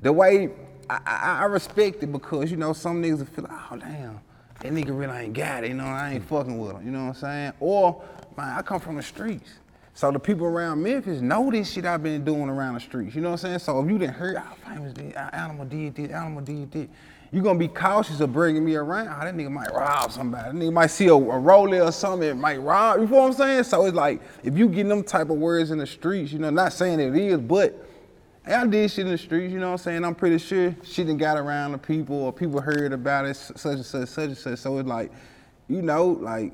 the 0.00 0.12
way 0.12 0.50
I, 0.88 1.00
I, 1.06 1.38
I 1.40 1.44
respect 1.44 2.02
it 2.02 2.10
because 2.10 2.50
you 2.50 2.56
know 2.56 2.72
some 2.72 3.02
niggas 3.02 3.18
will 3.18 3.26
feel 3.26 3.44
like, 3.44 3.72
oh 3.72 3.76
damn, 3.76 4.20
that 4.60 4.72
nigga 4.72 4.98
really 4.98 5.24
ain't 5.24 5.34
got 5.34 5.64
it. 5.64 5.68
You 5.68 5.74
know, 5.74 5.84
I 5.84 6.14
ain't 6.14 6.24
fucking 6.24 6.58
with 6.58 6.76
him. 6.76 6.84
You 6.84 6.92
know 6.92 7.04
what 7.06 7.08
I'm 7.08 7.14
saying? 7.14 7.52
Or 7.60 8.02
man, 8.36 8.56
I 8.56 8.62
come 8.62 8.80
from 8.80 8.96
the 8.96 9.02
streets. 9.02 9.50
So 9.94 10.10
the 10.10 10.18
people 10.18 10.46
around 10.46 10.82
Memphis 10.82 11.20
know 11.20 11.50
this 11.50 11.72
shit 11.72 11.84
I've 11.84 12.02
been 12.02 12.24
doing 12.24 12.48
around 12.48 12.74
the 12.74 12.80
streets. 12.80 13.14
You 13.14 13.20
know 13.20 13.30
what 13.30 13.44
I'm 13.44 13.50
saying? 13.50 13.58
So 13.58 13.80
if 13.80 13.90
you 13.90 13.98
didn't 13.98 14.16
hear, 14.16 14.42
oh, 14.44 14.56
famous 14.66 14.92
did, 14.92 15.14
ah, 15.16 15.30
Animal 15.32 15.66
did 15.66 15.94
this, 15.94 16.10
Animal 16.10 16.42
did 16.42 16.70
this, 16.70 16.88
you 17.32 17.42
gonna 17.42 17.58
be 17.58 17.68
cautious 17.68 18.20
of 18.20 18.32
bringing 18.32 18.64
me 18.64 18.74
around. 18.74 19.08
Oh, 19.08 19.24
that 19.24 19.34
nigga 19.34 19.50
might 19.50 19.72
rob 19.72 20.10
somebody. 20.10 20.50
That 20.50 20.54
nigga 20.54 20.72
might 20.72 20.88
see 20.88 21.08
a, 21.08 21.14
a 21.14 21.38
roller 21.38 21.82
or 21.82 21.92
something, 21.92 22.28
it 22.28 22.36
might 22.36 22.58
rob. 22.58 23.00
You 23.00 23.06
know 23.06 23.18
what 23.18 23.26
I'm 23.26 23.32
saying? 23.34 23.64
So 23.64 23.84
it's 23.86 23.94
like, 23.94 24.22
if 24.42 24.56
you 24.56 24.68
getting 24.68 24.88
them 24.88 25.04
type 25.04 25.30
of 25.30 25.36
words 25.36 25.70
in 25.70 25.78
the 25.78 25.86
streets, 25.86 26.32
you 26.32 26.38
know, 26.38 26.50
not 26.50 26.72
saying 26.72 26.98
it 26.98 27.14
is, 27.14 27.38
but 27.38 27.86
I 28.46 28.66
did 28.66 28.90
shit 28.90 29.06
in 29.06 29.12
the 29.12 29.18
streets, 29.18 29.52
you 29.52 29.60
know 29.60 29.66
what 29.66 29.72
I'm 29.72 29.84
saying? 29.84 30.04
I'm 30.04 30.14
pretty 30.14 30.38
sure 30.38 30.74
shit 30.82 31.06
done 31.06 31.18
got 31.18 31.36
around 31.36 31.72
the 31.72 31.78
people 31.78 32.16
or 32.16 32.32
people 32.32 32.60
heard 32.60 32.92
about 32.92 33.26
it, 33.26 33.34
such 33.34 33.64
and 33.64 33.84
such, 33.84 34.08
such 34.08 34.28
and 34.28 34.38
such. 34.38 34.58
So 34.58 34.78
it's 34.78 34.88
like, 34.88 35.12
you 35.68 35.82
know, 35.82 36.06
like, 36.06 36.52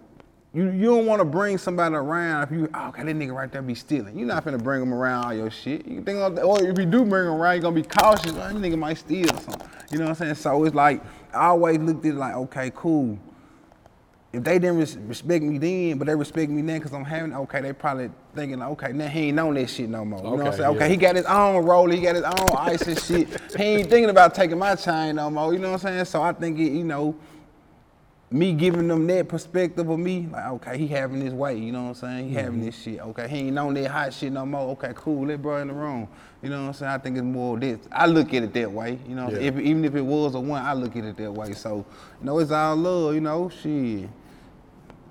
you, 0.57 0.71
you 0.71 0.87
don't 0.87 1.05
want 1.05 1.21
to 1.21 1.25
bring 1.27 1.59
somebody 1.59 1.95
around 1.95 2.45
if 2.45 2.51
you, 2.51 2.69
oh, 2.73 2.88
okay, 2.88 3.05
that 3.05 3.14
nigga 3.14 3.35
right 3.35 3.53
there 3.53 3.61
be 3.61 3.75
stealing. 3.75 4.19
You're 4.19 4.27
not 4.27 4.42
finna 4.45 4.62
bring 4.62 4.81
him 4.81 4.95
around 4.95 5.25
all 5.27 5.35
your 5.35 5.51
shit. 5.51 5.87
You 5.87 6.01
think, 6.03 6.19
of- 6.19 6.38
or 6.38 6.62
if 6.64 6.79
you 6.79 6.87
do 6.87 7.05
bring 7.05 7.27
him 7.29 7.35
around, 7.35 7.57
you're 7.57 7.62
gonna 7.62 7.77
be 7.77 7.83
cautious. 7.83 8.33
Oh, 8.33 8.37
that 8.37 8.55
nigga 8.55 8.79
might 8.79 8.97
steal 8.99 9.31
or 9.31 9.40
something. 9.40 9.69
You 9.90 9.99
know 9.99 10.05
what 10.05 10.11
I'm 10.11 10.16
saying? 10.16 10.35
So 10.37 10.64
it's 10.64 10.75
like, 10.75 11.03
I 11.35 11.49
always 11.49 11.79
looked 11.79 12.07
at 12.07 12.12
it 12.12 12.16
like, 12.16 12.35
okay, 12.35 12.73
cool 12.75 13.19
if 14.33 14.45
they 14.45 14.59
didn't 14.59 14.79
res- 14.79 14.99
respect 14.99 15.42
me 15.45 15.57
then, 15.57 15.97
but 15.99 16.07
they 16.07 16.14
respect 16.14 16.51
me 16.51 16.61
now 16.61 16.75
because 16.75 16.92
I'm 16.92 17.05
having, 17.05 17.33
okay, 17.35 17.62
they 17.62 17.73
probably 17.73 18.11
thinking, 18.35 18.61
okay, 18.62 18.92
now 18.92 19.09
he 19.09 19.29
ain't 19.29 19.40
on 19.40 19.55
that 19.55 19.71
shit 19.71 19.88
no 19.88 20.05
more. 20.05 20.19
You 20.19 20.25
know 20.25 20.31
what 20.33 20.40
I'm 20.40 20.47
Okay, 20.49 20.57
saying? 20.59 20.71
Okay, 20.77 20.85
yeah. 20.85 20.88
he 20.88 20.97
got 20.97 21.16
his 21.16 21.25
own 21.27 21.64
roller, 21.64 21.95
he 21.95 22.01
got 22.03 22.16
his 22.16 22.25
own 22.25 22.49
ice 22.57 22.83
and 22.83 23.01
shit. 23.01 23.29
He 23.57 23.62
ain't 23.62 23.88
thinking 23.88 24.11
about 24.11 24.35
taking 24.35 24.59
my 24.59 24.75
chain 24.75 25.16
no 25.16 25.31
more. 25.31 25.53
You 25.55 25.59
know 25.59 25.71
what 25.73 25.85
I'm 25.87 25.92
saying? 25.95 26.05
So 26.07 26.21
I 26.23 26.33
think 26.33 26.59
it, 26.59 26.71
you 26.73 26.85
know, 26.85 27.16
me 28.30 28.52
giving 28.52 28.88
them 28.88 29.06
that 29.06 29.28
perspective 29.28 29.88
of 29.88 29.98
me, 29.98 30.28
like, 30.32 30.46
okay, 30.46 30.78
he 30.78 30.88
having 30.88 31.20
his 31.20 31.32
way, 31.32 31.56
you 31.56 31.70
know 31.70 31.84
what 31.84 31.88
I'm 31.90 31.94
saying? 31.94 32.28
He 32.28 32.34
having 32.34 32.60
this 32.60 32.76
shit. 32.76 33.00
Okay, 33.00 33.28
he 33.28 33.36
ain't 33.48 33.58
on 33.58 33.74
that 33.74 33.88
hot 33.88 34.12
shit 34.12 34.32
no 34.32 34.44
more. 34.44 34.70
Okay, 34.72 34.92
cool, 34.96 35.26
that 35.26 35.40
bro 35.40 35.58
in 35.58 35.68
the 35.68 35.74
room. 35.74 36.08
You 36.42 36.50
know 36.50 36.62
what 36.62 36.68
I'm 36.68 36.74
saying? 36.74 36.92
I 36.92 36.98
think 36.98 37.16
it's 37.16 37.24
more 37.24 37.58
this. 37.58 37.78
I 37.92 38.06
look 38.06 38.34
at 38.34 38.42
it 38.42 38.52
that 38.54 38.70
way, 38.70 38.98
you 39.08 39.14
know. 39.14 39.30
Yeah. 39.30 39.38
If, 39.38 39.58
even 39.58 39.84
if 39.84 39.94
it 39.94 40.02
was 40.02 40.34
a 40.34 40.40
one, 40.40 40.62
I 40.62 40.72
look 40.72 40.96
at 40.96 41.04
it 41.04 41.16
that 41.16 41.32
way. 41.32 41.52
So, 41.52 41.86
you 42.20 42.26
know, 42.26 42.38
it's 42.40 42.50
all 42.50 42.74
love, 42.74 43.14
you 43.14 43.20
know, 43.20 43.48
shit. 43.48 44.08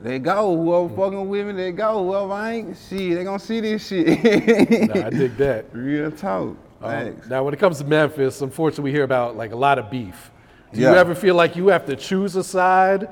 Let 0.01 0.23
go. 0.23 0.55
Whoever 0.55 0.93
fucking 0.93 1.29
with 1.29 1.47
me, 1.47 1.53
let 1.53 1.71
go. 1.71 2.05
Whoever 2.05 2.47
ain't, 2.47 2.77
shit, 2.77 3.15
they 3.15 3.23
gonna 3.23 3.39
see 3.39 3.61
this 3.61 3.87
shit. 3.87 4.89
Nah, 4.93 5.07
I 5.07 5.09
dig 5.09 5.37
that. 5.37 5.65
Real 5.73 6.11
talk. 6.11 6.57
Um, 6.81 7.21
now, 7.29 7.43
when 7.43 7.53
it 7.53 7.57
comes 7.57 7.77
to 7.79 7.85
Memphis, 7.85 8.41
unfortunately, 8.41 8.83
we 8.83 8.91
hear 8.91 9.03
about 9.03 9.37
like 9.37 9.53
a 9.53 9.55
lot 9.55 9.79
of 9.79 9.89
beef. 9.89 10.31
Do 10.75 10.81
Yeah. 10.81 10.91
you 10.91 10.97
ever 10.97 11.15
feel 11.15 11.35
like 11.35 11.55
you 11.55 11.67
have 11.69 11.85
to 11.85 11.95
choose 11.95 12.35
a 12.35 12.43
side, 12.43 13.07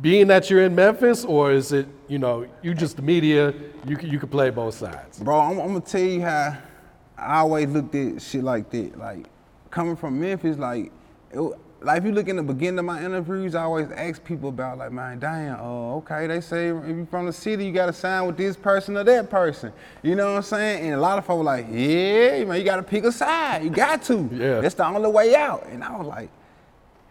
being 0.00 0.26
that 0.28 0.48
you're 0.50 0.62
in 0.62 0.74
Memphis, 0.74 1.24
or 1.24 1.52
is 1.52 1.72
it 1.72 1.86
you 2.08 2.18
know 2.18 2.46
you 2.62 2.74
just 2.74 2.96
the 2.96 3.02
media, 3.02 3.52
you 3.86 3.96
can, 3.96 4.08
you 4.10 4.18
can 4.18 4.28
play 4.28 4.50
both 4.50 4.74
sides? 4.74 5.18
Bro, 5.20 5.38
I'm, 5.40 5.58
I'm 5.60 5.68
gonna 5.68 5.80
tell 5.80 6.00
you 6.00 6.22
how 6.22 6.56
I 7.18 7.38
always 7.40 7.68
looked 7.68 7.94
at 7.94 8.22
shit 8.22 8.42
like 8.42 8.70
that. 8.70 8.98
Like 8.98 9.26
coming 9.70 9.96
from 9.96 10.18
Memphis, 10.20 10.56
like 10.56 10.90
it, 11.32 11.40
like 11.82 11.98
if 11.98 12.04
you 12.06 12.12
look 12.12 12.28
in 12.28 12.36
the 12.36 12.42
beginning 12.42 12.78
of 12.78 12.86
my 12.86 13.04
interviews, 13.04 13.54
I 13.54 13.64
always 13.64 13.90
ask 13.90 14.24
people 14.24 14.48
about 14.48 14.78
like, 14.78 14.90
man, 14.92 15.18
damn, 15.18 15.60
uh, 15.60 15.96
okay, 15.96 16.26
they 16.26 16.40
say 16.40 16.68
if 16.68 16.86
you 16.88 17.06
from 17.10 17.26
the 17.26 17.32
city, 17.32 17.66
you 17.66 17.72
gotta 17.72 17.92
sign 17.92 18.26
with 18.26 18.38
this 18.38 18.56
person 18.56 18.96
or 18.96 19.04
that 19.04 19.28
person. 19.28 19.70
You 20.02 20.14
know 20.14 20.30
what 20.30 20.36
I'm 20.36 20.42
saying? 20.44 20.84
And 20.86 20.94
a 20.94 21.00
lot 21.00 21.18
of 21.18 21.26
folks 21.26 21.44
like, 21.44 21.66
yeah, 21.70 22.42
man, 22.44 22.56
you 22.58 22.64
gotta 22.64 22.82
pick 22.82 23.04
a 23.04 23.12
side. 23.12 23.64
You 23.64 23.70
got 23.70 24.02
to. 24.04 24.14
Yeah. 24.32 24.60
That's 24.60 24.74
the 24.76 24.86
only 24.86 25.10
way 25.10 25.34
out. 25.34 25.66
And 25.66 25.84
I 25.84 25.94
was 25.98 26.06
like, 26.06 26.30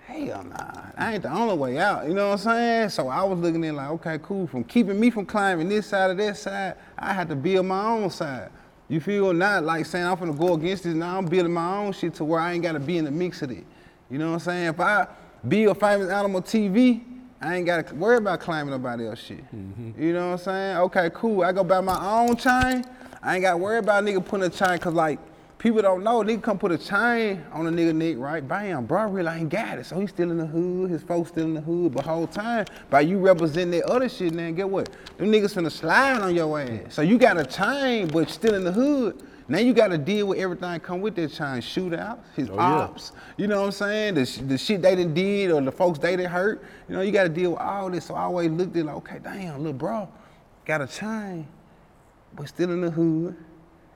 hell 0.05 0.43
nah, 0.43 0.91
I 0.97 1.13
ain't 1.13 1.23
the 1.23 1.31
only 1.31 1.55
way 1.55 1.77
out. 1.79 2.07
You 2.07 2.13
know 2.13 2.29
what 2.29 2.45
I'm 2.45 2.53
saying? 2.53 2.89
So 2.89 3.07
I 3.07 3.23
was 3.23 3.39
looking 3.39 3.63
at 3.63 3.69
it 3.69 3.73
like, 3.73 3.89
okay, 3.91 4.19
cool. 4.21 4.47
From 4.47 4.63
keeping 4.63 4.99
me 4.99 5.09
from 5.09 5.25
climbing 5.25 5.69
this 5.69 5.87
side 5.87 6.11
or 6.11 6.13
that 6.15 6.37
side, 6.37 6.75
I 6.97 7.13
had 7.13 7.29
to 7.29 7.35
build 7.35 7.65
my 7.65 7.85
own 7.85 8.09
side. 8.09 8.49
You 8.89 8.99
feel 8.99 9.33
not 9.33 9.63
like 9.63 9.85
saying 9.85 10.05
I'm 10.05 10.17
gonna 10.19 10.33
go 10.33 10.53
against 10.53 10.83
this. 10.83 10.93
Now 10.93 11.17
I'm 11.17 11.25
building 11.25 11.53
my 11.53 11.77
own 11.77 11.93
shit 11.93 12.13
to 12.15 12.25
where 12.25 12.39
I 12.39 12.53
ain't 12.53 12.63
gotta 12.63 12.79
be 12.79 12.97
in 12.97 13.05
the 13.05 13.11
mix 13.11 13.41
of 13.41 13.51
it. 13.51 13.65
You 14.09 14.17
know 14.17 14.27
what 14.27 14.33
I'm 14.33 14.39
saying? 14.39 14.65
If 14.67 14.79
I 14.79 15.07
be 15.47 15.65
a 15.65 15.75
famous 15.75 16.09
animal 16.09 16.41
TV, 16.41 17.03
I 17.41 17.55
ain't 17.55 17.65
gotta 17.65 17.95
worry 17.95 18.17
about 18.17 18.39
climbing 18.39 18.71
nobody 18.71 19.07
else 19.07 19.19
shit. 19.19 19.43
Mm-hmm. 19.55 20.01
You 20.01 20.13
know 20.13 20.31
what 20.31 20.39
I'm 20.39 20.45
saying? 20.45 20.77
Okay, 20.77 21.09
cool. 21.13 21.43
I 21.43 21.51
go 21.51 21.63
buy 21.63 21.81
my 21.81 22.21
own 22.21 22.35
chain. 22.35 22.85
I 23.21 23.35
ain't 23.35 23.41
gotta 23.41 23.57
worry 23.57 23.79
about 23.79 24.03
nigga 24.03 24.23
putting 24.23 24.45
a 24.45 24.49
chain, 24.49 24.77
cause 24.79 24.93
like 24.93 25.19
people 25.63 25.82
don't 25.82 26.04
know. 26.04 26.21
Nigga 26.21 26.43
come 26.43 26.60
put 26.60 26.73
a 26.73 26.78
chain 26.78 27.41
on 27.54 27.65
a 27.65 27.71
nigga 27.71 27.95
neck, 27.95 28.17
right? 28.17 28.45
Bam, 28.45 28.86
bro, 28.86 29.08
really 29.08 29.32
ain't 29.32 29.49
got 29.49 29.80
it. 29.80 29.86
So 29.86 29.97
he's 29.97 30.10
still 30.10 30.30
in 30.30 30.38
the 30.38 30.45
hood. 30.45 30.91
His 30.91 31.02
folks 31.02 31.30
still 31.30 31.45
in 31.45 31.54
the 31.54 31.62
hood. 31.62 31.93
But 31.93 32.04
whole 32.04 32.28
time, 32.28 32.65
by 32.89 33.02
you 33.02 33.17
representing 33.17 33.80
that 33.80 33.86
other 33.86 34.10
shit, 34.10 34.34
then 34.34 34.56
get 34.56 34.69
what? 34.69 34.89
Them 35.17 35.32
niggas 35.32 35.56
finna 35.56 35.71
slide 35.71 36.19
on 36.19 36.36
your 36.36 36.60
ass. 36.60 36.93
So 36.93 37.02
you 37.02 37.17
got 37.17 37.38
a 37.38 37.45
chain, 37.45 38.08
but 38.10 38.30
still 38.30 38.56
in 38.56 38.65
the 38.65 38.73
hood. 38.73 39.23
Now 39.47 39.60
you 39.60 39.73
got 39.73 39.88
to 39.89 39.97
deal 39.97 40.28
with 40.28 40.39
everything 40.39 40.80
come 40.82 40.99
with 40.99 41.15
that 41.15 41.32
chain. 41.32 41.62
Shootouts, 41.62 42.19
his 42.36 42.49
Oh, 42.49 42.56
yeah. 42.56 42.97
You 43.38 43.47
know 43.47 43.62
what 43.62 43.67
I'm 43.67 43.71
saying? 43.71 44.15
The, 44.15 44.26
sh- 44.26 44.39
the 44.45 44.58
shit 44.58 44.82
they 44.82 44.95
done 44.95 45.13
did 45.13 45.49
or 45.52 45.62
the 45.62 45.71
folks 45.71 45.97
they 45.97 46.17
done 46.17 46.26
hurt. 46.26 46.62
You 46.89 46.95
know, 46.95 47.02
you 47.02 47.13
got 47.13 47.23
to 47.23 47.30
deal 47.30 47.52
with 47.52 47.60
all 47.62 47.89
this. 47.89 48.06
So 48.06 48.15
I 48.15 48.23
always 48.23 48.52
looked 48.52 48.76
at 48.76 48.82
it 48.82 48.86
like, 48.86 48.95
okay, 48.97 49.19
damn, 49.23 49.60
little 49.60 49.73
bro, 49.73 50.10
got 50.65 50.82
a 50.82 50.88
chain, 50.88 51.47
but 52.36 52.49
still 52.49 52.71
in 52.71 52.82
the 52.82 52.91
hood. 52.91 53.36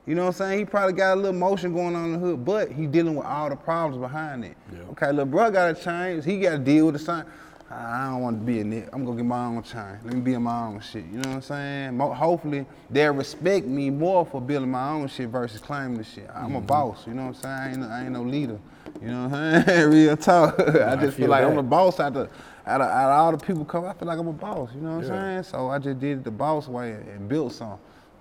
You 0.07 0.15
know 0.15 0.21
what 0.23 0.27
I'm 0.29 0.33
saying? 0.33 0.59
He 0.59 0.65
probably 0.65 0.93
got 0.93 1.13
a 1.13 1.19
little 1.19 1.37
motion 1.37 1.73
going 1.73 1.93
on 1.95 2.05
in 2.05 2.13
the 2.13 2.19
hood, 2.19 2.45
but 2.45 2.71
he 2.71 2.87
dealing 2.87 3.15
with 3.15 3.25
all 3.25 3.49
the 3.49 3.57
problems 3.57 4.01
behind 4.01 4.45
it. 4.45 4.55
Yeah. 4.71 4.79
Okay, 4.91 5.09
little 5.09 5.25
bro 5.25 5.51
got 5.51 5.75
to 5.75 5.83
change. 5.83 6.23
He 6.23 6.39
got 6.39 6.51
to 6.51 6.57
deal 6.59 6.85
with 6.85 6.93
the 6.93 6.99
sign. 6.99 7.25
I 7.69 8.05
don't 8.11 8.21
want 8.21 8.39
to 8.39 8.45
be 8.45 8.61
in 8.61 8.71
it. 8.71 8.87
I'm 8.93 9.03
gonna 9.03 9.17
get 9.17 9.25
my 9.25 9.43
own 9.45 9.61
chain. 9.61 9.99
Let 10.05 10.13
me 10.13 10.21
be 10.21 10.33
in 10.35 10.41
my 10.43 10.67
own 10.67 10.79
shit. 10.79 11.03
You 11.11 11.17
know 11.19 11.27
what 11.27 11.35
I'm 11.35 11.41
saying? 11.41 11.97
Mo- 11.97 12.13
hopefully 12.13 12.65
they'll 12.89 13.11
respect 13.13 13.65
me 13.67 13.89
more 13.89 14.25
for 14.25 14.39
building 14.39 14.71
my 14.71 14.91
own 14.91 15.09
shit 15.09 15.27
versus 15.27 15.59
claiming 15.59 15.97
the 15.97 16.05
shit. 16.05 16.29
I'm 16.33 16.45
Mm-hmm. 16.47 16.55
a 16.55 16.61
boss. 16.61 17.05
You 17.05 17.13
know 17.13 17.23
what 17.27 17.27
I'm 17.27 17.33
saying? 17.43 17.53
I 17.59 17.69
ain't, 17.71 17.79
no- 17.79 17.87
I 17.89 18.03
ain't 18.03 18.11
no 18.13 18.21
leader. 18.23 18.57
You 19.01 19.07
know 19.09 19.27
what 19.27 19.33
I'm 19.37 19.65
saying? 19.65 19.89
Real 19.89 20.15
talk. 20.15 20.57
I 20.61 20.93
I 20.93 20.95
just 20.95 21.17
feel 21.17 21.25
feel 21.25 21.27
like 21.29 21.43
I'm 21.43 21.49
that. 21.49 21.55
the 21.57 21.63
boss 21.63 21.99
out 21.99 22.15
of, 22.15 22.29
out 22.65 22.79
of 22.79 22.87
out 22.87 23.09
of 23.11 23.19
all 23.19 23.31
the 23.33 23.45
people 23.45 23.65
come. 23.65 23.83
I 23.83 23.91
feel 23.91 24.07
like 24.07 24.17
I'm 24.19 24.27
a 24.29 24.31
boss. 24.31 24.69
You 24.73 24.79
know 24.79 24.95
what 24.95 25.05
I'm 25.05 25.11
Yeah. 25.13 25.41
saying? 25.41 25.43
So 25.43 25.69
I 25.69 25.77
just 25.77 25.99
did 25.99 26.19
it 26.19 26.23
the 26.23 26.31
boss 26.31 26.69
way 26.69 26.93
and, 26.93 27.05
and 27.09 27.27
built 27.27 27.51
some. 27.51 27.77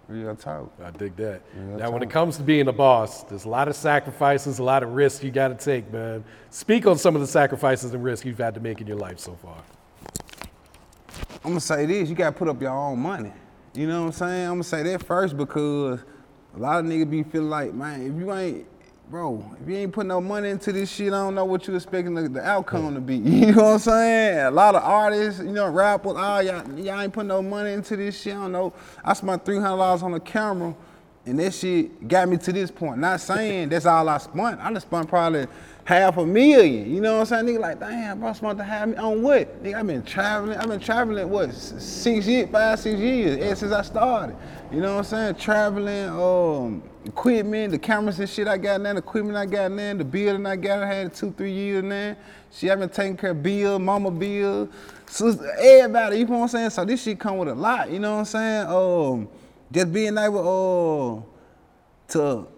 Real 0.08 0.36
talk. 0.36 0.72
I 0.82 0.90
dig 0.92 1.16
that. 1.16 1.42
Yeah, 1.56 1.76
now, 1.76 1.90
when 1.90 2.02
it 2.02 2.10
comes 2.10 2.36
to 2.36 2.44
being 2.44 2.68
a 2.68 2.72
boss, 2.72 3.24
there's 3.24 3.44
a 3.44 3.48
lot 3.48 3.66
of 3.66 3.74
sacrifices, 3.74 4.60
a 4.60 4.62
lot 4.62 4.84
of 4.84 4.92
risks 4.92 5.24
you 5.24 5.32
got 5.32 5.48
to 5.48 5.56
take, 5.56 5.92
man. 5.92 6.24
Speak 6.50 6.86
on 6.86 6.96
some 6.96 7.16
of 7.16 7.20
the 7.20 7.26
sacrifices 7.26 7.92
and 7.92 8.04
risks 8.04 8.24
you've 8.24 8.38
had 8.38 8.54
to 8.54 8.60
make 8.60 8.80
in 8.80 8.86
your 8.86 8.98
life 8.98 9.18
so 9.18 9.34
far. 9.34 9.62
I'm 11.44 11.50
gonna 11.52 11.60
say 11.60 11.86
this: 11.86 12.08
you 12.08 12.14
gotta 12.14 12.36
put 12.36 12.48
up 12.48 12.60
your 12.60 12.70
own 12.70 13.00
money. 13.00 13.32
You 13.74 13.88
know 13.88 14.02
what 14.02 14.06
I'm 14.06 14.12
saying? 14.12 14.44
I'm 14.46 14.54
gonna 14.54 14.64
say 14.64 14.82
that 14.84 15.04
first 15.04 15.36
because 15.36 16.00
a 16.54 16.58
lot 16.58 16.80
of 16.80 16.86
niggas 16.86 17.10
be 17.10 17.22
feeling 17.24 17.50
like, 17.50 17.74
man, 17.74 18.02
if 18.02 18.16
you 18.16 18.32
ain't, 18.32 18.66
bro, 19.08 19.44
if 19.62 19.68
you 19.68 19.76
ain't 19.76 19.92
putting 19.92 20.08
no 20.08 20.20
money 20.20 20.50
into 20.50 20.72
this 20.72 20.90
shit, 20.90 21.08
I 21.08 21.18
don't 21.18 21.34
know 21.34 21.44
what 21.44 21.66
you 21.66 21.74
expecting 21.74 22.14
the, 22.14 22.28
the 22.28 22.42
outcome 22.42 22.94
to 22.94 23.00
be. 23.00 23.16
You 23.46 23.52
know 23.52 23.62
what 23.62 23.72
I'm 23.74 23.78
saying? 23.78 24.38
A 24.46 24.50
lot 24.50 24.74
of 24.74 24.82
artists, 24.82 25.40
you 25.40 25.52
know, 25.52 25.68
rappers, 25.70 26.14
oh 26.16 26.38
y'all, 26.40 26.78
y'all 26.78 27.00
ain't 27.00 27.12
putting 27.12 27.28
no 27.28 27.42
money 27.42 27.72
into 27.72 27.96
this 27.96 28.20
shit. 28.20 28.34
I 28.34 28.42
don't 28.42 28.52
know. 28.52 28.72
I 29.04 29.12
spent 29.12 29.44
three 29.44 29.58
hundred 29.58 29.78
dollars 29.78 30.02
on 30.02 30.14
a 30.14 30.20
camera. 30.20 30.74
And 31.24 31.40
that 31.40 31.54
shit 31.54 32.06
got 32.06 32.28
me 32.28 32.36
to 32.36 32.52
this 32.52 32.70
point. 32.70 32.98
Not 32.98 33.20
saying 33.20 33.70
that's 33.70 33.84
all 33.84 34.08
I 34.08 34.18
spent. 34.18 34.60
I 34.60 34.72
just 34.72 34.86
spent 34.86 35.08
probably 35.08 35.48
half 35.86 36.16
a 36.16 36.26
million. 36.26 36.92
You 36.92 37.00
know 37.00 37.18
what 37.18 37.32
I'm 37.32 37.46
saying? 37.46 37.56
Nigga 37.56 37.60
like, 37.60 37.80
damn, 37.80 38.18
bro, 38.18 38.32
spent 38.32 38.58
to 38.58 38.64
have 38.64 38.88
me 38.88 38.96
on 38.96 39.22
what? 39.22 39.62
Nigga, 39.62 39.74
I've 39.76 39.86
been 39.86 40.02
traveling. 40.02 40.58
I've 40.58 40.68
been 40.68 40.80
traveling 40.80 41.30
what 41.30 41.54
six 41.54 42.26
years, 42.26 42.50
five, 42.50 42.80
six 42.80 42.98
years 42.98 43.38
ever 43.38 43.54
since 43.54 43.72
I 43.72 43.82
started. 43.82 44.36
You 44.72 44.80
know 44.80 44.96
what 44.96 44.98
I'm 44.98 45.04
saying? 45.04 45.34
Traveling, 45.36 46.08
um, 46.08 46.82
equipment, 47.04 47.70
the 47.70 47.78
cameras 47.78 48.18
and 48.18 48.28
shit 48.28 48.48
I 48.48 48.58
got 48.58 48.80
now, 48.80 48.94
the 48.94 48.98
equipment 48.98 49.36
I 49.36 49.46
got 49.46 49.70
now, 49.70 49.94
the 49.94 50.04
building 50.04 50.44
I 50.44 50.56
got, 50.56 50.82
I 50.82 50.92
had 50.92 51.14
two, 51.14 51.30
three 51.30 51.52
years 51.52 51.84
now. 51.84 52.16
She 52.50 52.66
have 52.66 52.80
been 52.80 52.88
taking 52.88 53.16
care 53.16 53.30
of 53.30 53.40
Bill, 53.44 53.78
Mama 53.78 54.10
Bill, 54.10 54.68
sister, 55.06 55.52
everybody. 55.56 56.18
You 56.18 56.24
know 56.24 56.38
what 56.38 56.42
I'm 56.42 56.48
saying? 56.48 56.70
So 56.70 56.84
this 56.84 57.04
shit 57.04 57.20
come 57.20 57.38
with 57.38 57.48
a 57.48 57.54
lot. 57.54 57.92
You 57.92 58.00
know 58.00 58.14
what 58.14 58.18
I'm 58.18 58.24
saying? 58.24 58.66
Um, 58.66 59.28
just 59.70 59.92
being 59.92 60.18
able 60.18 61.24
uh, 62.08 62.12
to 62.12 62.48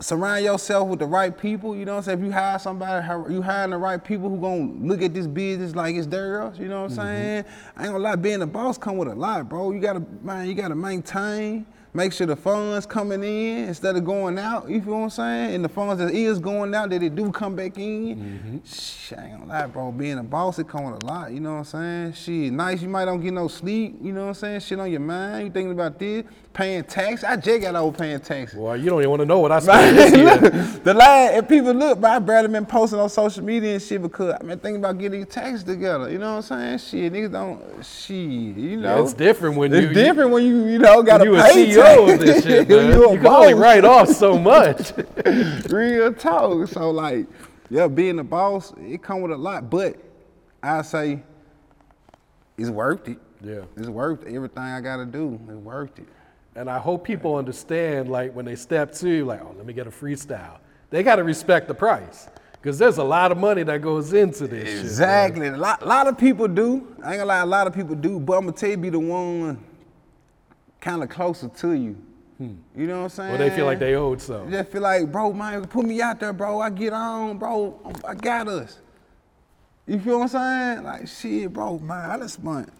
surround 0.00 0.44
yourself 0.44 0.88
with 0.88 1.00
the 1.00 1.06
right 1.06 1.36
people, 1.36 1.74
you 1.74 1.84
know 1.84 1.92
what 1.92 1.98
I'm 1.98 2.04
saying? 2.04 2.18
If 2.20 2.24
you 2.24 2.32
hire 2.32 2.58
somebody, 2.58 3.04
you 3.32 3.42
hiring 3.42 3.70
the 3.70 3.78
right 3.78 4.02
people 4.02 4.28
who 4.28 4.38
gonna 4.38 4.72
look 4.86 5.02
at 5.02 5.12
this 5.12 5.26
business 5.26 5.74
like 5.74 5.96
it's 5.96 6.06
theirs, 6.06 6.58
you 6.58 6.68
know 6.68 6.82
what 6.82 6.92
I'm 6.92 6.96
mm-hmm. 6.96 7.06
saying? 7.06 7.44
I 7.76 7.82
ain't 7.82 7.92
gonna 7.92 8.04
lie, 8.04 8.16
being 8.16 8.42
a 8.42 8.46
boss 8.46 8.78
come 8.78 8.96
with 8.96 9.08
a 9.08 9.14
lot, 9.14 9.48
bro. 9.48 9.72
You 9.72 9.80
gotta, 9.80 10.02
man, 10.22 10.46
you 10.46 10.54
gotta 10.54 10.76
maintain, 10.76 11.66
make 11.94 12.12
sure 12.12 12.28
the 12.28 12.36
funds 12.36 12.86
coming 12.86 13.24
in 13.24 13.68
instead 13.68 13.96
of 13.96 14.04
going 14.04 14.38
out, 14.38 14.70
you 14.70 14.80
feel 14.80 14.92
what 14.92 14.98
I'm 15.04 15.10
saying? 15.10 15.54
And 15.56 15.64
the 15.64 15.68
funds 15.68 15.98
that 16.00 16.14
is 16.14 16.38
going 16.38 16.72
out, 16.74 16.90
that 16.90 17.02
it 17.02 17.16
do 17.16 17.32
come 17.32 17.56
back 17.56 17.76
in. 17.76 18.16
Mm-hmm. 18.16 18.58
Shit, 18.64 19.18
I 19.18 19.24
ain't 19.24 19.40
gonna 19.40 19.46
lie, 19.46 19.66
bro. 19.66 19.90
Being 19.90 20.18
a 20.18 20.22
boss, 20.22 20.60
it 20.60 20.68
come 20.68 20.84
with 20.84 21.02
a 21.02 21.06
lot, 21.06 21.32
you 21.32 21.40
know 21.40 21.54
what 21.54 21.74
I'm 21.74 22.12
saying? 22.12 22.12
Shit, 22.12 22.52
nice, 22.52 22.82
you 22.82 22.88
might 22.88 23.06
don't 23.06 23.20
get 23.20 23.32
no 23.32 23.48
sleep, 23.48 23.98
you 24.00 24.12
know 24.12 24.22
what 24.22 24.28
I'm 24.28 24.34
saying? 24.34 24.60
Shit 24.60 24.78
on 24.78 24.90
your 24.92 25.00
mind, 25.00 25.46
you 25.46 25.52
thinking 25.52 25.72
about 25.72 25.98
this, 25.98 26.24
paying 26.58 26.82
tax. 26.82 27.22
I 27.22 27.36
just 27.36 27.62
got 27.62 27.76
over 27.76 27.96
paying 27.96 28.18
taxes. 28.18 28.58
Boy, 28.58 28.74
you 28.74 28.90
don't 28.90 28.98
even 28.98 29.10
want 29.10 29.20
to 29.20 29.26
know 29.26 29.38
what 29.38 29.52
I 29.52 29.60
spent 29.60 29.96
this 29.96 30.12
year. 30.16 30.36
the 30.82 30.92
last, 30.92 31.34
if 31.36 31.48
people 31.48 31.72
look, 31.72 32.00
but 32.00 32.10
I 32.10 32.18
barely 32.18 32.48
been 32.48 32.66
posting 32.66 32.98
on 32.98 33.08
social 33.08 33.44
media 33.44 33.74
and 33.74 33.82
shit 33.82 34.02
because 34.02 34.34
I've 34.34 34.40
been 34.44 34.58
thinking 34.58 34.80
about 34.82 34.98
getting 34.98 35.20
these 35.20 35.28
taxes 35.32 35.62
together. 35.62 36.10
You 36.10 36.18
know 36.18 36.34
what 36.38 36.50
I'm 36.50 36.78
saying? 36.78 37.10
Shit, 37.10 37.12
niggas 37.12 37.30
don't, 37.30 37.62
shit, 37.86 38.16
you 38.16 38.76
know. 38.80 39.04
it's 39.04 39.12
different 39.14 39.56
when 39.56 39.72
It's 39.72 39.86
you- 39.86 39.94
different 39.94 40.32
when 40.32 40.44
you, 40.44 40.66
you 40.66 40.78
know, 40.80 41.00
got 41.00 41.22
you 41.22 41.36
to 41.36 41.40
a 41.40 41.42
pay 41.44 41.68
CEO 41.68 42.12
of 42.12 42.18
this 42.18 42.42
shit, 42.42 42.68
man. 42.68 42.88
you 42.92 43.04
a 43.08 43.12
You 43.12 43.18
can 43.18 43.26
only 43.28 43.54
write 43.54 43.84
off 43.84 44.08
so 44.08 44.36
much. 44.52 44.92
Real 45.70 46.12
talk. 46.12 46.66
So 46.66 46.90
like, 46.90 47.28
yeah, 47.70 47.86
being 47.86 48.18
a 48.18 48.24
boss, 48.24 48.72
it 48.78 49.00
come 49.00 49.20
with 49.20 49.30
a 49.30 49.36
lot, 49.36 49.70
but 49.70 49.94
I 50.60 50.82
say 50.82 51.22
it's 52.56 52.68
worth 52.70 53.06
it. 53.06 53.18
Yeah. 53.44 53.60
It's 53.76 53.86
worth 53.88 54.26
everything 54.26 54.64
I 54.64 54.80
gotta 54.80 55.06
do. 55.06 55.38
It's 55.48 55.52
worth 55.58 55.96
it. 56.00 56.08
And 56.58 56.68
I 56.68 56.78
hope 56.78 57.04
people 57.04 57.36
understand, 57.36 58.10
like 58.10 58.34
when 58.34 58.44
they 58.44 58.56
step 58.56 58.92
to, 58.94 59.24
like, 59.24 59.40
oh, 59.40 59.54
let 59.56 59.64
me 59.64 59.72
get 59.72 59.86
a 59.86 59.90
freestyle. 59.90 60.58
They 60.90 61.04
got 61.04 61.16
to 61.16 61.22
respect 61.22 61.68
the 61.68 61.74
price 61.74 62.28
because 62.54 62.80
there's 62.80 62.98
a 62.98 63.04
lot 63.04 63.30
of 63.30 63.38
money 63.38 63.62
that 63.62 63.80
goes 63.80 64.12
into 64.12 64.48
this. 64.48 64.68
shit. 64.68 64.80
Exactly. 64.80 65.46
a 65.46 65.56
lot, 65.56 65.86
lot 65.86 66.08
of 66.08 66.18
people 66.18 66.48
do. 66.48 66.96
I 67.04 67.12
ain't 67.12 67.18
gonna 67.18 67.26
lie, 67.26 67.38
a 67.42 67.46
lot 67.46 67.68
of 67.68 67.74
people 67.74 67.94
do, 67.94 68.18
but 68.18 68.38
I'm 68.38 68.46
gonna 68.46 68.56
tell 68.56 68.70
you, 68.70 68.76
be 68.76 68.90
the 68.90 68.98
one 68.98 69.62
kind 70.80 71.00
of 71.00 71.08
closer 71.08 71.46
to 71.46 71.72
you. 71.74 71.96
Hmm. 72.38 72.54
You 72.74 72.88
know 72.88 73.02
what 73.02 73.04
I'm 73.04 73.08
saying? 73.10 73.34
Or 73.34 73.38
they 73.38 73.50
feel 73.50 73.66
like 73.66 73.78
they 73.78 73.94
owed 73.94 74.20
something. 74.20 74.50
Just 74.50 74.72
feel 74.72 74.82
like, 74.82 75.12
bro, 75.12 75.32
man, 75.32 75.64
put 75.66 75.84
me 75.84 76.02
out 76.02 76.18
there, 76.18 76.32
bro. 76.32 76.60
I 76.60 76.70
get 76.70 76.92
on, 76.92 77.38
bro. 77.38 77.78
I 78.04 78.14
got 78.14 78.48
us. 78.48 78.80
You 79.86 80.00
feel 80.00 80.18
what 80.18 80.34
I'm 80.34 80.74
saying? 80.74 80.84
Like, 80.84 81.06
shit, 81.06 81.52
bro, 81.52 81.78
man, 81.78 82.10
I 82.10 82.18
just 82.18 82.34
spent 82.34 82.72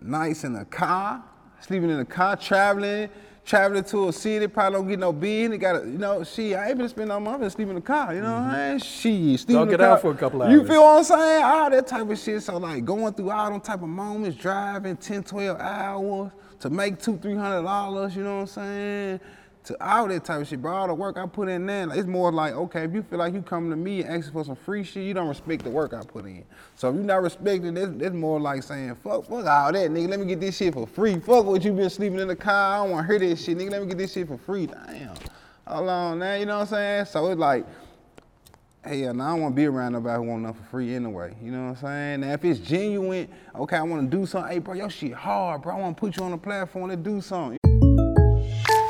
nights 0.00 0.44
in 0.44 0.54
a 0.54 0.64
car, 0.64 1.24
sleeping 1.62 1.90
in 1.90 1.98
the 1.98 2.04
car, 2.04 2.36
traveling, 2.36 3.08
traveling 3.44 3.84
to 3.84 4.08
a 4.08 4.12
city, 4.12 4.46
probably 4.46 4.78
don't 4.78 4.88
get 4.88 4.98
no 4.98 5.12
bid. 5.12 5.52
They 5.52 5.58
got, 5.58 5.84
you 5.84 5.98
know, 5.98 6.24
she, 6.24 6.54
I 6.54 6.68
ain't 6.68 6.78
been 6.78 6.88
spending 6.88 7.08
no 7.08 7.20
money, 7.20 7.38
been 7.38 7.50
sleeping 7.50 7.70
in 7.70 7.76
the 7.76 7.80
car. 7.80 8.14
You 8.14 8.20
know 8.20 8.32
what 8.32 8.42
I'm 8.42 8.78
saying? 8.78 8.78
Mm-hmm. 8.78 9.30
Shit, 9.30 9.40
sleeping 9.40 9.56
Talk 9.56 9.68
in 9.68 9.74
it 9.74 9.76
the 9.78 9.90
out 9.90 10.00
for 10.00 10.10
a 10.10 10.16
couple 10.16 10.42
hours. 10.42 10.52
You 10.52 10.66
feel 10.66 10.82
what 10.82 10.98
I'm 10.98 11.04
saying? 11.04 11.44
All 11.44 11.70
that 11.70 11.86
type 11.86 12.10
of 12.10 12.18
shit. 12.18 12.42
So 12.42 12.56
like 12.58 12.84
going 12.84 13.14
through 13.14 13.30
all 13.30 13.50
them 13.50 13.60
type 13.60 13.82
of 13.82 13.88
moments, 13.88 14.36
driving 14.38 14.96
10, 14.96 15.22
12 15.24 15.60
hours 15.60 16.32
to 16.60 16.70
make 16.70 17.00
two, 17.00 17.18
three 17.18 17.34
hundred 17.34 17.62
dollars, 17.62 18.14
you 18.14 18.22
know 18.22 18.36
what 18.36 18.40
I'm 18.42 18.46
saying? 18.46 19.20
To 19.66 19.84
all 19.84 20.08
that 20.08 20.24
type 20.24 20.40
of 20.40 20.48
shit, 20.48 20.60
bro. 20.60 20.74
All 20.74 20.88
the 20.88 20.94
work 20.94 21.16
I 21.16 21.26
put 21.26 21.48
in 21.48 21.66
there, 21.66 21.88
it's 21.94 22.08
more 22.08 22.32
like, 22.32 22.52
okay, 22.54 22.82
if 22.82 22.92
you 22.92 23.02
feel 23.02 23.20
like 23.20 23.32
you 23.32 23.42
come 23.42 23.70
to 23.70 23.76
me 23.76 24.02
and 24.02 24.16
asking 24.16 24.32
for 24.32 24.44
some 24.44 24.56
free 24.56 24.82
shit, 24.82 25.04
you 25.04 25.14
don't 25.14 25.28
respect 25.28 25.62
the 25.62 25.70
work 25.70 25.94
I 25.94 26.02
put 26.02 26.24
in. 26.24 26.44
So 26.74 26.90
if 26.90 26.96
you 26.96 27.02
not 27.02 27.22
respecting, 27.22 27.74
that's, 27.74 27.92
that's 27.92 28.14
more 28.14 28.40
like 28.40 28.64
saying, 28.64 28.96
fuck, 28.96 29.24
fuck 29.26 29.46
all 29.46 29.72
that, 29.72 29.90
nigga. 29.90 30.08
Let 30.08 30.18
me 30.18 30.26
get 30.26 30.40
this 30.40 30.56
shit 30.56 30.74
for 30.74 30.86
free. 30.86 31.20
Fuck 31.20 31.44
what 31.44 31.62
you 31.62 31.72
been 31.72 31.90
sleeping 31.90 32.18
in 32.18 32.26
the 32.26 32.34
car. 32.34 32.74
I 32.74 32.82
don't 32.82 32.90
want 32.90 33.06
to 33.06 33.12
hear 33.12 33.20
this 33.20 33.44
shit, 33.44 33.56
nigga. 33.56 33.70
Let 33.70 33.82
me 33.82 33.88
get 33.88 33.98
this 33.98 34.12
shit 34.12 34.26
for 34.26 34.38
free. 34.38 34.66
Damn. 34.66 35.14
Hold 35.68 35.88
on 35.88 36.18
now, 36.18 36.34
you 36.34 36.44
know 36.44 36.56
what 36.58 36.62
I'm 36.62 36.68
saying? 36.68 37.04
So 37.04 37.28
it's 37.28 37.38
like, 37.38 37.64
Hey, 38.84 39.02
now 39.02 39.10
I 39.10 39.30
don't 39.30 39.42
want 39.42 39.54
to 39.54 39.56
be 39.56 39.66
around 39.66 39.92
nobody 39.92 40.16
who 40.16 40.28
want 40.28 40.42
nothing 40.42 40.60
for 40.60 40.68
free 40.70 40.92
anyway. 40.92 41.36
You 41.40 41.52
know 41.52 41.68
what 41.68 41.68
I'm 41.68 41.76
saying? 41.76 42.20
Now, 42.22 42.32
if 42.32 42.44
it's 42.44 42.58
genuine, 42.58 43.28
okay, 43.54 43.76
I 43.76 43.82
want 43.82 44.10
to 44.10 44.16
do 44.16 44.26
something. 44.26 44.50
Hey, 44.50 44.58
bro, 44.58 44.74
your 44.74 44.90
shit 44.90 45.12
hard, 45.12 45.62
bro. 45.62 45.76
I 45.76 45.80
want 45.80 45.96
to 45.96 46.00
put 46.00 46.16
you 46.16 46.24
on 46.24 46.32
the 46.32 46.36
platform 46.36 46.90
to 46.90 46.96
do 46.96 47.20
something. 47.20 47.61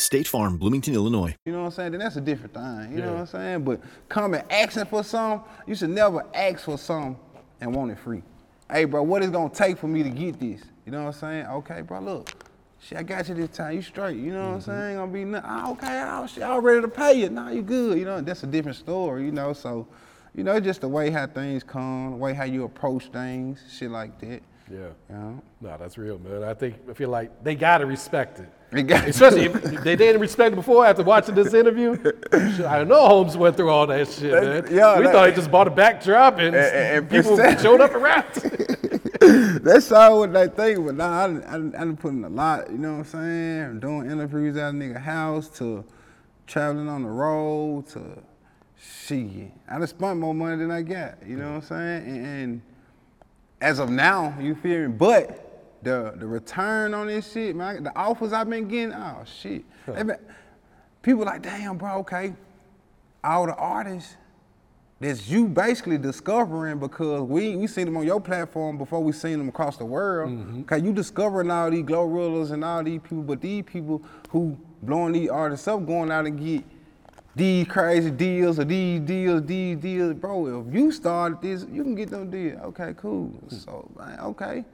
State 0.00 0.26
Farm, 0.26 0.56
Bloomington, 0.56 0.94
Illinois. 0.94 1.36
You 1.44 1.52
know 1.52 1.60
what 1.60 1.66
I'm 1.66 1.72
saying? 1.72 1.92
Then 1.92 2.00
that's 2.00 2.16
a 2.16 2.20
different 2.20 2.54
thing. 2.54 2.92
You 2.92 3.02
know 3.02 3.12
what 3.12 3.20
I'm 3.20 3.26
saying? 3.26 3.64
But 3.64 3.80
coming 4.08 4.42
asking 4.50 4.86
for 4.86 5.04
something, 5.04 5.48
you 5.66 5.74
should 5.74 5.90
never 5.90 6.24
ask 6.34 6.60
for 6.60 6.78
something 6.78 7.16
and 7.60 7.74
want 7.74 7.90
it 7.90 7.98
free. 7.98 8.22
Hey, 8.70 8.84
bro, 8.84 9.02
what 9.02 9.22
is 9.22 9.30
gonna 9.30 9.50
take 9.50 9.78
for 9.78 9.88
me 9.88 10.02
to 10.02 10.10
get 10.10 10.40
this? 10.40 10.62
You 10.86 10.92
know 10.92 11.04
what 11.04 11.14
I'm 11.14 11.20
saying? 11.20 11.46
Okay, 11.46 11.82
bro, 11.82 12.00
look. 12.00 12.30
Shit, 12.82 12.96
I 12.96 13.02
got 13.02 13.28
you 13.28 13.34
this 13.34 13.50
time. 13.50 13.76
You 13.76 13.82
straight. 13.82 14.16
You 14.16 14.32
know 14.32 14.48
what 14.48 14.54
I'm 14.54 14.60
saying? 14.62 14.90
Ain't 14.90 14.98
gonna 14.98 15.12
be 15.12 15.24
nothing. 15.24 15.50
Ah, 15.50 15.70
okay, 15.72 16.02
oh, 16.06 16.26
shit, 16.26 16.42
I'm 16.42 16.62
ready 16.62 16.80
to 16.80 16.88
pay 16.88 17.12
you. 17.12 17.28
Nah, 17.28 17.50
you 17.50 17.62
good. 17.62 17.98
You 17.98 18.06
know, 18.06 18.22
that's 18.22 18.42
a 18.42 18.46
different 18.46 18.78
story, 18.78 19.26
you 19.26 19.32
know. 19.32 19.52
So, 19.52 19.86
you 20.34 20.44
know, 20.44 20.56
it's 20.56 20.64
just 20.64 20.80
the 20.80 20.88
way 20.88 21.10
how 21.10 21.26
things 21.26 21.62
come, 21.62 22.12
the 22.12 22.16
way 22.16 22.32
how 22.32 22.44
you 22.44 22.64
approach 22.64 23.08
things, 23.08 23.60
shit 23.70 23.90
like 23.90 24.18
that. 24.20 24.42
Yeah. 24.70 24.78
You 25.10 25.14
know? 25.14 25.42
No, 25.60 25.76
that's 25.76 25.98
real, 25.98 26.18
man. 26.20 26.42
I 26.42 26.54
think 26.54 26.76
I 26.88 26.94
feel 26.94 27.10
like 27.10 27.44
they 27.44 27.54
gotta 27.54 27.84
respect 27.84 28.38
it. 28.38 28.50
Especially 28.72 29.46
if 29.46 29.52
they 29.82 29.96
didn't 29.96 30.20
respect 30.20 30.52
it 30.52 30.56
before 30.56 30.86
after 30.86 31.02
watching 31.02 31.34
this 31.34 31.52
interview. 31.54 31.96
Shit, 32.02 32.64
I 32.64 32.84
know 32.84 33.06
Holmes 33.08 33.36
went 33.36 33.56
through 33.56 33.70
all 33.70 33.86
that 33.88 34.08
shit, 34.08 34.32
man. 34.32 34.66
yeah, 34.74 34.96
we 34.98 35.04
that- 35.04 35.12
thought 35.12 35.28
he 35.28 35.34
just 35.34 35.50
bought 35.50 35.66
a 35.66 35.70
backdrop 35.70 36.38
and, 36.38 36.54
and- 36.54 36.76
and 36.76 37.10
people 37.10 37.36
percent- 37.36 37.60
showed 37.60 37.80
up 37.80 37.92
and 37.92 38.02
rapped. 38.02 38.46
That's 39.64 39.90
all 39.92 40.20
what 40.20 40.32
they 40.32 40.48
think, 40.48 40.84
but 40.86 40.94
nah, 40.94 41.10
I 41.10 41.24
I, 41.26 41.54
I 41.56 41.58
done 41.58 41.96
put 41.96 42.12
in 42.12 42.24
a 42.24 42.28
lot, 42.28 42.70
you 42.70 42.78
know 42.78 42.92
what 42.92 42.98
I'm 42.98 43.04
saying? 43.04 43.80
Doing 43.80 44.10
interviews 44.10 44.56
at 44.56 44.70
a 44.70 44.72
nigga 44.72 45.00
house 45.00 45.48
to 45.58 45.84
traveling 46.46 46.88
on 46.88 47.02
the 47.02 47.08
road 47.10 47.86
to 47.88 48.00
shit. 48.78 49.50
I 49.68 49.78
done 49.78 49.86
spent 49.88 50.18
more 50.18 50.34
money 50.34 50.56
than 50.56 50.70
I 50.70 50.82
got, 50.82 51.16
you 51.26 51.36
know 51.36 51.48
what 51.54 51.56
I'm 51.56 51.62
saying? 51.62 52.04
And, 52.06 52.26
and 52.26 52.62
as 53.60 53.78
of 53.78 53.90
now, 53.90 54.34
you 54.40 54.54
feel 54.54 54.88
me? 54.88 54.94
But 54.96 55.49
the 55.82 56.14
the 56.16 56.26
return 56.26 56.94
on 56.94 57.06
this 57.06 57.32
shit, 57.32 57.56
man, 57.56 57.82
the 57.82 57.96
offers 57.96 58.32
I've 58.32 58.48
been 58.48 58.68
getting, 58.68 58.92
oh 58.92 59.22
shit. 59.24 59.64
Been- 59.86 60.16
people 61.02 61.24
like, 61.24 61.42
damn, 61.42 61.78
bro, 61.78 61.98
okay. 61.98 62.34
All 63.22 63.46
the 63.46 63.54
artists 63.54 64.16
that's 65.00 65.28
you 65.28 65.48
basically 65.48 65.96
discovering 65.96 66.78
because 66.78 67.22
we 67.22 67.56
we 67.56 67.66
seen 67.66 67.86
them 67.86 67.96
on 67.96 68.04
your 68.04 68.20
platform 68.20 68.76
before 68.76 69.02
we 69.02 69.12
seen 69.12 69.38
them 69.38 69.48
across 69.48 69.78
the 69.78 69.84
world. 69.84 70.30
Mm-hmm. 70.30 70.60
Okay, 70.60 70.78
you 70.84 70.92
discovering 70.92 71.50
all 71.50 71.70
these 71.70 71.84
Glorillas 71.84 72.50
and 72.52 72.62
all 72.62 72.84
these 72.84 73.00
people, 73.00 73.22
but 73.22 73.40
these 73.40 73.64
people 73.64 74.02
who 74.28 74.58
blowing 74.82 75.14
these 75.14 75.30
artists 75.30 75.66
up, 75.68 75.86
going 75.86 76.10
out 76.10 76.26
and 76.26 76.38
get 76.38 76.64
these 77.34 77.66
crazy 77.66 78.10
deals 78.10 78.58
or 78.58 78.64
these 78.64 79.00
deals, 79.00 79.46
these 79.46 79.78
deals, 79.78 80.14
bro. 80.14 80.66
If 80.66 80.74
you 80.74 80.92
started 80.92 81.40
this, 81.40 81.64
you 81.72 81.82
can 81.82 81.94
get 81.94 82.10
them 82.10 82.30
deals. 82.30 82.60
Okay, 82.64 82.92
cool. 82.98 83.28
Hmm. 83.28 83.54
So 83.56 83.90
man, 83.98 84.20
okay. 84.20 84.64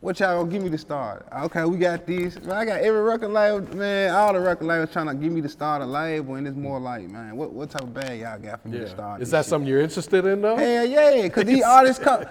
What 0.00 0.20
y'all 0.20 0.38
gonna 0.38 0.50
give 0.52 0.62
me 0.62 0.68
the 0.68 0.78
start? 0.78 1.26
Okay, 1.36 1.64
we 1.64 1.76
got 1.76 2.06
this. 2.06 2.40
Man, 2.40 2.56
I 2.56 2.64
got 2.64 2.80
every 2.82 3.00
record 3.00 3.30
label, 3.30 3.76
man. 3.76 4.14
All 4.14 4.32
the 4.32 4.38
record 4.38 4.64
labels 4.64 4.92
trying 4.92 5.08
to 5.08 5.14
give 5.14 5.32
me 5.32 5.40
the 5.40 5.48
start 5.48 5.82
of 5.82 5.88
label, 5.88 6.36
and 6.36 6.46
it's 6.46 6.56
more 6.56 6.78
like, 6.78 7.10
man, 7.10 7.36
what, 7.36 7.52
what 7.52 7.68
type 7.68 7.82
of 7.82 7.92
bag 7.92 8.20
y'all 8.20 8.38
got 8.38 8.62
for 8.62 8.68
me 8.68 8.78
to 8.78 8.88
start? 8.88 9.20
Is 9.20 9.32
that 9.32 9.44
shit? 9.44 9.50
something 9.50 9.68
you're 9.68 9.80
interested 9.80 10.24
in 10.24 10.40
though? 10.40 10.56
Hell 10.56 10.86
yeah, 10.86 11.28
cause 11.28 11.44
these 11.44 11.62
artists 11.66 12.02
come. 12.02 12.24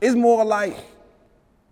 It's 0.00 0.14
more 0.14 0.44
like 0.44 0.76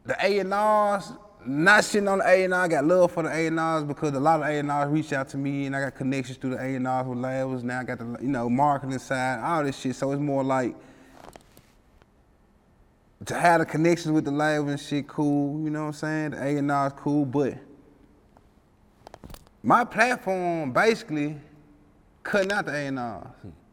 the 0.04 0.16
A 0.20 0.40
and 0.40 0.52
R's. 0.52 1.12
Not 1.48 1.84
shitting 1.84 2.10
on 2.10 2.18
the 2.18 2.26
A 2.26 2.42
and 2.42 2.52
R. 2.52 2.64
I 2.64 2.66
got 2.66 2.84
love 2.84 3.12
for 3.12 3.22
the 3.22 3.28
A 3.28 3.46
and 3.46 3.60
R's 3.60 3.84
because 3.84 4.12
a 4.14 4.18
lot 4.18 4.40
of 4.40 4.48
A 4.48 4.58
and 4.58 4.68
R's 4.68 4.90
reach 4.90 5.12
out 5.12 5.28
to 5.28 5.36
me, 5.36 5.66
and 5.66 5.76
I 5.76 5.80
got 5.80 5.94
connections 5.94 6.38
through 6.38 6.50
the 6.50 6.60
A 6.60 6.74
and 6.74 6.88
R's 6.88 7.06
with 7.06 7.18
labels. 7.18 7.62
Now 7.62 7.78
I 7.78 7.84
got 7.84 7.98
the 7.98 8.18
you 8.20 8.30
know 8.30 8.50
marketing 8.50 8.98
side, 8.98 9.38
all 9.44 9.62
this 9.62 9.78
shit. 9.78 9.94
So 9.94 10.10
it's 10.10 10.20
more 10.20 10.42
like 10.42 10.74
to 13.26 13.34
have 13.34 13.60
the 13.60 13.66
connections 13.66 14.12
with 14.12 14.24
the 14.24 14.30
label 14.30 14.68
and 14.68 14.80
shit. 14.80 15.06
Cool, 15.06 15.62
you 15.62 15.70
know 15.70 15.82
what 15.82 15.86
I'm 15.88 15.92
saying? 15.92 16.30
The 16.30 16.42
A 16.42 16.56
and 16.56 16.70
R's 16.70 16.92
cool, 16.96 17.24
but 17.24 17.54
my 19.62 19.84
platform 19.84 20.72
basically 20.72 21.36
cutting 22.22 22.52
out 22.52 22.66
the 22.66 22.72
A 22.72 22.86
and 22.86 22.98
R's. 22.98 23.26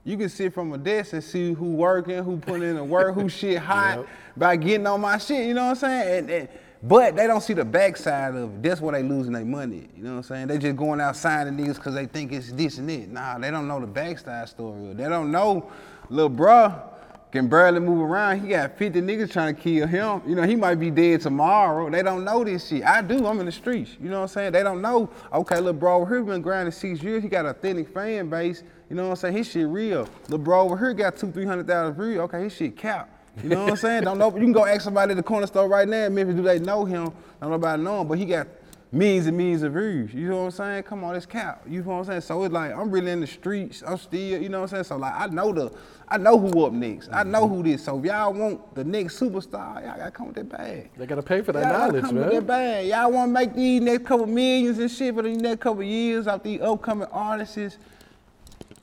You 0.03 0.17
can 0.17 0.27
sit 0.27 0.53
from 0.53 0.73
a 0.73 0.77
desk 0.77 1.13
and 1.13 1.23
see 1.23 1.53
who 1.53 1.73
working, 1.75 2.23
who 2.23 2.37
putting 2.37 2.63
in 2.63 2.75
the 2.75 2.83
work, 2.83 3.15
who 3.15 3.29
shit 3.29 3.59
hot 3.59 4.05
by 4.35 4.55
getting 4.57 4.85
on 4.85 4.99
my 4.99 5.17
shit. 5.17 5.47
You 5.47 5.53
know 5.53 5.65
what 5.65 5.69
I'm 5.69 5.75
saying? 5.75 6.17
And, 6.17 6.29
and 6.29 6.49
but 6.85 7.15
they 7.15 7.27
don't 7.27 7.39
see 7.39 7.53
the 7.53 7.63
backside 7.63 8.35
of 8.35 8.55
it. 8.55 8.63
That's 8.63 8.81
where 8.81 8.91
they 8.91 9.07
losing 9.07 9.31
their 9.31 9.45
money. 9.45 9.87
You 9.95 10.03
know 10.03 10.09
what 10.09 10.17
I'm 10.17 10.23
saying? 10.23 10.47
They 10.47 10.57
just 10.57 10.75
going 10.75 10.99
out 10.99 11.15
signing 11.15 11.57
niggas 11.57 11.75
because 11.75 11.93
they 11.93 12.07
think 12.07 12.33
it's 12.33 12.51
this 12.51 12.77
and 12.79 12.89
that. 12.89 13.07
Nah, 13.07 13.37
they 13.37 13.51
don't 13.51 13.69
know 13.69 13.79
the 13.79 13.87
backside 13.87 14.49
story. 14.49 14.93
They 14.93 15.07
don't 15.07 15.31
know, 15.31 15.71
little 16.09 16.29
bruh 16.29 16.92
can 17.33 17.47
barely 17.47 17.79
move 17.79 17.99
around. 17.99 18.39
He 18.41 18.49
got 18.49 18.77
50 18.77 19.01
niggas 19.01 19.31
trying 19.31 19.55
to 19.55 19.59
kill 19.59 19.87
him. 19.87 20.21
You 20.27 20.35
know, 20.35 20.43
he 20.43 20.55
might 20.55 20.75
be 20.75 20.91
dead 20.91 21.21
tomorrow. 21.21 21.89
They 21.89 22.03
don't 22.03 22.23
know 22.23 22.43
this 22.43 22.67
shit. 22.67 22.83
I 22.83 23.01
do. 23.01 23.25
I'm 23.25 23.39
in 23.39 23.47
the 23.47 23.51
streets. 23.51 23.97
You 23.99 24.09
know 24.09 24.17
what 24.17 24.21
I'm 24.21 24.27
saying? 24.27 24.51
They 24.51 24.61
don't 24.61 24.83
know. 24.83 25.09
Okay, 25.33 25.55
little 25.55 25.73
bro 25.73 25.95
over 25.95 26.13
here 26.13 26.23
been 26.23 26.43
grinding 26.43 26.71
six 26.71 27.01
years. 27.01 27.23
He 27.23 27.29
got 27.29 27.47
a 27.47 27.49
authentic 27.49 27.91
fan 27.91 28.29
base. 28.29 28.61
You 28.87 28.95
know 28.95 29.05
what 29.05 29.09
I'm 29.09 29.15
saying? 29.15 29.37
His 29.37 29.49
shit 29.49 29.67
real. 29.67 30.07
Little 30.25 30.37
bro 30.37 30.61
over 30.61 30.77
here 30.77 30.93
got 30.93 31.17
two, 31.17 31.31
three 31.31 31.45
hundred 31.45 31.65
thousand 31.65 31.95
views. 31.95 32.19
Okay, 32.19 32.43
his 32.43 32.53
shit 32.53 32.77
cap. 32.77 33.09
You 33.41 33.49
know 33.49 33.63
what 33.63 33.71
I'm 33.71 33.77
saying? 33.77 34.03
Don't 34.03 34.19
know. 34.19 34.31
You 34.31 34.41
can 34.41 34.51
go 34.51 34.67
ask 34.67 34.81
somebody 34.81 35.13
at 35.13 35.17
the 35.17 35.23
corner 35.23 35.47
store 35.47 35.67
right 35.67 35.87
now 35.87 36.07
Memphis, 36.09 36.35
do 36.35 36.43
they 36.43 36.59
know 36.59 36.85
him? 36.85 37.11
Don't 37.41 37.49
nobody 37.49 37.81
know 37.81 38.01
him, 38.01 38.07
but 38.07 38.19
he 38.19 38.25
got 38.25 38.45
millions 38.93 39.25
and 39.25 39.35
millions 39.35 39.63
of 39.63 39.73
views. 39.73 40.13
You 40.13 40.29
know 40.29 40.37
what 40.37 40.43
I'm 40.45 40.51
saying? 40.51 40.83
Come 40.83 41.03
on, 41.03 41.15
it's 41.15 41.25
cap. 41.25 41.63
You 41.67 41.81
know 41.81 41.89
what 41.89 41.95
I'm 41.95 42.05
saying? 42.05 42.21
So 42.21 42.43
it's 42.43 42.53
like 42.53 42.71
I'm 42.71 42.91
really 42.91 43.11
in 43.11 43.21
the 43.21 43.27
streets. 43.27 43.83
I'm 43.85 43.97
still, 43.97 44.41
you 44.41 44.49
know 44.49 44.61
what 44.61 44.71
I'm 44.71 44.75
saying? 44.75 44.83
So 44.85 44.97
like 44.97 45.13
I 45.15 45.27
know 45.27 45.51
the, 45.51 45.71
I 46.07 46.17
know 46.17 46.37
who 46.37 46.63
up 46.65 46.73
next. 46.73 47.09
I 47.11 47.23
know 47.23 47.47
who 47.47 47.63
this. 47.63 47.83
So 47.83 47.97
if 47.97 48.05
y'all 48.05 48.31
want 48.31 48.75
the 48.75 48.83
next 48.83 49.19
superstar, 49.19 49.83
y'all 49.83 49.97
gotta 49.97 50.11
come 50.11 50.27
with 50.27 50.35
that 50.35 50.49
bag. 50.49 50.91
They 50.95 51.07
gotta 51.07 51.23
pay 51.23 51.41
for 51.41 51.51
that 51.53 51.63
Y'all 51.63 51.87
knowledge, 51.87 52.03
come 52.03 52.15
with 52.15 52.31
that 52.31 52.47
bag. 52.47 52.87
Y'all 52.87 53.11
want 53.11 53.29
to 53.29 53.33
make 53.33 53.55
these 53.55 53.81
next 53.81 54.05
couple 54.05 54.27
millions 54.27 54.77
and 54.77 54.91
shit 54.91 55.15
for 55.15 55.23
the 55.23 55.31
next 55.31 55.61
couple 55.61 55.83
years 55.83 56.27
off 56.27 56.43
these 56.43 56.61
upcoming 56.61 57.07
artists. 57.11 57.77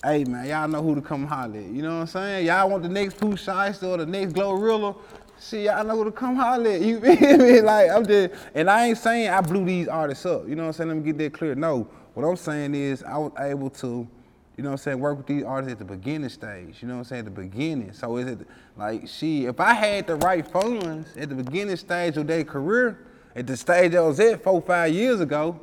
Hey 0.02 0.24
man, 0.24 0.46
y'all 0.46 0.66
know 0.66 0.82
who 0.82 0.94
to 0.94 1.02
come 1.02 1.26
holler 1.26 1.58
at. 1.58 1.66
You 1.66 1.82
know 1.82 1.96
what 1.96 2.00
I'm 2.00 2.06
saying? 2.06 2.46
Y'all 2.46 2.68
want 2.68 2.82
the 2.82 2.88
next 2.88 3.18
Pooh 3.18 3.34
Shiesty 3.34 3.86
or 3.86 3.98
the 3.98 4.06
next 4.06 4.32
Glorilla. 4.32 4.96
See, 5.42 5.64
y'all 5.64 5.82
know 5.82 6.04
to 6.04 6.12
come 6.12 6.36
holler 6.36 6.72
at. 6.72 6.82
You 6.82 7.00
feel 7.16 7.38
me? 7.38 7.62
Like 7.62 7.90
I'm 7.90 8.06
just, 8.06 8.34
and 8.54 8.68
I 8.68 8.88
ain't 8.88 8.98
saying 8.98 9.30
I 9.30 9.40
blew 9.40 9.64
these 9.64 9.88
artists 9.88 10.26
up. 10.26 10.46
You 10.46 10.54
know 10.54 10.64
what 10.64 10.68
I'm 10.68 10.72
saying? 10.74 10.88
Let 10.88 10.98
me 10.98 11.02
get 11.02 11.16
that 11.16 11.32
clear. 11.32 11.54
No, 11.54 11.88
what 12.12 12.24
I'm 12.24 12.36
saying 12.36 12.74
is 12.74 13.02
I 13.02 13.16
was 13.16 13.32
able 13.38 13.70
to, 13.70 13.86
you 13.86 14.62
know 14.62 14.68
what 14.68 14.72
I'm 14.72 14.78
saying, 14.78 15.00
work 15.00 15.16
with 15.16 15.26
these 15.26 15.42
artists 15.42 15.72
at 15.72 15.78
the 15.78 15.84
beginning 15.86 16.28
stage. 16.28 16.82
You 16.82 16.88
know 16.88 16.94
what 16.94 16.98
I'm 16.98 17.04
saying? 17.04 17.18
At 17.20 17.34
the 17.34 17.40
beginning. 17.40 17.94
So 17.94 18.18
is 18.18 18.26
it 18.26 18.46
like, 18.76 19.08
she, 19.08 19.46
if 19.46 19.60
I 19.60 19.72
had 19.72 20.06
the 20.06 20.16
right 20.16 20.46
funds 20.46 21.16
at 21.16 21.30
the 21.30 21.34
beginning 21.34 21.76
stage 21.76 22.18
of 22.18 22.26
their 22.26 22.44
career, 22.44 23.06
at 23.34 23.46
the 23.46 23.56
stage 23.56 23.94
I 23.94 24.02
was 24.02 24.20
at 24.20 24.44
four, 24.44 24.60
five 24.60 24.92
years 24.92 25.20
ago, 25.20 25.58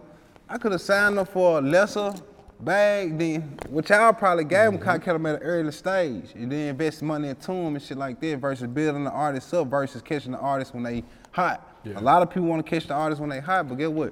I 0.50 0.58
could 0.58 0.72
have 0.72 0.82
signed 0.82 1.20
them 1.20 1.28
for 1.28 1.60
a 1.60 1.62
lesser 1.62 2.16
bag 2.60 3.18
then 3.18 3.58
what 3.70 3.88
y'all 3.90 4.14
probably 4.14 4.44
gave 4.44 4.72
them 4.72 4.76
I 4.82 4.98
kept 4.98 5.06
them 5.06 5.26
at 5.26 5.36
an 5.36 5.42
early 5.42 5.72
stage. 5.72 6.32
And 6.36 6.52
then 6.52 6.70
invest 6.70 7.02
money 7.02 7.30
into 7.30 7.48
them 7.48 7.76
and 7.76 7.82
shit 7.82 7.98
like 7.98 8.20
that 8.22 8.38
versus 8.38 8.68
building 8.68 9.04
the 9.04 9.12
artist 9.12 9.54
up 9.54 9.68
versus 9.68 10.02
catching 10.02 10.32
the 10.32 10.40
artist 10.40 10.74
when 10.74 10.84
they 10.84 11.04
hot. 11.32 11.64
A 11.96 12.02
lot 12.02 12.22
of 12.22 12.30
people 12.30 12.48
want 12.50 12.66
to 12.66 12.70
catch 12.70 12.88
the 12.88 12.94
artist 12.94 13.22
when 13.22 13.30
they 13.30 13.40
hot, 13.40 13.70
but 13.70 13.78
get 13.78 13.92
what? 13.92 14.12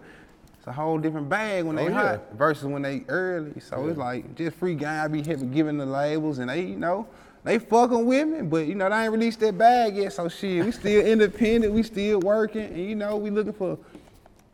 It's 0.58 0.68
a 0.68 0.72
whole 0.72 0.98
different 0.98 1.28
bag 1.28 1.66
when 1.66 1.76
they 1.76 1.88
Oh, 1.88 1.94
hot 1.94 2.22
yeah. 2.32 2.38
versus 2.38 2.66
when 2.66 2.82
they 2.82 3.04
early. 3.10 3.60
So 3.60 3.88
it's 3.88 3.98
like 3.98 4.34
just 4.36 4.56
free 4.58 4.76
game. 4.76 4.88
I 4.88 5.08
be 5.08 5.22
giving 5.22 5.78
the 5.78 5.86
labels 5.86 6.38
and 6.40 6.50
they, 6.50 6.62
you 6.62 6.78
know, 6.78 7.08
they 7.44 7.60
fucking 7.60 8.06
with 8.06 8.28
me, 8.28 8.42
but 8.42 8.66
you 8.66 8.74
know, 8.76 8.90
they 8.90 9.04
ain't 9.04 9.12
released 9.12 9.40
that 9.42 9.58
bag 9.58 9.96
yet. 9.98 10.14
So 10.14 10.28
shit, 10.30 10.66
we 10.66 10.72
still 10.72 11.06
independent, 11.06 11.74
we 11.74 11.84
still 11.84 12.20
working, 12.20 12.64
and 12.64 12.78
you 12.78 12.96
know, 12.96 13.18
we 13.18 13.30
looking 13.30 13.54
for 13.54 13.78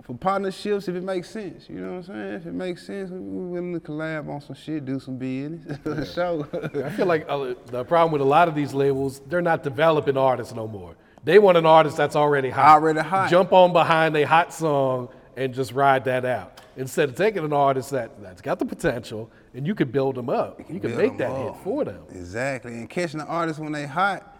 for 0.03 0.15
partnerships 0.15 0.87
if 0.87 0.95
it 0.95 1.03
makes 1.03 1.29
sense. 1.29 1.69
You 1.69 1.75
know 1.81 1.89
what 1.93 1.97
I'm 1.97 2.03
saying? 2.03 2.33
If 2.33 2.45
it 2.47 2.53
makes 2.53 2.85
sense, 2.85 3.09
we 3.11 3.19
we 3.19 3.47
willing 3.51 3.73
to 3.73 3.79
collab 3.79 4.29
on 4.29 4.41
some 4.41 4.55
shit, 4.55 4.85
do 4.85 4.99
some 4.99 5.17
business. 5.17 5.77
For 5.83 6.05
sure. 6.05 6.47
I 6.85 6.89
feel 6.89 7.05
like 7.05 7.25
uh, 7.29 7.53
the 7.67 7.83
problem 7.85 8.11
with 8.11 8.21
a 8.21 8.25
lot 8.25 8.47
of 8.47 8.55
these 8.55 8.73
labels, 8.73 9.21
they're 9.27 9.41
not 9.41 9.63
developing 9.63 10.17
artists 10.17 10.53
no 10.53 10.67
more. 10.67 10.95
They 11.23 11.37
want 11.37 11.57
an 11.57 11.65
artist 11.67 11.97
that's 11.97 12.15
already 12.15 12.49
hot. 12.49 12.81
Already 12.81 12.99
hot. 13.01 13.29
Jump 13.29 13.53
on 13.53 13.73
behind 13.73 14.15
a 14.17 14.23
hot 14.23 14.53
song 14.53 15.09
and 15.37 15.53
just 15.53 15.71
ride 15.73 16.03
that 16.05 16.25
out. 16.25 16.59
Instead 16.77 17.09
of 17.09 17.15
taking 17.15 17.43
an 17.43 17.53
artist 17.53 17.91
that, 17.91 18.21
that's 18.23 18.41
got 18.41 18.57
the 18.57 18.65
potential 18.65 19.29
and 19.53 19.67
you 19.67 19.75
can 19.75 19.91
build 19.91 20.15
them 20.15 20.29
up. 20.29 20.59
You 20.67 20.79
can 20.79 20.91
build 20.91 20.97
make 20.97 21.11
'em 21.11 21.17
that 21.19 21.29
up. 21.31 21.55
hit 21.55 21.63
for 21.63 21.85
them. 21.85 22.03
Exactly. 22.09 22.73
And 22.73 22.89
catching 22.89 23.19
the 23.19 23.25
artists 23.27 23.59
when 23.59 23.71
they 23.71 23.85
hot, 23.85 24.35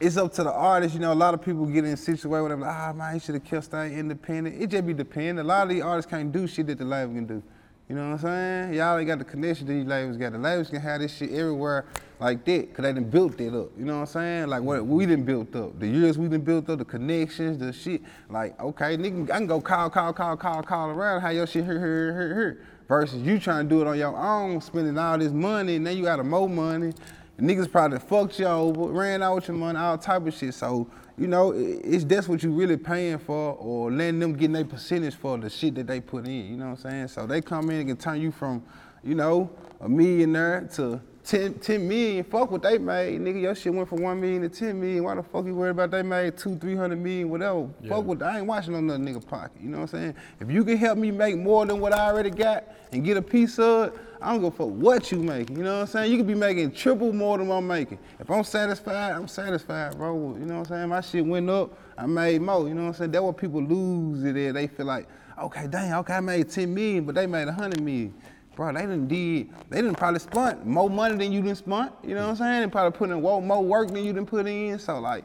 it's 0.00 0.16
up 0.16 0.32
to 0.34 0.44
the 0.44 0.52
artist. 0.52 0.94
You 0.94 1.00
know, 1.00 1.12
a 1.12 1.14
lot 1.14 1.34
of 1.34 1.42
people 1.42 1.66
get 1.66 1.84
in 1.84 1.92
a 1.92 1.96
situation 1.96 2.30
where 2.30 2.48
they're 2.48 2.56
like, 2.56 2.70
ah, 2.70 2.92
man, 2.92 3.14
he 3.14 3.20
should 3.20 3.34
have 3.34 3.44
kept 3.44 3.64
staying 3.64 3.98
independent. 3.98 4.60
It 4.60 4.68
just 4.68 4.86
be 4.86 4.94
dependent. 4.94 5.40
A 5.40 5.48
lot 5.48 5.64
of 5.64 5.68
these 5.70 5.82
artists 5.82 6.10
can't 6.10 6.30
do 6.32 6.46
shit 6.46 6.66
that 6.68 6.78
the 6.78 6.84
label 6.84 7.14
can 7.14 7.26
do. 7.26 7.42
You 7.88 7.94
know 7.94 8.10
what 8.10 8.16
I'm 8.16 8.18
saying? 8.18 8.74
Y'all 8.74 8.98
ain't 8.98 9.06
got 9.06 9.18
the 9.18 9.24
connection 9.24 9.66
these 9.66 9.86
labels 9.86 10.18
got. 10.18 10.32
The 10.32 10.38
labels 10.38 10.68
can 10.68 10.80
have 10.80 11.00
this 11.00 11.16
shit 11.16 11.30
everywhere 11.30 11.86
like 12.20 12.44
that, 12.44 12.74
cause 12.74 12.82
they 12.82 12.92
done 12.92 13.04
built 13.04 13.40
it 13.40 13.54
up. 13.54 13.70
You 13.78 13.86
know 13.86 13.94
what 13.94 14.00
I'm 14.00 14.06
saying? 14.06 14.48
Like 14.48 14.62
what 14.62 14.84
we 14.84 15.06
done 15.06 15.22
built 15.22 15.56
up. 15.56 15.80
The 15.80 15.86
years 15.86 16.18
we 16.18 16.28
done 16.28 16.42
built 16.42 16.68
up, 16.68 16.80
the 16.80 16.84
connections, 16.84 17.56
the 17.56 17.72
shit. 17.72 18.02
Like, 18.28 18.60
okay, 18.60 18.98
nigga, 18.98 19.30
I 19.30 19.38
can 19.38 19.46
go 19.46 19.60
call, 19.62 19.88
call, 19.88 20.12
call, 20.12 20.36
call, 20.36 20.62
call 20.62 20.90
around 20.90 21.22
how 21.22 21.30
your 21.30 21.46
shit 21.46 21.64
here, 21.64 21.78
here, 21.78 22.12
here, 22.12 22.34
here. 22.34 22.66
Versus 22.88 23.22
you 23.22 23.38
trying 23.38 23.68
to 23.68 23.74
do 23.74 23.80
it 23.80 23.86
on 23.86 23.96
your 23.96 24.16
own, 24.16 24.60
spending 24.60 24.98
all 24.98 25.16
this 25.16 25.32
money, 25.32 25.76
and 25.76 25.86
then 25.86 25.96
you 25.96 26.04
got 26.04 26.24
more 26.24 26.48
money. 26.48 26.92
Niggas 27.40 27.70
probably 27.70 28.00
fucked 28.00 28.40
you 28.40 28.46
over, 28.46 28.86
ran 28.86 29.22
out 29.22 29.36
with 29.36 29.48
your 29.48 29.56
money, 29.56 29.78
all 29.78 29.96
type 29.96 30.26
of 30.26 30.34
shit. 30.34 30.54
So, 30.54 30.88
you 31.16 31.28
know, 31.28 31.52
it's 31.52 32.02
that's 32.04 32.28
what 32.28 32.42
you 32.42 32.50
really 32.50 32.76
paying 32.76 33.18
for 33.18 33.54
or 33.54 33.92
letting 33.92 34.18
them 34.18 34.32
get 34.34 34.52
their 34.52 34.64
percentage 34.64 35.14
for 35.14 35.38
the 35.38 35.48
shit 35.48 35.76
that 35.76 35.86
they 35.86 36.00
put 36.00 36.26
in. 36.26 36.46
You 36.50 36.56
know 36.56 36.70
what 36.70 36.84
I'm 36.84 36.90
saying? 36.90 37.08
So 37.08 37.26
they 37.26 37.40
come 37.40 37.70
in 37.70 37.76
and 37.76 37.88
can 37.90 37.96
turn 37.96 38.20
you 38.20 38.32
from, 38.32 38.64
you 39.04 39.14
know, 39.14 39.50
a 39.80 39.88
millionaire 39.88 40.68
to 40.74 41.00
10, 41.22 41.60
10 41.60 41.86
million. 41.86 42.24
Fuck 42.24 42.50
what 42.50 42.62
they 42.62 42.76
made. 42.76 43.20
Nigga, 43.20 43.40
your 43.40 43.54
shit 43.54 43.72
went 43.72 43.88
from 43.88 44.02
1 44.02 44.20
million 44.20 44.42
to 44.42 44.48
10 44.48 44.80
million. 44.80 45.04
Why 45.04 45.14
the 45.14 45.22
fuck 45.22 45.46
you 45.46 45.54
worried 45.54 45.70
about 45.70 45.92
they 45.92 46.02
made 46.02 46.36
two, 46.36 46.56
300 46.56 46.96
million, 46.96 47.30
whatever? 47.30 47.68
Fuck 47.88 48.04
what, 48.04 48.20
I 48.20 48.38
ain't 48.38 48.46
watching 48.46 48.74
on 48.74 48.90
another 48.90 48.98
nigga 48.98 49.24
pocket. 49.24 49.60
You 49.62 49.68
know 49.68 49.80
what 49.80 49.94
I'm 49.94 50.00
saying? 50.00 50.14
If 50.40 50.50
you 50.50 50.64
can 50.64 50.76
help 50.76 50.98
me 50.98 51.12
make 51.12 51.36
more 51.36 51.66
than 51.66 51.78
what 51.78 51.92
I 51.92 52.08
already 52.08 52.30
got 52.30 52.64
and 52.90 53.04
get 53.04 53.16
a 53.16 53.22
piece 53.22 53.60
of 53.60 53.88
it, 53.88 54.00
I 54.20 54.32
don't 54.32 54.42
give 54.42 54.54
a 54.54 54.56
fuck 54.56 54.68
what 54.68 55.12
you 55.12 55.18
making. 55.18 55.56
You 55.56 55.62
know 55.62 55.74
what 55.74 55.80
I'm 55.82 55.86
saying? 55.86 56.10
You 56.10 56.18
could 56.18 56.26
be 56.26 56.34
making 56.34 56.72
triple 56.72 57.12
more 57.12 57.38
than 57.38 57.46
what 57.46 57.56
I'm 57.56 57.66
making. 57.66 57.98
If 58.18 58.30
I'm 58.30 58.42
satisfied, 58.42 59.12
I'm 59.12 59.28
satisfied, 59.28 59.96
bro. 59.96 60.36
You 60.38 60.44
know 60.44 60.58
what 60.58 60.70
I'm 60.70 60.76
saying? 60.76 60.88
My 60.88 61.00
shit 61.00 61.24
went 61.24 61.48
up, 61.48 61.78
I 61.96 62.06
made 62.06 62.42
more. 62.42 62.66
You 62.68 62.74
know 62.74 62.82
what 62.82 62.88
I'm 62.88 62.94
saying? 62.94 63.10
That's 63.12 63.22
what 63.22 63.36
people 63.36 63.62
lose 63.62 64.24
it 64.24 64.36
at. 64.36 64.54
They 64.54 64.66
feel 64.66 64.86
like, 64.86 65.08
okay, 65.40 65.66
dang, 65.68 65.92
okay, 65.94 66.14
I 66.14 66.20
made 66.20 66.48
10 66.48 66.74
million, 66.74 67.04
but 67.04 67.14
they 67.14 67.26
made 67.26 67.46
100 67.46 67.80
million. 67.80 68.14
Bro, 68.56 68.72
they 68.72 68.80
didn't 68.80 69.06
did, 69.06 69.50
they 69.70 69.80
didn't 69.80 69.94
probably 69.94 70.18
spent 70.18 70.66
more 70.66 70.90
money 70.90 71.16
than 71.16 71.30
you 71.30 71.40
done 71.42 71.54
spent. 71.54 71.92
You 72.02 72.16
know 72.16 72.22
what 72.22 72.30
I'm 72.30 72.36
saying? 72.36 72.62
They 72.62 72.68
probably 72.68 72.98
put 72.98 73.10
in 73.10 73.22
more 73.22 73.62
work 73.62 73.88
than 73.88 74.04
you 74.04 74.12
done 74.12 74.26
put 74.26 74.48
in. 74.48 74.80
So 74.80 74.98
like, 74.98 75.24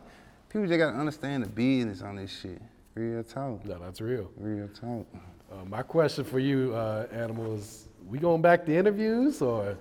people 0.50 0.68
just 0.68 0.78
gotta 0.78 0.96
understand 0.96 1.44
the 1.44 1.50
business 1.50 2.04
on 2.04 2.18
this 2.18 2.40
shit. 2.40 2.62
Real 2.94 3.24
talk. 3.24 3.66
No, 3.66 3.80
that's 3.80 4.02
real. 4.02 4.30
Real 4.38 4.68
talk. 4.68 5.08
Uh, 5.52 5.66
my 5.66 5.82
question 5.82 6.24
for 6.24 6.38
you, 6.38 6.76
uh, 6.76 7.08
Animal, 7.12 7.56
is 7.56 7.88
we 8.10 8.20
going 8.20 8.42
back 8.42 8.66
to 8.66 8.76
interviews 8.76 9.42
or 9.42 9.78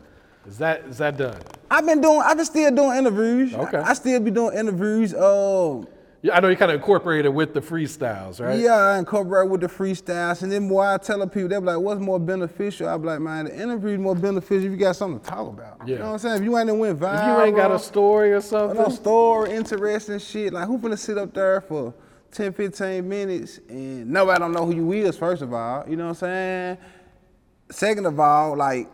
is 0.47 0.59
that 0.59 0.83
is 0.89 0.99
that 0.99 1.17
done? 1.17 1.41
I've 1.71 1.87
been 1.87 2.01
doing, 2.01 2.21
I've 2.25 2.37
been 2.37 2.47
still 2.47 2.71
doing 2.75 2.99
interviews. 2.99 3.55
Okay. 3.55 3.79
I, 3.79 3.91
I 3.91 3.93
still 3.95 4.21
be 4.21 4.31
doing 4.31 4.57
interviews. 4.57 5.15
Uh, 5.15 5.83
Yeah, 6.21 6.37
I 6.37 6.41
know 6.41 6.49
you 6.49 6.57
kind 6.57 6.71
of 6.71 6.77
incorporated 6.81 7.33
with 7.35 7.55
the 7.55 7.61
freestyles, 7.61 8.41
right? 8.45 8.59
Yeah, 8.59 8.75
I 8.75 8.99
incorporate 8.99 9.49
with 9.49 9.61
the 9.61 9.67
freestyles, 9.69 10.43
and 10.43 10.53
then 10.53 10.69
more 10.69 10.85
I 10.87 10.99
tell 10.99 11.19
people, 11.27 11.49
they 11.49 11.59
be 11.59 11.65
like, 11.65 11.79
"What's 11.79 12.01
more 12.01 12.21
beneficial?" 12.21 12.89
I 12.89 12.97
be 12.97 13.07
like, 13.07 13.21
"Man, 13.21 13.47
the 13.47 13.57
interview's 13.61 13.99
more 13.99 14.15
beneficial 14.15 14.67
if 14.67 14.71
you 14.73 14.77
got 14.77 14.95
something 14.97 15.21
to 15.21 15.27
talk 15.27 15.49
about." 15.49 15.79
Yeah. 15.87 15.95
You 15.95 15.99
know 16.01 16.07
what 16.07 16.13
I'm 16.13 16.19
saying? 16.19 16.37
If 16.39 16.43
you 16.45 16.57
ain't 16.59 16.77
went 16.77 17.01
viral, 17.01 17.19
If 17.21 17.27
you 17.39 17.45
ain't 17.47 17.57
got 17.57 17.71
a 17.73 17.79
story 17.79 18.33
or 18.33 18.41
something. 18.41 18.77
no 18.79 18.89
story, 18.89 19.51
interesting 19.53 20.19
shit, 20.19 20.53
like 20.53 20.67
who 20.67 20.79
finna 20.79 20.99
sit 20.99 21.19
up 21.19 21.33
there 21.35 21.61
for 21.61 21.93
10, 22.33 22.53
15 22.53 23.09
minutes 23.09 23.61
and 23.69 24.09
nobody 24.09 24.39
don't 24.39 24.53
know 24.53 24.65
who 24.67 24.75
you 24.75 24.93
is? 24.93 25.17
First 25.17 25.43
of 25.43 25.53
all, 25.53 25.85
you 25.89 25.97
know 25.97 26.05
what 26.05 26.11
I'm 26.11 26.15
saying. 26.17 26.79
Second 27.73 28.07
of 28.07 28.21
all, 28.21 28.57
like 28.57 28.89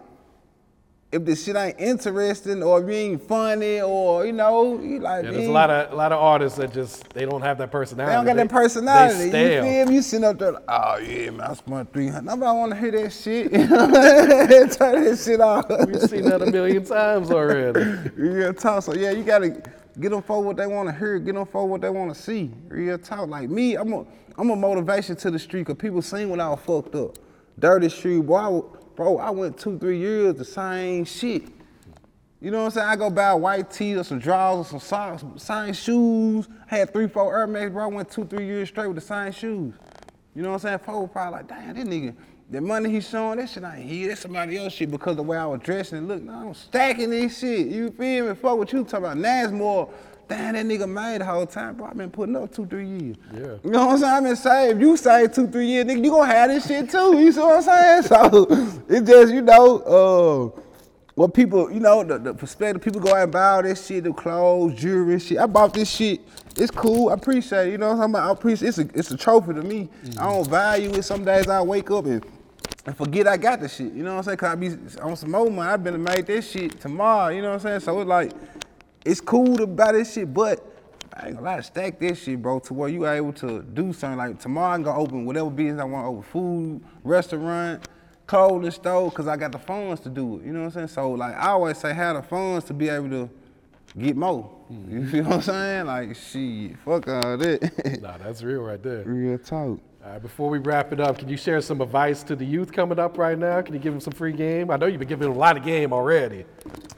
if 1.11 1.25
the 1.25 1.35
shit 1.35 1.57
ain't 1.57 1.81
interesting 1.81 2.63
or 2.63 2.83
if 2.83 2.89
ain't 2.91 3.23
funny 3.27 3.81
or 3.81 4.27
you 4.27 4.33
know, 4.33 4.79
you 4.81 5.01
like 5.01 5.25
Yeah, 5.25 5.31
there's 5.31 5.47
a 5.47 5.49
eh. 5.49 5.53
lot 5.53 5.71
of 5.71 5.93
a 5.93 5.97
lot 5.97 6.13
of 6.13 6.19
artists 6.21 6.59
that 6.59 6.73
just 6.73 7.09
they 7.15 7.25
don't 7.25 7.41
have 7.41 7.59
that 7.59 7.73
personality. 7.73 8.11
they 8.11 8.17
don't 8.17 8.27
got 8.27 8.37
that 8.37 8.49
They 8.49 8.55
personality. 8.55 9.25
You 9.25 9.31
feel 9.31 9.87
me? 9.87 9.95
You 9.95 10.03
sitting 10.03 10.25
up 10.25 10.39
there 10.39 10.53
like, 10.53 10.65
oh 10.69 10.99
yeah, 10.99 11.31
man, 11.31 11.41
I 11.51 11.55
spent 11.55 11.93
three 11.93 12.09
hundred. 12.09 12.27
Nobody 12.27 12.59
wanna 12.59 12.77
hear 12.77 12.91
that 12.93 13.13
shit. 13.13 13.51
Turn 13.53 15.05
that 15.05 15.21
shit 15.25 15.41
off. 15.41 15.67
We've 15.87 16.01
seen 16.03 16.25
that 16.29 16.43
a 16.43 16.47
million 16.51 16.85
times 16.85 17.31
already. 17.31 17.81
Real 18.17 18.53
talk. 18.53 18.83
So 18.85 18.95
yeah, 18.95 19.11
you 19.13 19.25
gotta 19.25 19.63
get 19.99 20.11
them 20.11 20.23
for 20.23 20.43
what 20.43 20.57
they 20.57 20.67
want 20.67 20.89
to 20.91 20.95
hear. 20.95 21.19
Get 21.19 21.35
them 21.35 21.47
for 21.47 21.67
what 21.67 21.81
they 21.81 21.91
want 21.91 22.15
to 22.15 22.21
see. 22.21 22.51
Real 22.69 22.99
talk. 22.99 23.29
Like 23.29 23.49
me, 23.49 23.77
I'm 23.77 23.93
a 23.95 24.05
I'm 24.37 24.51
a 24.51 24.57
motivation 24.57 25.17
to 25.17 25.31
the 25.31 25.39
street. 25.39 25.67
Cause 25.67 25.77
people 25.77 26.03
seen 26.03 26.29
when 26.29 26.39
I 26.39 26.51
was 26.51 26.61
fucked 26.61 26.95
up. 26.95 27.17
Dirty 27.59 27.89
street, 27.89 28.21
boy. 28.21 28.37
I, 28.37 28.61
bro, 28.95 29.19
I 29.19 29.31
went 29.31 29.59
two 29.59 29.79
three 29.79 29.99
years 29.99 30.35
the 30.35 30.45
same 30.45 31.05
shit. 31.05 31.45
You 32.41 32.53
know 32.53 32.59
what 32.59 32.65
I'm 32.67 32.71
saying? 32.71 32.89
I 32.89 32.97
go 32.97 33.11
buy 33.11 33.31
a 33.31 33.37
white 33.37 33.69
tee 33.71 33.97
or 33.97 34.05
some 34.05 34.21
drawers 34.21 34.69
or 34.69 34.79
some 34.79 34.81
socks, 34.81 35.25
same 35.43 35.73
shoes. 35.73 36.49
I 36.71 36.77
had 36.77 36.93
three, 36.93 37.09
four 37.09 37.37
Air 37.37 37.49
Max, 37.49 37.73
bro. 37.73 37.85
I 37.85 37.87
went 37.89 38.11
two, 38.11 38.25
three 38.25 38.47
years 38.47 38.69
straight 38.69 38.87
with 38.87 38.95
the 38.95 39.01
same 39.01 39.33
shoes. 39.33 39.75
You 40.37 40.43
know 40.43 40.51
what 40.51 40.55
I'm 40.57 40.61
saying? 40.61 40.79
Folk 40.79 41.01
were 41.01 41.09
probably 41.09 41.39
like, 41.39 41.49
damn, 41.49 41.75
this 41.75 41.85
nigga, 41.85 42.15
the 42.49 42.61
money 42.61 42.91
he's 42.91 43.09
showing, 43.09 43.39
that 43.39 43.51
shit 43.51 43.65
ain't 43.65 43.91
here. 43.91 44.07
That's 44.07 44.21
somebody 44.21 44.57
else 44.57 44.73
shit 44.73 44.89
because 44.89 45.17
the 45.17 45.23
way 45.23 45.37
I 45.37 45.47
was 45.47 45.61
dressing 45.63 45.99
and 45.99 46.07
look. 46.07 46.23
No, 46.23 46.33
I'm 46.33 46.55
stacking 46.55 47.11
this 47.11 47.41
shit. 47.41 47.67
You 47.67 47.91
feel 47.91 48.29
me? 48.29 48.35
Fuck 48.37 48.57
what 48.57 48.73
you 48.73 48.85
talking 48.85 48.99
about. 48.99 49.17
Now 49.17 49.43
it's 49.43 49.53
more, 49.53 49.93
damn, 50.29 50.55
that 50.55 50.67
nigga 50.67 50.89
made 50.89 51.21
the 51.21 51.25
whole 51.25 51.47
time. 51.47 51.77
Bro, 51.77 51.89
i 51.89 51.93
been 51.95 52.11
putting 52.11 52.37
up 52.37 52.53
two, 52.53 52.67
three 52.67 52.87
years. 52.87 53.17
Yeah. 53.33 53.57
You 53.65 53.71
know 53.71 53.87
what 53.87 53.95
I'm 53.95 53.99
saying? 53.99 54.13
I've 54.13 54.23
been 54.23 54.37
saved. 54.37 54.81
You 54.81 54.97
saved 54.97 55.35
two, 55.35 55.49
three 55.49 55.67
years, 55.67 55.87
nigga, 55.87 56.05
you 56.05 56.11
gonna 56.11 56.33
have 56.33 56.51
this 56.51 56.67
shit 56.67 56.91
too. 56.91 57.19
You 57.19 57.33
see 57.33 57.41
what 57.41 57.57
I'm 57.57 57.63
saying? 57.63 58.03
So 58.03 58.47
it's 58.89 59.09
just, 59.09 59.33
you 59.33 59.43
know, 59.43 60.53
uh, 60.57 60.61
what 61.15 61.35
people, 61.35 61.73
you 61.73 61.81
know, 61.81 62.05
the, 62.05 62.19
the 62.19 62.33
perspective 62.33 62.81
people 62.81 63.01
go 63.01 63.11
out 63.13 63.25
and 63.25 63.33
buy 63.33 63.51
all 63.51 63.63
this 63.63 63.85
shit, 63.87 64.05
the 64.05 64.13
clothes, 64.13 64.79
jewelry, 64.79 65.19
shit. 65.19 65.39
I 65.39 65.47
bought 65.47 65.75
this 65.75 65.91
shit. 65.91 66.21
It's 66.57 66.71
cool. 66.71 67.11
I 67.11 67.15
appreciate 67.15 67.69
it. 67.69 67.73
You 67.73 67.79
know 67.79 67.93
what 67.93 68.05
I'm 68.05 68.11
about? 68.11 68.29
I 68.29 68.33
appreciate 68.33 68.69
it's 68.69 68.79
a 68.79 68.89
it's 68.95 69.11
a 69.11 69.17
trophy 69.17 69.55
to 69.55 69.63
me. 69.63 69.89
I 70.19 70.27
don't 70.27 70.49
value 70.49 70.95
it. 70.95 71.03
Some 71.03 71.25
days 71.25 71.49
I 71.49 71.61
wake 71.61 71.91
up 71.91 72.05
and, 72.05 72.25
and 72.87 72.97
forget 72.97 73.27
I 73.27 73.37
got 73.37 73.61
the 73.61 73.69
shit. 73.69 73.93
You 73.93 74.05
know 74.05 74.13
what 74.13 74.19
I'm 74.19 74.25
saying? 74.25 74.39
Cause 74.39 74.53
I 74.53 74.55
be 74.55 74.77
on 75.03 75.17
some 75.17 75.33
more 75.33 75.51
money. 75.51 75.69
I've 75.69 75.83
been 75.83 75.95
to 75.95 75.99
make 75.99 76.27
this 76.27 76.51
shit 76.51 76.81
tomorrow. 76.81 77.35
You 77.35 77.43
know 77.43 77.49
what 77.49 77.55
I'm 77.55 77.61
saying? 77.61 77.81
So 77.81 78.01
it's 78.01 78.09
like, 78.09 78.33
it's 79.05 79.21
cool 79.21 79.57
to 79.57 79.67
buy 79.67 79.93
this 79.93 80.13
shit, 80.13 80.33
but 80.33 80.65
I 81.15 81.27
ain't 81.27 81.37
gonna 81.37 81.47
lie, 81.47 81.61
stack 81.63 81.99
this 81.99 82.23
shit, 82.23 82.41
bro, 82.41 82.61
to 82.61 82.75
where 82.75 82.89
you 82.89 83.07
able 83.07 83.33
to 83.35 83.63
do 83.63 83.93
something. 83.93 84.19
Like 84.19 84.39
tomorrow 84.39 84.75
I'm 84.75 84.83
gonna 84.83 84.99
open 84.99 85.25
whatever 85.25 85.51
business 85.51 85.81
I 85.81 85.85
want 85.85 86.05
to 86.05 86.09
open, 86.09 86.23
food, 86.23 86.81
restaurant, 87.03 87.89
clothing 88.27 88.71
store, 88.71 89.11
cause 89.11 89.27
I 89.27 89.37
got 89.37 89.51
the 89.51 89.59
funds 89.59 90.01
to 90.03 90.11
do 90.11 90.39
it. 90.39 90.47
You 90.47 90.53
know 90.53 90.61
what 90.61 90.67
I'm 90.67 90.73
saying? 90.73 90.89
So 90.89 91.11
like 91.13 91.35
I 91.35 91.49
always 91.49 91.79
say, 91.79 91.93
have 91.93 92.17
the 92.17 92.23
funds 92.23 92.67
to 92.67 92.75
be 92.75 92.89
able 92.89 93.11
to 93.11 93.31
get 93.99 94.17
more. 94.17 94.49
You 94.89 95.07
feel 95.11 95.25
what 95.25 95.35
I'm 95.35 95.43
saying? 95.43 95.87
Like 95.87 96.15
shit, 96.15 96.79
fuck 96.85 97.09
all 97.09 97.37
that. 97.37 98.01
Nah, 98.03 98.19
that's 98.19 98.43
real 98.43 98.61
right 98.61 98.83
there. 98.83 99.03
Real 99.03 99.39
talk. 99.39 99.81
All 100.05 100.13
right, 100.13 100.23
before 100.23 100.49
we 100.49 100.59
wrap 100.59 100.93
it 100.93 101.01
up, 101.01 101.19
can 101.19 101.29
you 101.29 101.37
share 101.37 101.61
some 101.61 101.81
advice 101.81 102.23
to 102.23 102.37
the 102.37 102.45
youth 102.45 102.71
coming 102.71 103.01
up 103.01 103.19
right 103.19 103.37
now? 103.37 103.61
Can 103.61 103.75
you 103.75 103.81
give 103.81 103.93
them 103.93 104.01
some 104.01 104.13
free 104.13 104.33
game? 104.33 104.71
I 104.71 104.77
know 104.77 104.87
you've 104.87 105.01
been 105.01 105.09
giving 105.09 105.27
them 105.27 105.37
a 105.37 105.41
lot 105.41 105.57
of 105.57 105.65
game 105.65 105.93
already. 105.93 106.45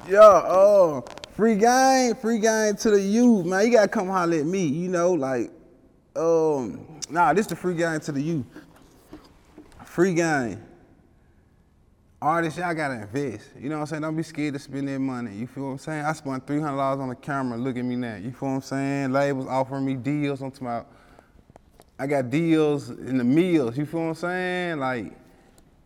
Yeah, 0.07 0.21
uh, 0.21 1.01
free 1.41 1.55
game, 1.55 2.15
free 2.17 2.39
game 2.39 2.77
to 2.77 2.91
the 2.91 3.01
youth, 3.01 3.47
man. 3.47 3.65
You 3.65 3.73
gotta 3.73 3.89
come 3.89 4.09
holler 4.09 4.37
at 4.37 4.45
me, 4.45 4.67
you 4.67 4.91
know, 4.91 5.15
like, 5.15 5.51
um, 6.15 6.87
nah, 7.09 7.33
this 7.33 7.47
the 7.47 7.57
free 7.57 7.75
game 7.75 7.99
to 8.01 8.13
the 8.13 8.21
youth. 8.21 8.45
Free 9.87 10.13
game. 10.13 10.63
Artists, 12.21 12.59
y'all 12.59 12.75
gotta 12.75 13.01
invest. 13.01 13.53
You 13.59 13.71
know 13.71 13.77
what 13.77 13.81
I'm 13.81 13.87
saying? 13.87 14.03
Don't 14.03 14.17
be 14.17 14.23
scared 14.23 14.53
to 14.53 14.61
spend 14.61 14.87
that 14.89 14.99
money. 14.99 15.35
You 15.35 15.47
feel 15.47 15.65
what 15.65 15.71
I'm 15.71 15.79
saying? 15.79 16.05
I 16.05 16.13
spent 16.13 16.47
three 16.47 16.61
hundred 16.61 16.77
dollars 16.77 17.01
on 17.01 17.09
the 17.09 17.15
camera. 17.15 17.57
Look 17.57 17.79
at 17.79 17.87
me 17.87 17.97
now. 17.97 18.17
You 18.17 18.33
feel 18.33 18.51
what 18.51 18.55
I'm 18.57 18.61
saying? 18.61 19.13
Labels 19.13 19.47
offering 19.47 19.87
me 19.87 19.95
deals. 19.95 20.43
I'm 20.43 20.51
talking 20.51 20.67
about. 20.67 20.89
I 21.99 22.07
got 22.07 22.29
deals 22.29 22.91
in 22.91 23.17
the 23.17 23.25
meals. 23.25 23.79
You 23.79 23.87
feel 23.87 24.01
what 24.01 24.07
I'm 24.09 24.15
saying? 24.15 24.79
Like, 24.79 25.19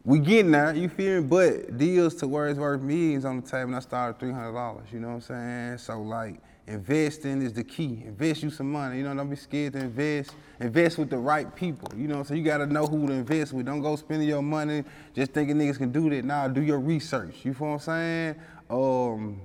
we 0.05 0.19
getting 0.19 0.51
there, 0.51 0.75
you 0.75 0.89
feel 0.89 1.23
me? 1.23 1.27
But 1.27 1.79
deals 1.79 2.15
to 2.17 2.29
where 2.29 2.49
it's 2.49 2.59
worth 2.59 2.83
millions 2.83 3.25
on 3.25 3.41
the 3.41 3.43
table, 3.43 3.69
and 3.69 3.77
I 3.77 3.81
started 3.81 4.19
three 4.21 4.33
hundred 4.33 4.53
dollars. 4.53 4.87
You 4.93 5.01
know 5.01 5.09
what 5.09 5.15
I'm 5.15 5.21
saying? 5.23 5.79
So 5.79 6.03
like, 6.03 6.41
investing 6.67 7.41
is 7.41 7.55
the 7.55 7.65
key. 7.65 8.03
Invest 8.05 8.43
you 8.43 8.51
some 8.51 8.71
money. 8.71 8.99
You 8.99 9.05
know, 9.05 9.15
don't 9.15 9.31
be 9.31 9.37
scared 9.37 9.73
to 9.73 9.81
invest. 9.81 10.35
Invest 10.61 10.99
with 10.99 11.09
the 11.09 11.17
right 11.17 11.55
people. 11.55 11.89
You 11.97 12.07
know 12.07 12.23
saying? 12.23 12.39
You 12.39 12.45
gotta 12.45 12.67
know 12.67 12.87
who 12.87 13.07
to 13.07 13.15
invest 13.15 13.55
with. 13.55 13.65
Don't 13.65 13.81
go 13.81 13.97
spending 13.97 14.29
your 14.29 14.43
money 14.43 14.85
just 15.15 15.33
thinking 15.33 15.57
niggas 15.57 15.79
can 15.79 15.91
do 15.91 16.11
that. 16.11 16.25
Nah, 16.25 16.49
do 16.49 16.61
your 16.61 16.81
research. 16.81 17.37
You 17.43 17.55
feel 17.55 17.69
what 17.69 17.75
I'm 17.75 17.81
saying? 17.81 18.35
Um, 18.69 19.41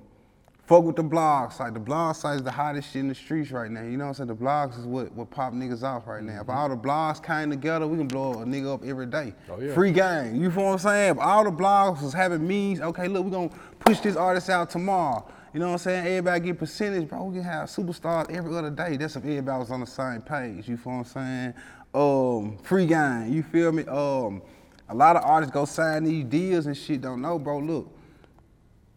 Fuck 0.70 0.84
with 0.84 0.98
the 0.98 1.02
blog 1.02 1.52
site. 1.52 1.74
The 1.74 1.80
blog 1.80 2.16
site 2.16 2.36
is 2.36 2.44
the 2.44 2.52
hottest 2.52 2.90
shit 2.92 3.00
in 3.00 3.08
the 3.08 3.16
streets 3.16 3.50
right 3.50 3.72
now. 3.72 3.82
You 3.82 3.98
know 3.98 4.04
what 4.04 4.20
I'm 4.20 4.28
saying? 4.28 4.28
The 4.28 4.36
blogs 4.36 4.78
is 4.78 4.86
what, 4.86 5.12
what 5.14 5.32
pop 5.32 5.52
niggas 5.52 5.82
off 5.82 6.06
right 6.06 6.22
now. 6.22 6.42
If 6.42 6.48
all 6.48 6.70
the 6.70 6.78
blogs 6.78 7.26
came 7.26 7.50
together, 7.50 7.88
we 7.88 7.98
can 7.98 8.08
blow 8.08 8.34
a 8.34 8.46
nigga 8.46 8.76
up 8.76 8.86
every 8.86 9.08
day. 9.08 9.34
Oh, 9.50 9.60
yeah. 9.60 9.74
Free 9.74 9.92
game. 9.92 10.36
You 10.36 10.52
feel 10.52 10.66
what 10.66 10.74
I'm 10.74 10.78
saying? 10.78 11.12
If 11.14 11.18
all 11.18 11.44
the 11.44 11.52
blogs 11.52 12.04
was 12.04 12.14
having 12.14 12.48
means, 12.48 12.82
okay, 12.82 13.08
look, 13.08 13.26
we're 13.26 13.32
gonna 13.32 13.50
push 13.80 14.00
this 14.02 14.16
artist 14.16 14.48
out 14.52 14.70
tomorrow. 14.70 15.28
You 15.56 15.60
know 15.60 15.70
what 15.70 15.72
I'm 15.72 15.78
saying? 15.80 16.06
Everybody 16.06 16.40
get 16.42 16.60
percentage, 16.60 17.10
bro. 17.10 17.24
We 17.24 17.38
can 17.38 17.44
have 17.46 17.68
superstars 17.68 18.30
every 18.30 18.56
other 18.56 18.70
day. 18.70 18.96
That's 18.96 19.16
if 19.16 19.24
everybody 19.24 19.58
was 19.58 19.72
on 19.72 19.80
the 19.80 19.88
same 19.88 20.22
page. 20.22 20.70
You 20.70 20.78
feel 20.78 20.94
what 20.94 21.16
I'm 21.18 21.54
saying? 21.54 21.54
Um, 21.96 22.58
free 22.60 22.86
game. 22.86 23.34
You 23.34 23.42
feel 23.42 23.72
me? 23.72 23.86
Um, 23.86 24.44
a 24.88 24.94
lot 24.94 25.16
of 25.16 25.24
artists 25.24 25.52
go 25.52 25.66
sign 25.66 26.04
these 26.04 26.26
deals 26.26 26.68
and 26.68 26.78
shit. 26.78 27.02
Don't 27.02 27.24
know, 27.24 27.40
bro. 27.40 27.58
Look, 27.58 27.90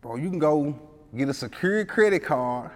bro, 0.03 0.16
you 0.16 0.29
can 0.29 0.39
go 0.39 0.79
get 1.16 1.28
a 1.28 1.34
secured 1.34 1.88
credit 1.88 2.20
card 2.24 2.70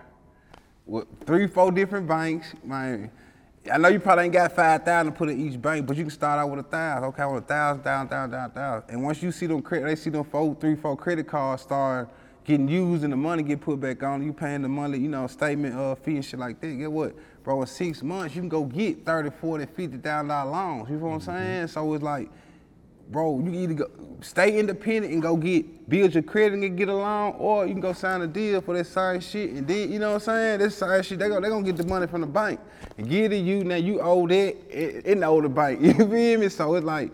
with 0.84 1.06
three, 1.24 1.46
four 1.46 1.72
different 1.72 2.06
banks. 2.06 2.54
Man, 2.62 3.10
I 3.72 3.78
know 3.78 3.88
you 3.88 3.98
probably 3.98 4.24
ain't 4.24 4.32
got 4.32 4.52
five 4.52 4.84
thousand 4.84 5.12
to 5.12 5.18
put 5.18 5.28
in 5.28 5.40
each 5.40 5.60
bank, 5.60 5.86
but 5.86 5.96
you 5.96 6.04
can 6.04 6.10
start 6.10 6.38
out 6.38 6.50
with 6.50 6.60
a 6.60 6.68
thousand. 6.68 7.04
Okay, 7.08 7.24
with 7.24 7.44
a 7.44 7.46
thousand, 7.46 7.82
thousand, 7.82 8.08
thousand, 8.08 8.30
thousand, 8.30 8.54
thousand. 8.54 8.90
And 8.90 9.02
once 9.02 9.22
you 9.22 9.32
see 9.32 9.46
them 9.46 9.62
credit, 9.62 9.86
they 9.86 9.96
see 9.96 10.10
them 10.10 10.24
four, 10.24 10.54
three, 10.60 10.76
four 10.76 10.96
credit 10.96 11.26
cards 11.26 11.62
start 11.62 12.08
getting 12.44 12.68
used 12.68 13.02
and 13.02 13.12
the 13.12 13.16
money 13.16 13.42
get 13.42 13.60
put 13.60 13.80
back 13.80 14.02
on. 14.04 14.22
You 14.22 14.32
paying 14.32 14.62
the 14.62 14.68
money, 14.68 14.98
you 14.98 15.08
know, 15.08 15.26
statement 15.26 15.74
uh, 15.74 15.96
fee 15.96 16.14
and 16.14 16.24
shit 16.24 16.38
like 16.38 16.60
that. 16.60 16.68
Get 16.68 16.92
what, 16.92 17.14
bro? 17.42 17.60
In 17.62 17.66
six 17.66 18.02
months, 18.02 18.36
you 18.36 18.42
can 18.42 18.48
go 18.48 18.64
get 18.64 19.04
30, 19.04 19.30
40, 19.30 19.66
50 19.66 19.96
thousand 19.98 20.28
dollar 20.28 20.50
loans. 20.50 20.88
You 20.88 20.96
know 20.96 21.06
what 21.06 21.14
I'm 21.14 21.20
saying? 21.20 21.68
So 21.68 21.92
it's 21.94 22.04
like 22.04 22.30
bro, 23.10 23.40
you 23.40 23.52
either 23.52 23.74
go, 23.74 23.90
stay 24.20 24.58
independent 24.58 25.12
and 25.12 25.22
go 25.22 25.36
get 25.36 25.88
build 25.88 26.14
your 26.14 26.22
credit 26.22 26.58
and 26.58 26.76
get 26.76 26.88
a 26.88 26.94
loan, 26.94 27.34
or 27.38 27.66
you 27.66 27.72
can 27.72 27.80
go 27.80 27.92
sign 27.92 28.22
a 28.22 28.26
deal 28.26 28.60
for 28.60 28.76
that 28.76 28.86
same 28.86 29.20
shit, 29.20 29.50
and 29.50 29.66
then 29.66 29.92
you 29.92 29.98
know 29.98 30.14
what 30.14 30.28
I'm 30.28 30.34
saying? 30.34 30.58
This 30.58 30.76
same 30.76 31.02
shit, 31.02 31.18
they 31.18 31.28
go, 31.28 31.40
they 31.40 31.48
gonna 31.48 31.64
get 31.64 31.76
the 31.76 31.86
money 31.86 32.06
from 32.06 32.22
the 32.22 32.26
bank 32.26 32.60
and 32.98 33.08
give 33.08 33.32
it 33.32 33.36
to 33.36 33.42
you. 33.42 33.64
Now 33.64 33.76
you 33.76 34.00
owe 34.00 34.26
that 34.26 35.10
in 35.10 35.20
the 35.20 35.48
bank. 35.48 35.80
You 35.82 35.94
feel 35.94 36.40
me? 36.40 36.48
So 36.48 36.74
it's 36.74 36.84
like 36.84 37.12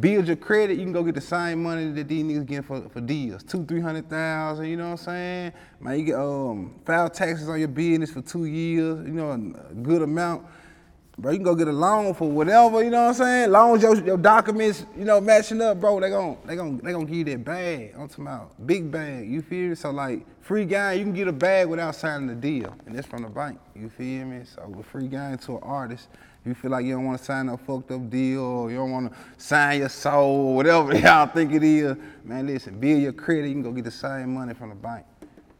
build 0.00 0.26
your 0.26 0.36
credit. 0.36 0.78
You 0.78 0.84
can 0.84 0.92
go 0.92 1.02
get 1.02 1.14
the 1.14 1.20
same 1.20 1.62
money 1.62 1.90
that 1.92 2.08
these 2.08 2.24
niggas 2.24 2.46
getting 2.46 2.62
for, 2.62 2.88
for 2.88 3.00
deals, 3.00 3.42
two, 3.42 3.64
three 3.64 3.80
hundred 3.80 4.08
thousand. 4.08 4.66
You 4.66 4.76
know 4.76 4.90
what 4.90 5.00
I'm 5.00 5.04
saying? 5.04 5.52
Man, 5.80 5.98
you 5.98 6.04
get 6.06 6.16
um 6.16 6.80
file 6.84 7.10
taxes 7.10 7.48
on 7.48 7.58
your 7.58 7.68
business 7.68 8.10
for 8.10 8.22
two 8.22 8.46
years. 8.46 9.06
You 9.06 9.12
know, 9.12 9.30
a 9.30 9.74
good 9.74 10.02
amount. 10.02 10.46
Bro, 11.16 11.30
you 11.30 11.38
can 11.38 11.44
go 11.44 11.54
get 11.54 11.68
a 11.68 11.72
loan 11.72 12.12
for 12.12 12.28
whatever, 12.28 12.82
you 12.82 12.90
know 12.90 13.02
what 13.02 13.08
I'm 13.10 13.14
saying? 13.14 13.50
Long 13.52 13.76
as 13.76 13.82
your, 13.82 13.94
your 14.04 14.16
documents, 14.16 14.84
you 14.98 15.04
know, 15.04 15.20
matching 15.20 15.62
up, 15.62 15.78
bro, 15.78 16.00
they 16.00 16.10
gon' 16.10 16.38
they 16.44 16.56
gon' 16.56 16.78
they 16.78 16.90
gon' 16.90 17.06
give 17.06 17.16
you 17.16 17.24
that 17.24 17.44
bag. 17.44 17.94
I'm 17.96 18.08
talking 18.08 18.26
about 18.26 18.66
big 18.66 18.90
bag, 18.90 19.28
you 19.28 19.40
feel 19.40 19.68
me? 19.68 19.74
So 19.76 19.92
like 19.92 20.26
free 20.40 20.64
game, 20.64 20.98
you 20.98 21.04
can 21.04 21.14
get 21.14 21.28
a 21.28 21.32
bag 21.32 21.68
without 21.68 21.94
signing 21.94 22.26
the 22.26 22.34
deal. 22.34 22.74
And 22.86 22.96
that's 22.96 23.06
from 23.06 23.22
the 23.22 23.28
bank. 23.28 23.60
You 23.76 23.88
feel 23.90 24.24
me? 24.24 24.42
So 24.44 24.66
with 24.66 24.86
free 24.86 25.06
game 25.06 25.38
to 25.38 25.52
an 25.56 25.62
artist, 25.62 26.08
if 26.40 26.48
you 26.48 26.54
feel 26.54 26.72
like 26.72 26.84
you 26.84 26.94
don't 26.94 27.04
want 27.04 27.18
to 27.18 27.24
sign 27.24 27.48
a 27.48 27.56
fucked 27.56 27.92
up 27.92 28.10
deal 28.10 28.42
or 28.42 28.70
you 28.70 28.76
don't 28.76 28.90
want 28.90 29.12
to 29.12 29.18
sign 29.38 29.78
your 29.78 29.88
soul 29.88 30.48
or 30.48 30.56
whatever 30.56 30.94
y'all 30.98 31.26
think 31.26 31.52
it 31.52 31.62
is, 31.62 31.96
man, 32.24 32.46
listen, 32.46 32.78
build 32.78 33.00
your 33.00 33.12
credit, 33.12 33.46
you 33.46 33.54
can 33.54 33.62
go 33.62 33.70
get 33.70 33.84
the 33.84 33.90
same 33.90 34.34
money 34.34 34.52
from 34.52 34.70
the 34.70 34.74
bank. 34.74 35.06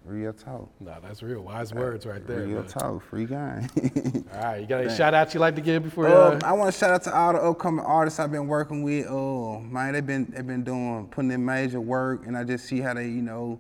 Real 0.05 0.35
talk. 0.35 0.69
Nah, 0.81 1.01
that's 1.01 1.23
real. 1.23 1.41
Wise 1.41 1.73
words 1.73 2.05
right 2.05 2.25
there. 2.27 2.41
Real 2.41 2.61
man. 2.61 2.67
talk, 2.69 3.03
free 3.09 3.25
guy. 3.25 3.67
All 4.35 4.41
right, 4.43 4.61
you 4.61 4.67
got 4.67 4.77
any 4.77 4.85
Thanks. 4.89 4.97
shout 4.99 5.15
outs 5.15 5.33
you 5.33 5.41
like 5.41 5.55
to 5.57 5.63
give 5.63 5.83
before? 5.83 6.09
Uh, 6.09 6.33
Um, 6.33 6.41
I 6.45 6.53
want 6.53 6.71
to 6.73 6.79
shout 6.79 6.91
out 6.91 7.03
to 7.05 7.17
all 7.17 7.33
the 7.33 7.39
upcoming 7.41 7.85
artists 7.85 8.21
I've 8.21 8.31
been 8.31 8.47
working 8.47 8.83
with. 8.83 9.07
Oh 9.09 9.61
man, 9.61 9.95
they've 9.95 10.07
been 10.07 10.27
they've 10.31 10.47
been 10.47 10.63
doing 10.63 11.09
putting 11.11 11.31
in 11.31 11.43
major 11.43 11.81
work, 11.81 12.27
and 12.27 12.37
I 12.37 12.45
just 12.45 12.67
see 12.67 12.81
how 12.81 12.93
they 12.93 13.07
you 13.07 13.23
know 13.23 13.59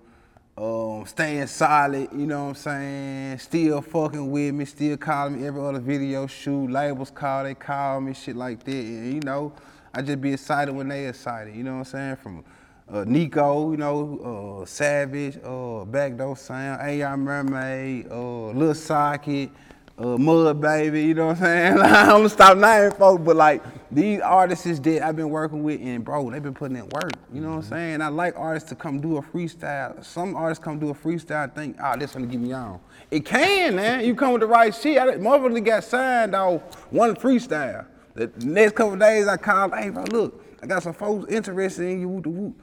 um, 0.58 1.06
staying 1.06 1.46
solid. 1.46 2.10
You 2.12 2.26
know 2.26 2.42
what 2.44 2.48
I'm 2.50 2.54
saying? 2.56 3.38
Still 3.38 3.80
fucking 3.80 4.30
with 4.30 4.52
me, 4.54 4.66
still 4.66 4.98
calling 4.98 5.40
me 5.40 5.46
every 5.46 5.62
other 5.62 5.80
video 5.80 6.26
shoot. 6.26 6.70
Labels 6.70 7.10
call, 7.10 7.44
they 7.44 7.54
call 7.54 8.02
me 8.02 8.12
shit 8.12 8.36
like 8.36 8.62
that, 8.64 8.70
and 8.74 9.14
you 9.14 9.20
know 9.20 9.50
I 9.94 10.02
just 10.02 10.20
be 10.20 10.34
excited 10.34 10.74
when 10.74 10.88
they 10.88 11.06
excited. 11.06 11.54
You 11.56 11.62
know 11.64 11.72
what 11.72 11.78
I'm 11.78 11.84
saying? 11.86 12.16
From 12.16 12.44
uh, 12.88 13.04
Nico, 13.06 13.70
you 13.70 13.76
know, 13.76 14.60
uh, 14.62 14.66
Savage, 14.66 15.38
uh, 15.42 15.84
Backdoor 15.84 16.36
Sound, 16.36 16.80
AR 17.02 17.16
Mermaid, 17.16 18.10
uh, 18.10 18.48
Lil 18.48 18.74
Socket, 18.74 19.50
uh, 19.96 20.18
Mud 20.18 20.60
Baby, 20.60 21.02
you 21.02 21.14
know 21.14 21.28
what 21.28 21.36
I'm 21.38 21.42
saying? 21.42 21.78
I'm 21.80 22.08
gonna 22.08 22.28
stop 22.28 22.58
naming 22.58 22.90
folks, 22.92 23.22
but 23.24 23.36
like 23.36 23.62
these 23.90 24.20
artists 24.20 24.66
is 24.66 24.80
that 24.80 25.06
I've 25.06 25.16
been 25.16 25.30
working 25.30 25.62
with, 25.62 25.80
and 25.80 26.04
bro, 26.04 26.30
they've 26.30 26.42
been 26.42 26.52
putting 26.52 26.76
in 26.76 26.88
work. 26.88 27.12
You 27.32 27.40
know 27.40 27.50
what 27.50 27.56
I'm 27.56 27.62
saying? 27.62 28.02
I 28.02 28.08
like 28.08 28.34
artists 28.36 28.68
to 28.70 28.74
come 28.74 29.00
do 29.00 29.16
a 29.16 29.22
freestyle. 29.22 30.04
Some 30.04 30.34
artists 30.34 30.62
come 30.62 30.78
do 30.78 30.90
a 30.90 30.94
freestyle, 30.94 31.44
and 31.44 31.54
think, 31.54 31.76
oh, 31.82 31.96
this 31.96 32.12
gonna 32.12 32.26
get 32.26 32.40
me 32.40 32.52
on. 32.52 32.80
It 33.10 33.24
can, 33.24 33.76
man. 33.76 34.04
You 34.04 34.14
come 34.14 34.32
with 34.32 34.40
the 34.40 34.46
right 34.46 34.74
shit. 34.74 34.98
I, 34.98 35.06
motherfuckers 35.12 35.64
got 35.64 35.84
signed 35.84 36.34
off 36.34 36.60
one 36.90 37.14
freestyle. 37.14 37.86
The 38.14 38.30
next 38.44 38.74
couple 38.74 38.96
days, 38.96 39.26
I 39.26 39.36
called, 39.36 39.74
hey, 39.74 39.90
bro, 39.90 40.04
look, 40.04 40.44
I 40.62 40.66
got 40.66 40.82
some 40.82 40.92
folks 40.92 41.32
interested 41.32 41.86
in 41.88 42.00
you. 42.00 42.08
Whoop, 42.08 42.26
whoop. 42.26 42.54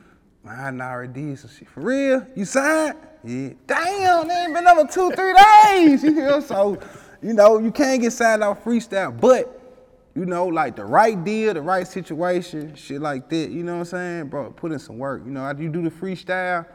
Man, 0.43 0.81
I 0.81 0.91
already 0.91 1.35
did. 1.35 1.39
For 1.39 1.81
real? 1.81 2.25
You 2.35 2.45
signed? 2.45 2.97
Yeah. 3.23 3.49
Damn, 3.67 4.27
they 4.27 4.33
ain't 4.33 4.53
been 4.53 4.67
over 4.67 4.87
two, 4.87 5.11
three 5.11 5.33
days. 5.33 6.03
You 6.03 6.15
feel? 6.15 6.41
So, 6.41 6.79
you 7.21 7.33
know, 7.33 7.59
you 7.59 7.71
can't 7.71 8.01
get 8.01 8.11
signed 8.13 8.43
off 8.43 8.63
freestyle, 8.63 9.17
but 9.19 9.59
you 10.15 10.25
know, 10.25 10.47
like 10.47 10.75
the 10.75 10.83
right 10.83 11.23
deal, 11.23 11.53
the 11.53 11.61
right 11.61 11.87
situation, 11.87 12.75
shit 12.75 12.99
like 12.99 13.29
that. 13.29 13.49
You 13.51 13.63
know 13.63 13.73
what 13.73 13.79
I'm 13.79 13.85
saying, 13.85 14.27
bro? 14.27 14.51
Put 14.51 14.71
in 14.71 14.79
some 14.79 14.97
work. 14.97 15.21
You 15.25 15.31
know, 15.31 15.45
after 15.45 15.63
you 15.63 15.69
do 15.69 15.83
the 15.83 15.91
freestyle, 15.91 16.65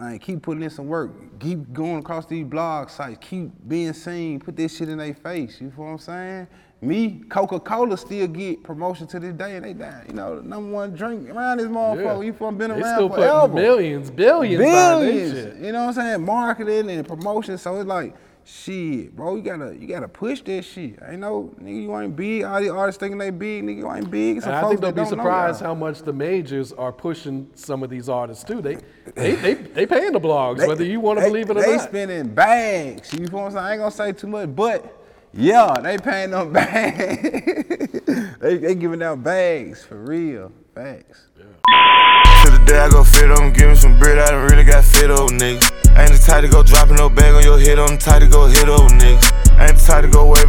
man, 0.00 0.18
keep 0.18 0.42
putting 0.42 0.62
in 0.62 0.70
some 0.70 0.86
work. 0.86 1.38
Keep 1.38 1.72
going 1.72 1.98
across 1.98 2.26
these 2.26 2.44
blog 2.44 2.88
sites. 2.88 3.18
Keep 3.20 3.50
being 3.68 3.92
seen. 3.92 4.40
Put 4.40 4.56
this 4.56 4.76
shit 4.76 4.88
in 4.88 4.98
their 4.98 5.14
face. 5.14 5.60
You 5.60 5.70
feel 5.70 5.84
what 5.84 5.90
I'm 5.92 5.98
saying? 5.98 6.48
Me, 6.82 7.20
Coca-Cola 7.28 7.98
still 7.98 8.26
get 8.26 8.64
promotion 8.64 9.06
to 9.08 9.20
this 9.20 9.34
day, 9.34 9.56
and 9.56 9.64
they 9.66 9.74
die. 9.74 10.04
You 10.08 10.14
know, 10.14 10.40
the 10.40 10.48
number 10.48 10.72
one 10.72 10.94
drink 10.94 11.28
around 11.28 11.58
this 11.58 11.66
motherfucker. 11.66 12.24
You 12.24 12.32
from 12.32 12.56
been 12.56 12.70
They 12.70 12.80
around 12.80 12.94
still 12.94 13.08
forever. 13.10 13.52
millions, 13.52 14.10
billions 14.10 14.58
billions. 14.58 15.62
You 15.62 15.72
know 15.72 15.86
what 15.86 15.98
I'm 15.98 16.06
saying? 16.06 16.24
Marketing 16.24 16.90
and 16.90 17.06
promotion. 17.06 17.58
So 17.58 17.78
it's 17.78 17.86
like, 17.86 18.14
shit, 18.50 19.14
bro. 19.14 19.36
You 19.36 19.42
gotta, 19.42 19.76
you 19.76 19.86
gotta 19.86 20.08
push 20.08 20.40
that 20.42 20.64
shit. 20.64 20.98
Ain't 21.06 21.20
no 21.20 21.54
nigga, 21.60 21.82
you 21.82 21.98
ain't 21.98 22.16
big. 22.16 22.44
All 22.44 22.60
these 22.60 22.70
artists 22.70 22.98
thinking 22.98 23.18
they 23.18 23.30
big, 23.30 23.64
nigga, 23.64 23.78
you 23.78 23.92
ain't 23.92 24.10
big. 24.10 24.40
Some 24.42 24.52
And 24.52 24.64
I 24.64 24.68
think 24.68 24.80
they'll 24.80 24.92
be 24.92 25.02
know 25.02 25.08
surprised 25.08 25.60
how 25.60 25.74
much 25.74 26.02
the 26.02 26.12
majors 26.12 26.72
are 26.72 26.92
pushing 26.92 27.48
some 27.54 27.82
of 27.82 27.90
these 27.90 28.08
artists 28.08 28.44
too. 28.44 28.60
They 28.60 28.78
they 29.14 29.34
they, 29.36 29.54
they 29.54 29.86
paying 29.86 30.12
the 30.12 30.20
blogs, 30.20 30.66
whether 30.66 30.84
you 30.84 31.00
want 31.00 31.18
to 31.20 31.26
believe 31.26 31.50
it 31.50 31.56
or 31.56 31.62
they 31.62 31.76
not. 31.76 31.82
They 31.82 31.88
spending 31.88 32.34
bags. 32.34 33.12
You 33.12 33.26
know 33.26 33.38
what 33.38 33.44
I'm 33.44 33.50
saying? 33.52 33.64
I 33.64 33.72
ain't 33.72 33.80
gonna 33.80 33.90
say 33.90 34.12
too 34.12 34.26
much, 34.26 34.54
but 34.54 34.96
yeah, 35.32 35.76
they 35.82 35.98
paying 35.98 36.30
them 36.30 36.52
bags. 36.52 38.00
they, 38.40 38.56
they 38.56 38.74
giving 38.74 39.02
out 39.02 39.22
bags 39.22 39.84
for 39.84 39.96
real. 39.96 40.52
Facts. 40.74 41.29
To 41.70 42.50
the 42.50 42.62
day 42.66 42.78
I 42.78 42.88
go 42.88 43.04
fit 43.04 43.28
give 43.54 43.68
me 43.68 43.76
some 43.76 43.98
bread, 43.98 44.18
I 44.18 44.30
done 44.30 44.48
really 44.50 44.64
got 44.64 44.84
fit 44.84 45.10
oh, 45.10 45.28
old 45.28 45.32
niggas. 45.32 45.70
Ain't 45.98 46.12
the 46.12 46.18
type 46.18 46.42
to 46.42 46.48
go 46.48 46.62
dropping 46.62 46.96
no 46.96 47.08
bag 47.10 47.34
on 47.34 47.42
your 47.44 47.58
head, 47.60 47.78
I'm 47.78 47.94
the 47.94 48.00
type 48.00 48.20
to 48.20 48.28
go 48.28 48.46
hit 48.46 48.68
oh, 48.68 48.82
old 48.82 48.92
niggas. 48.92 49.28
Ain't 49.60 49.76
the 49.76 49.84
type 49.84 50.02
to 50.02 50.08
go 50.08 50.26
waving 50.26 50.48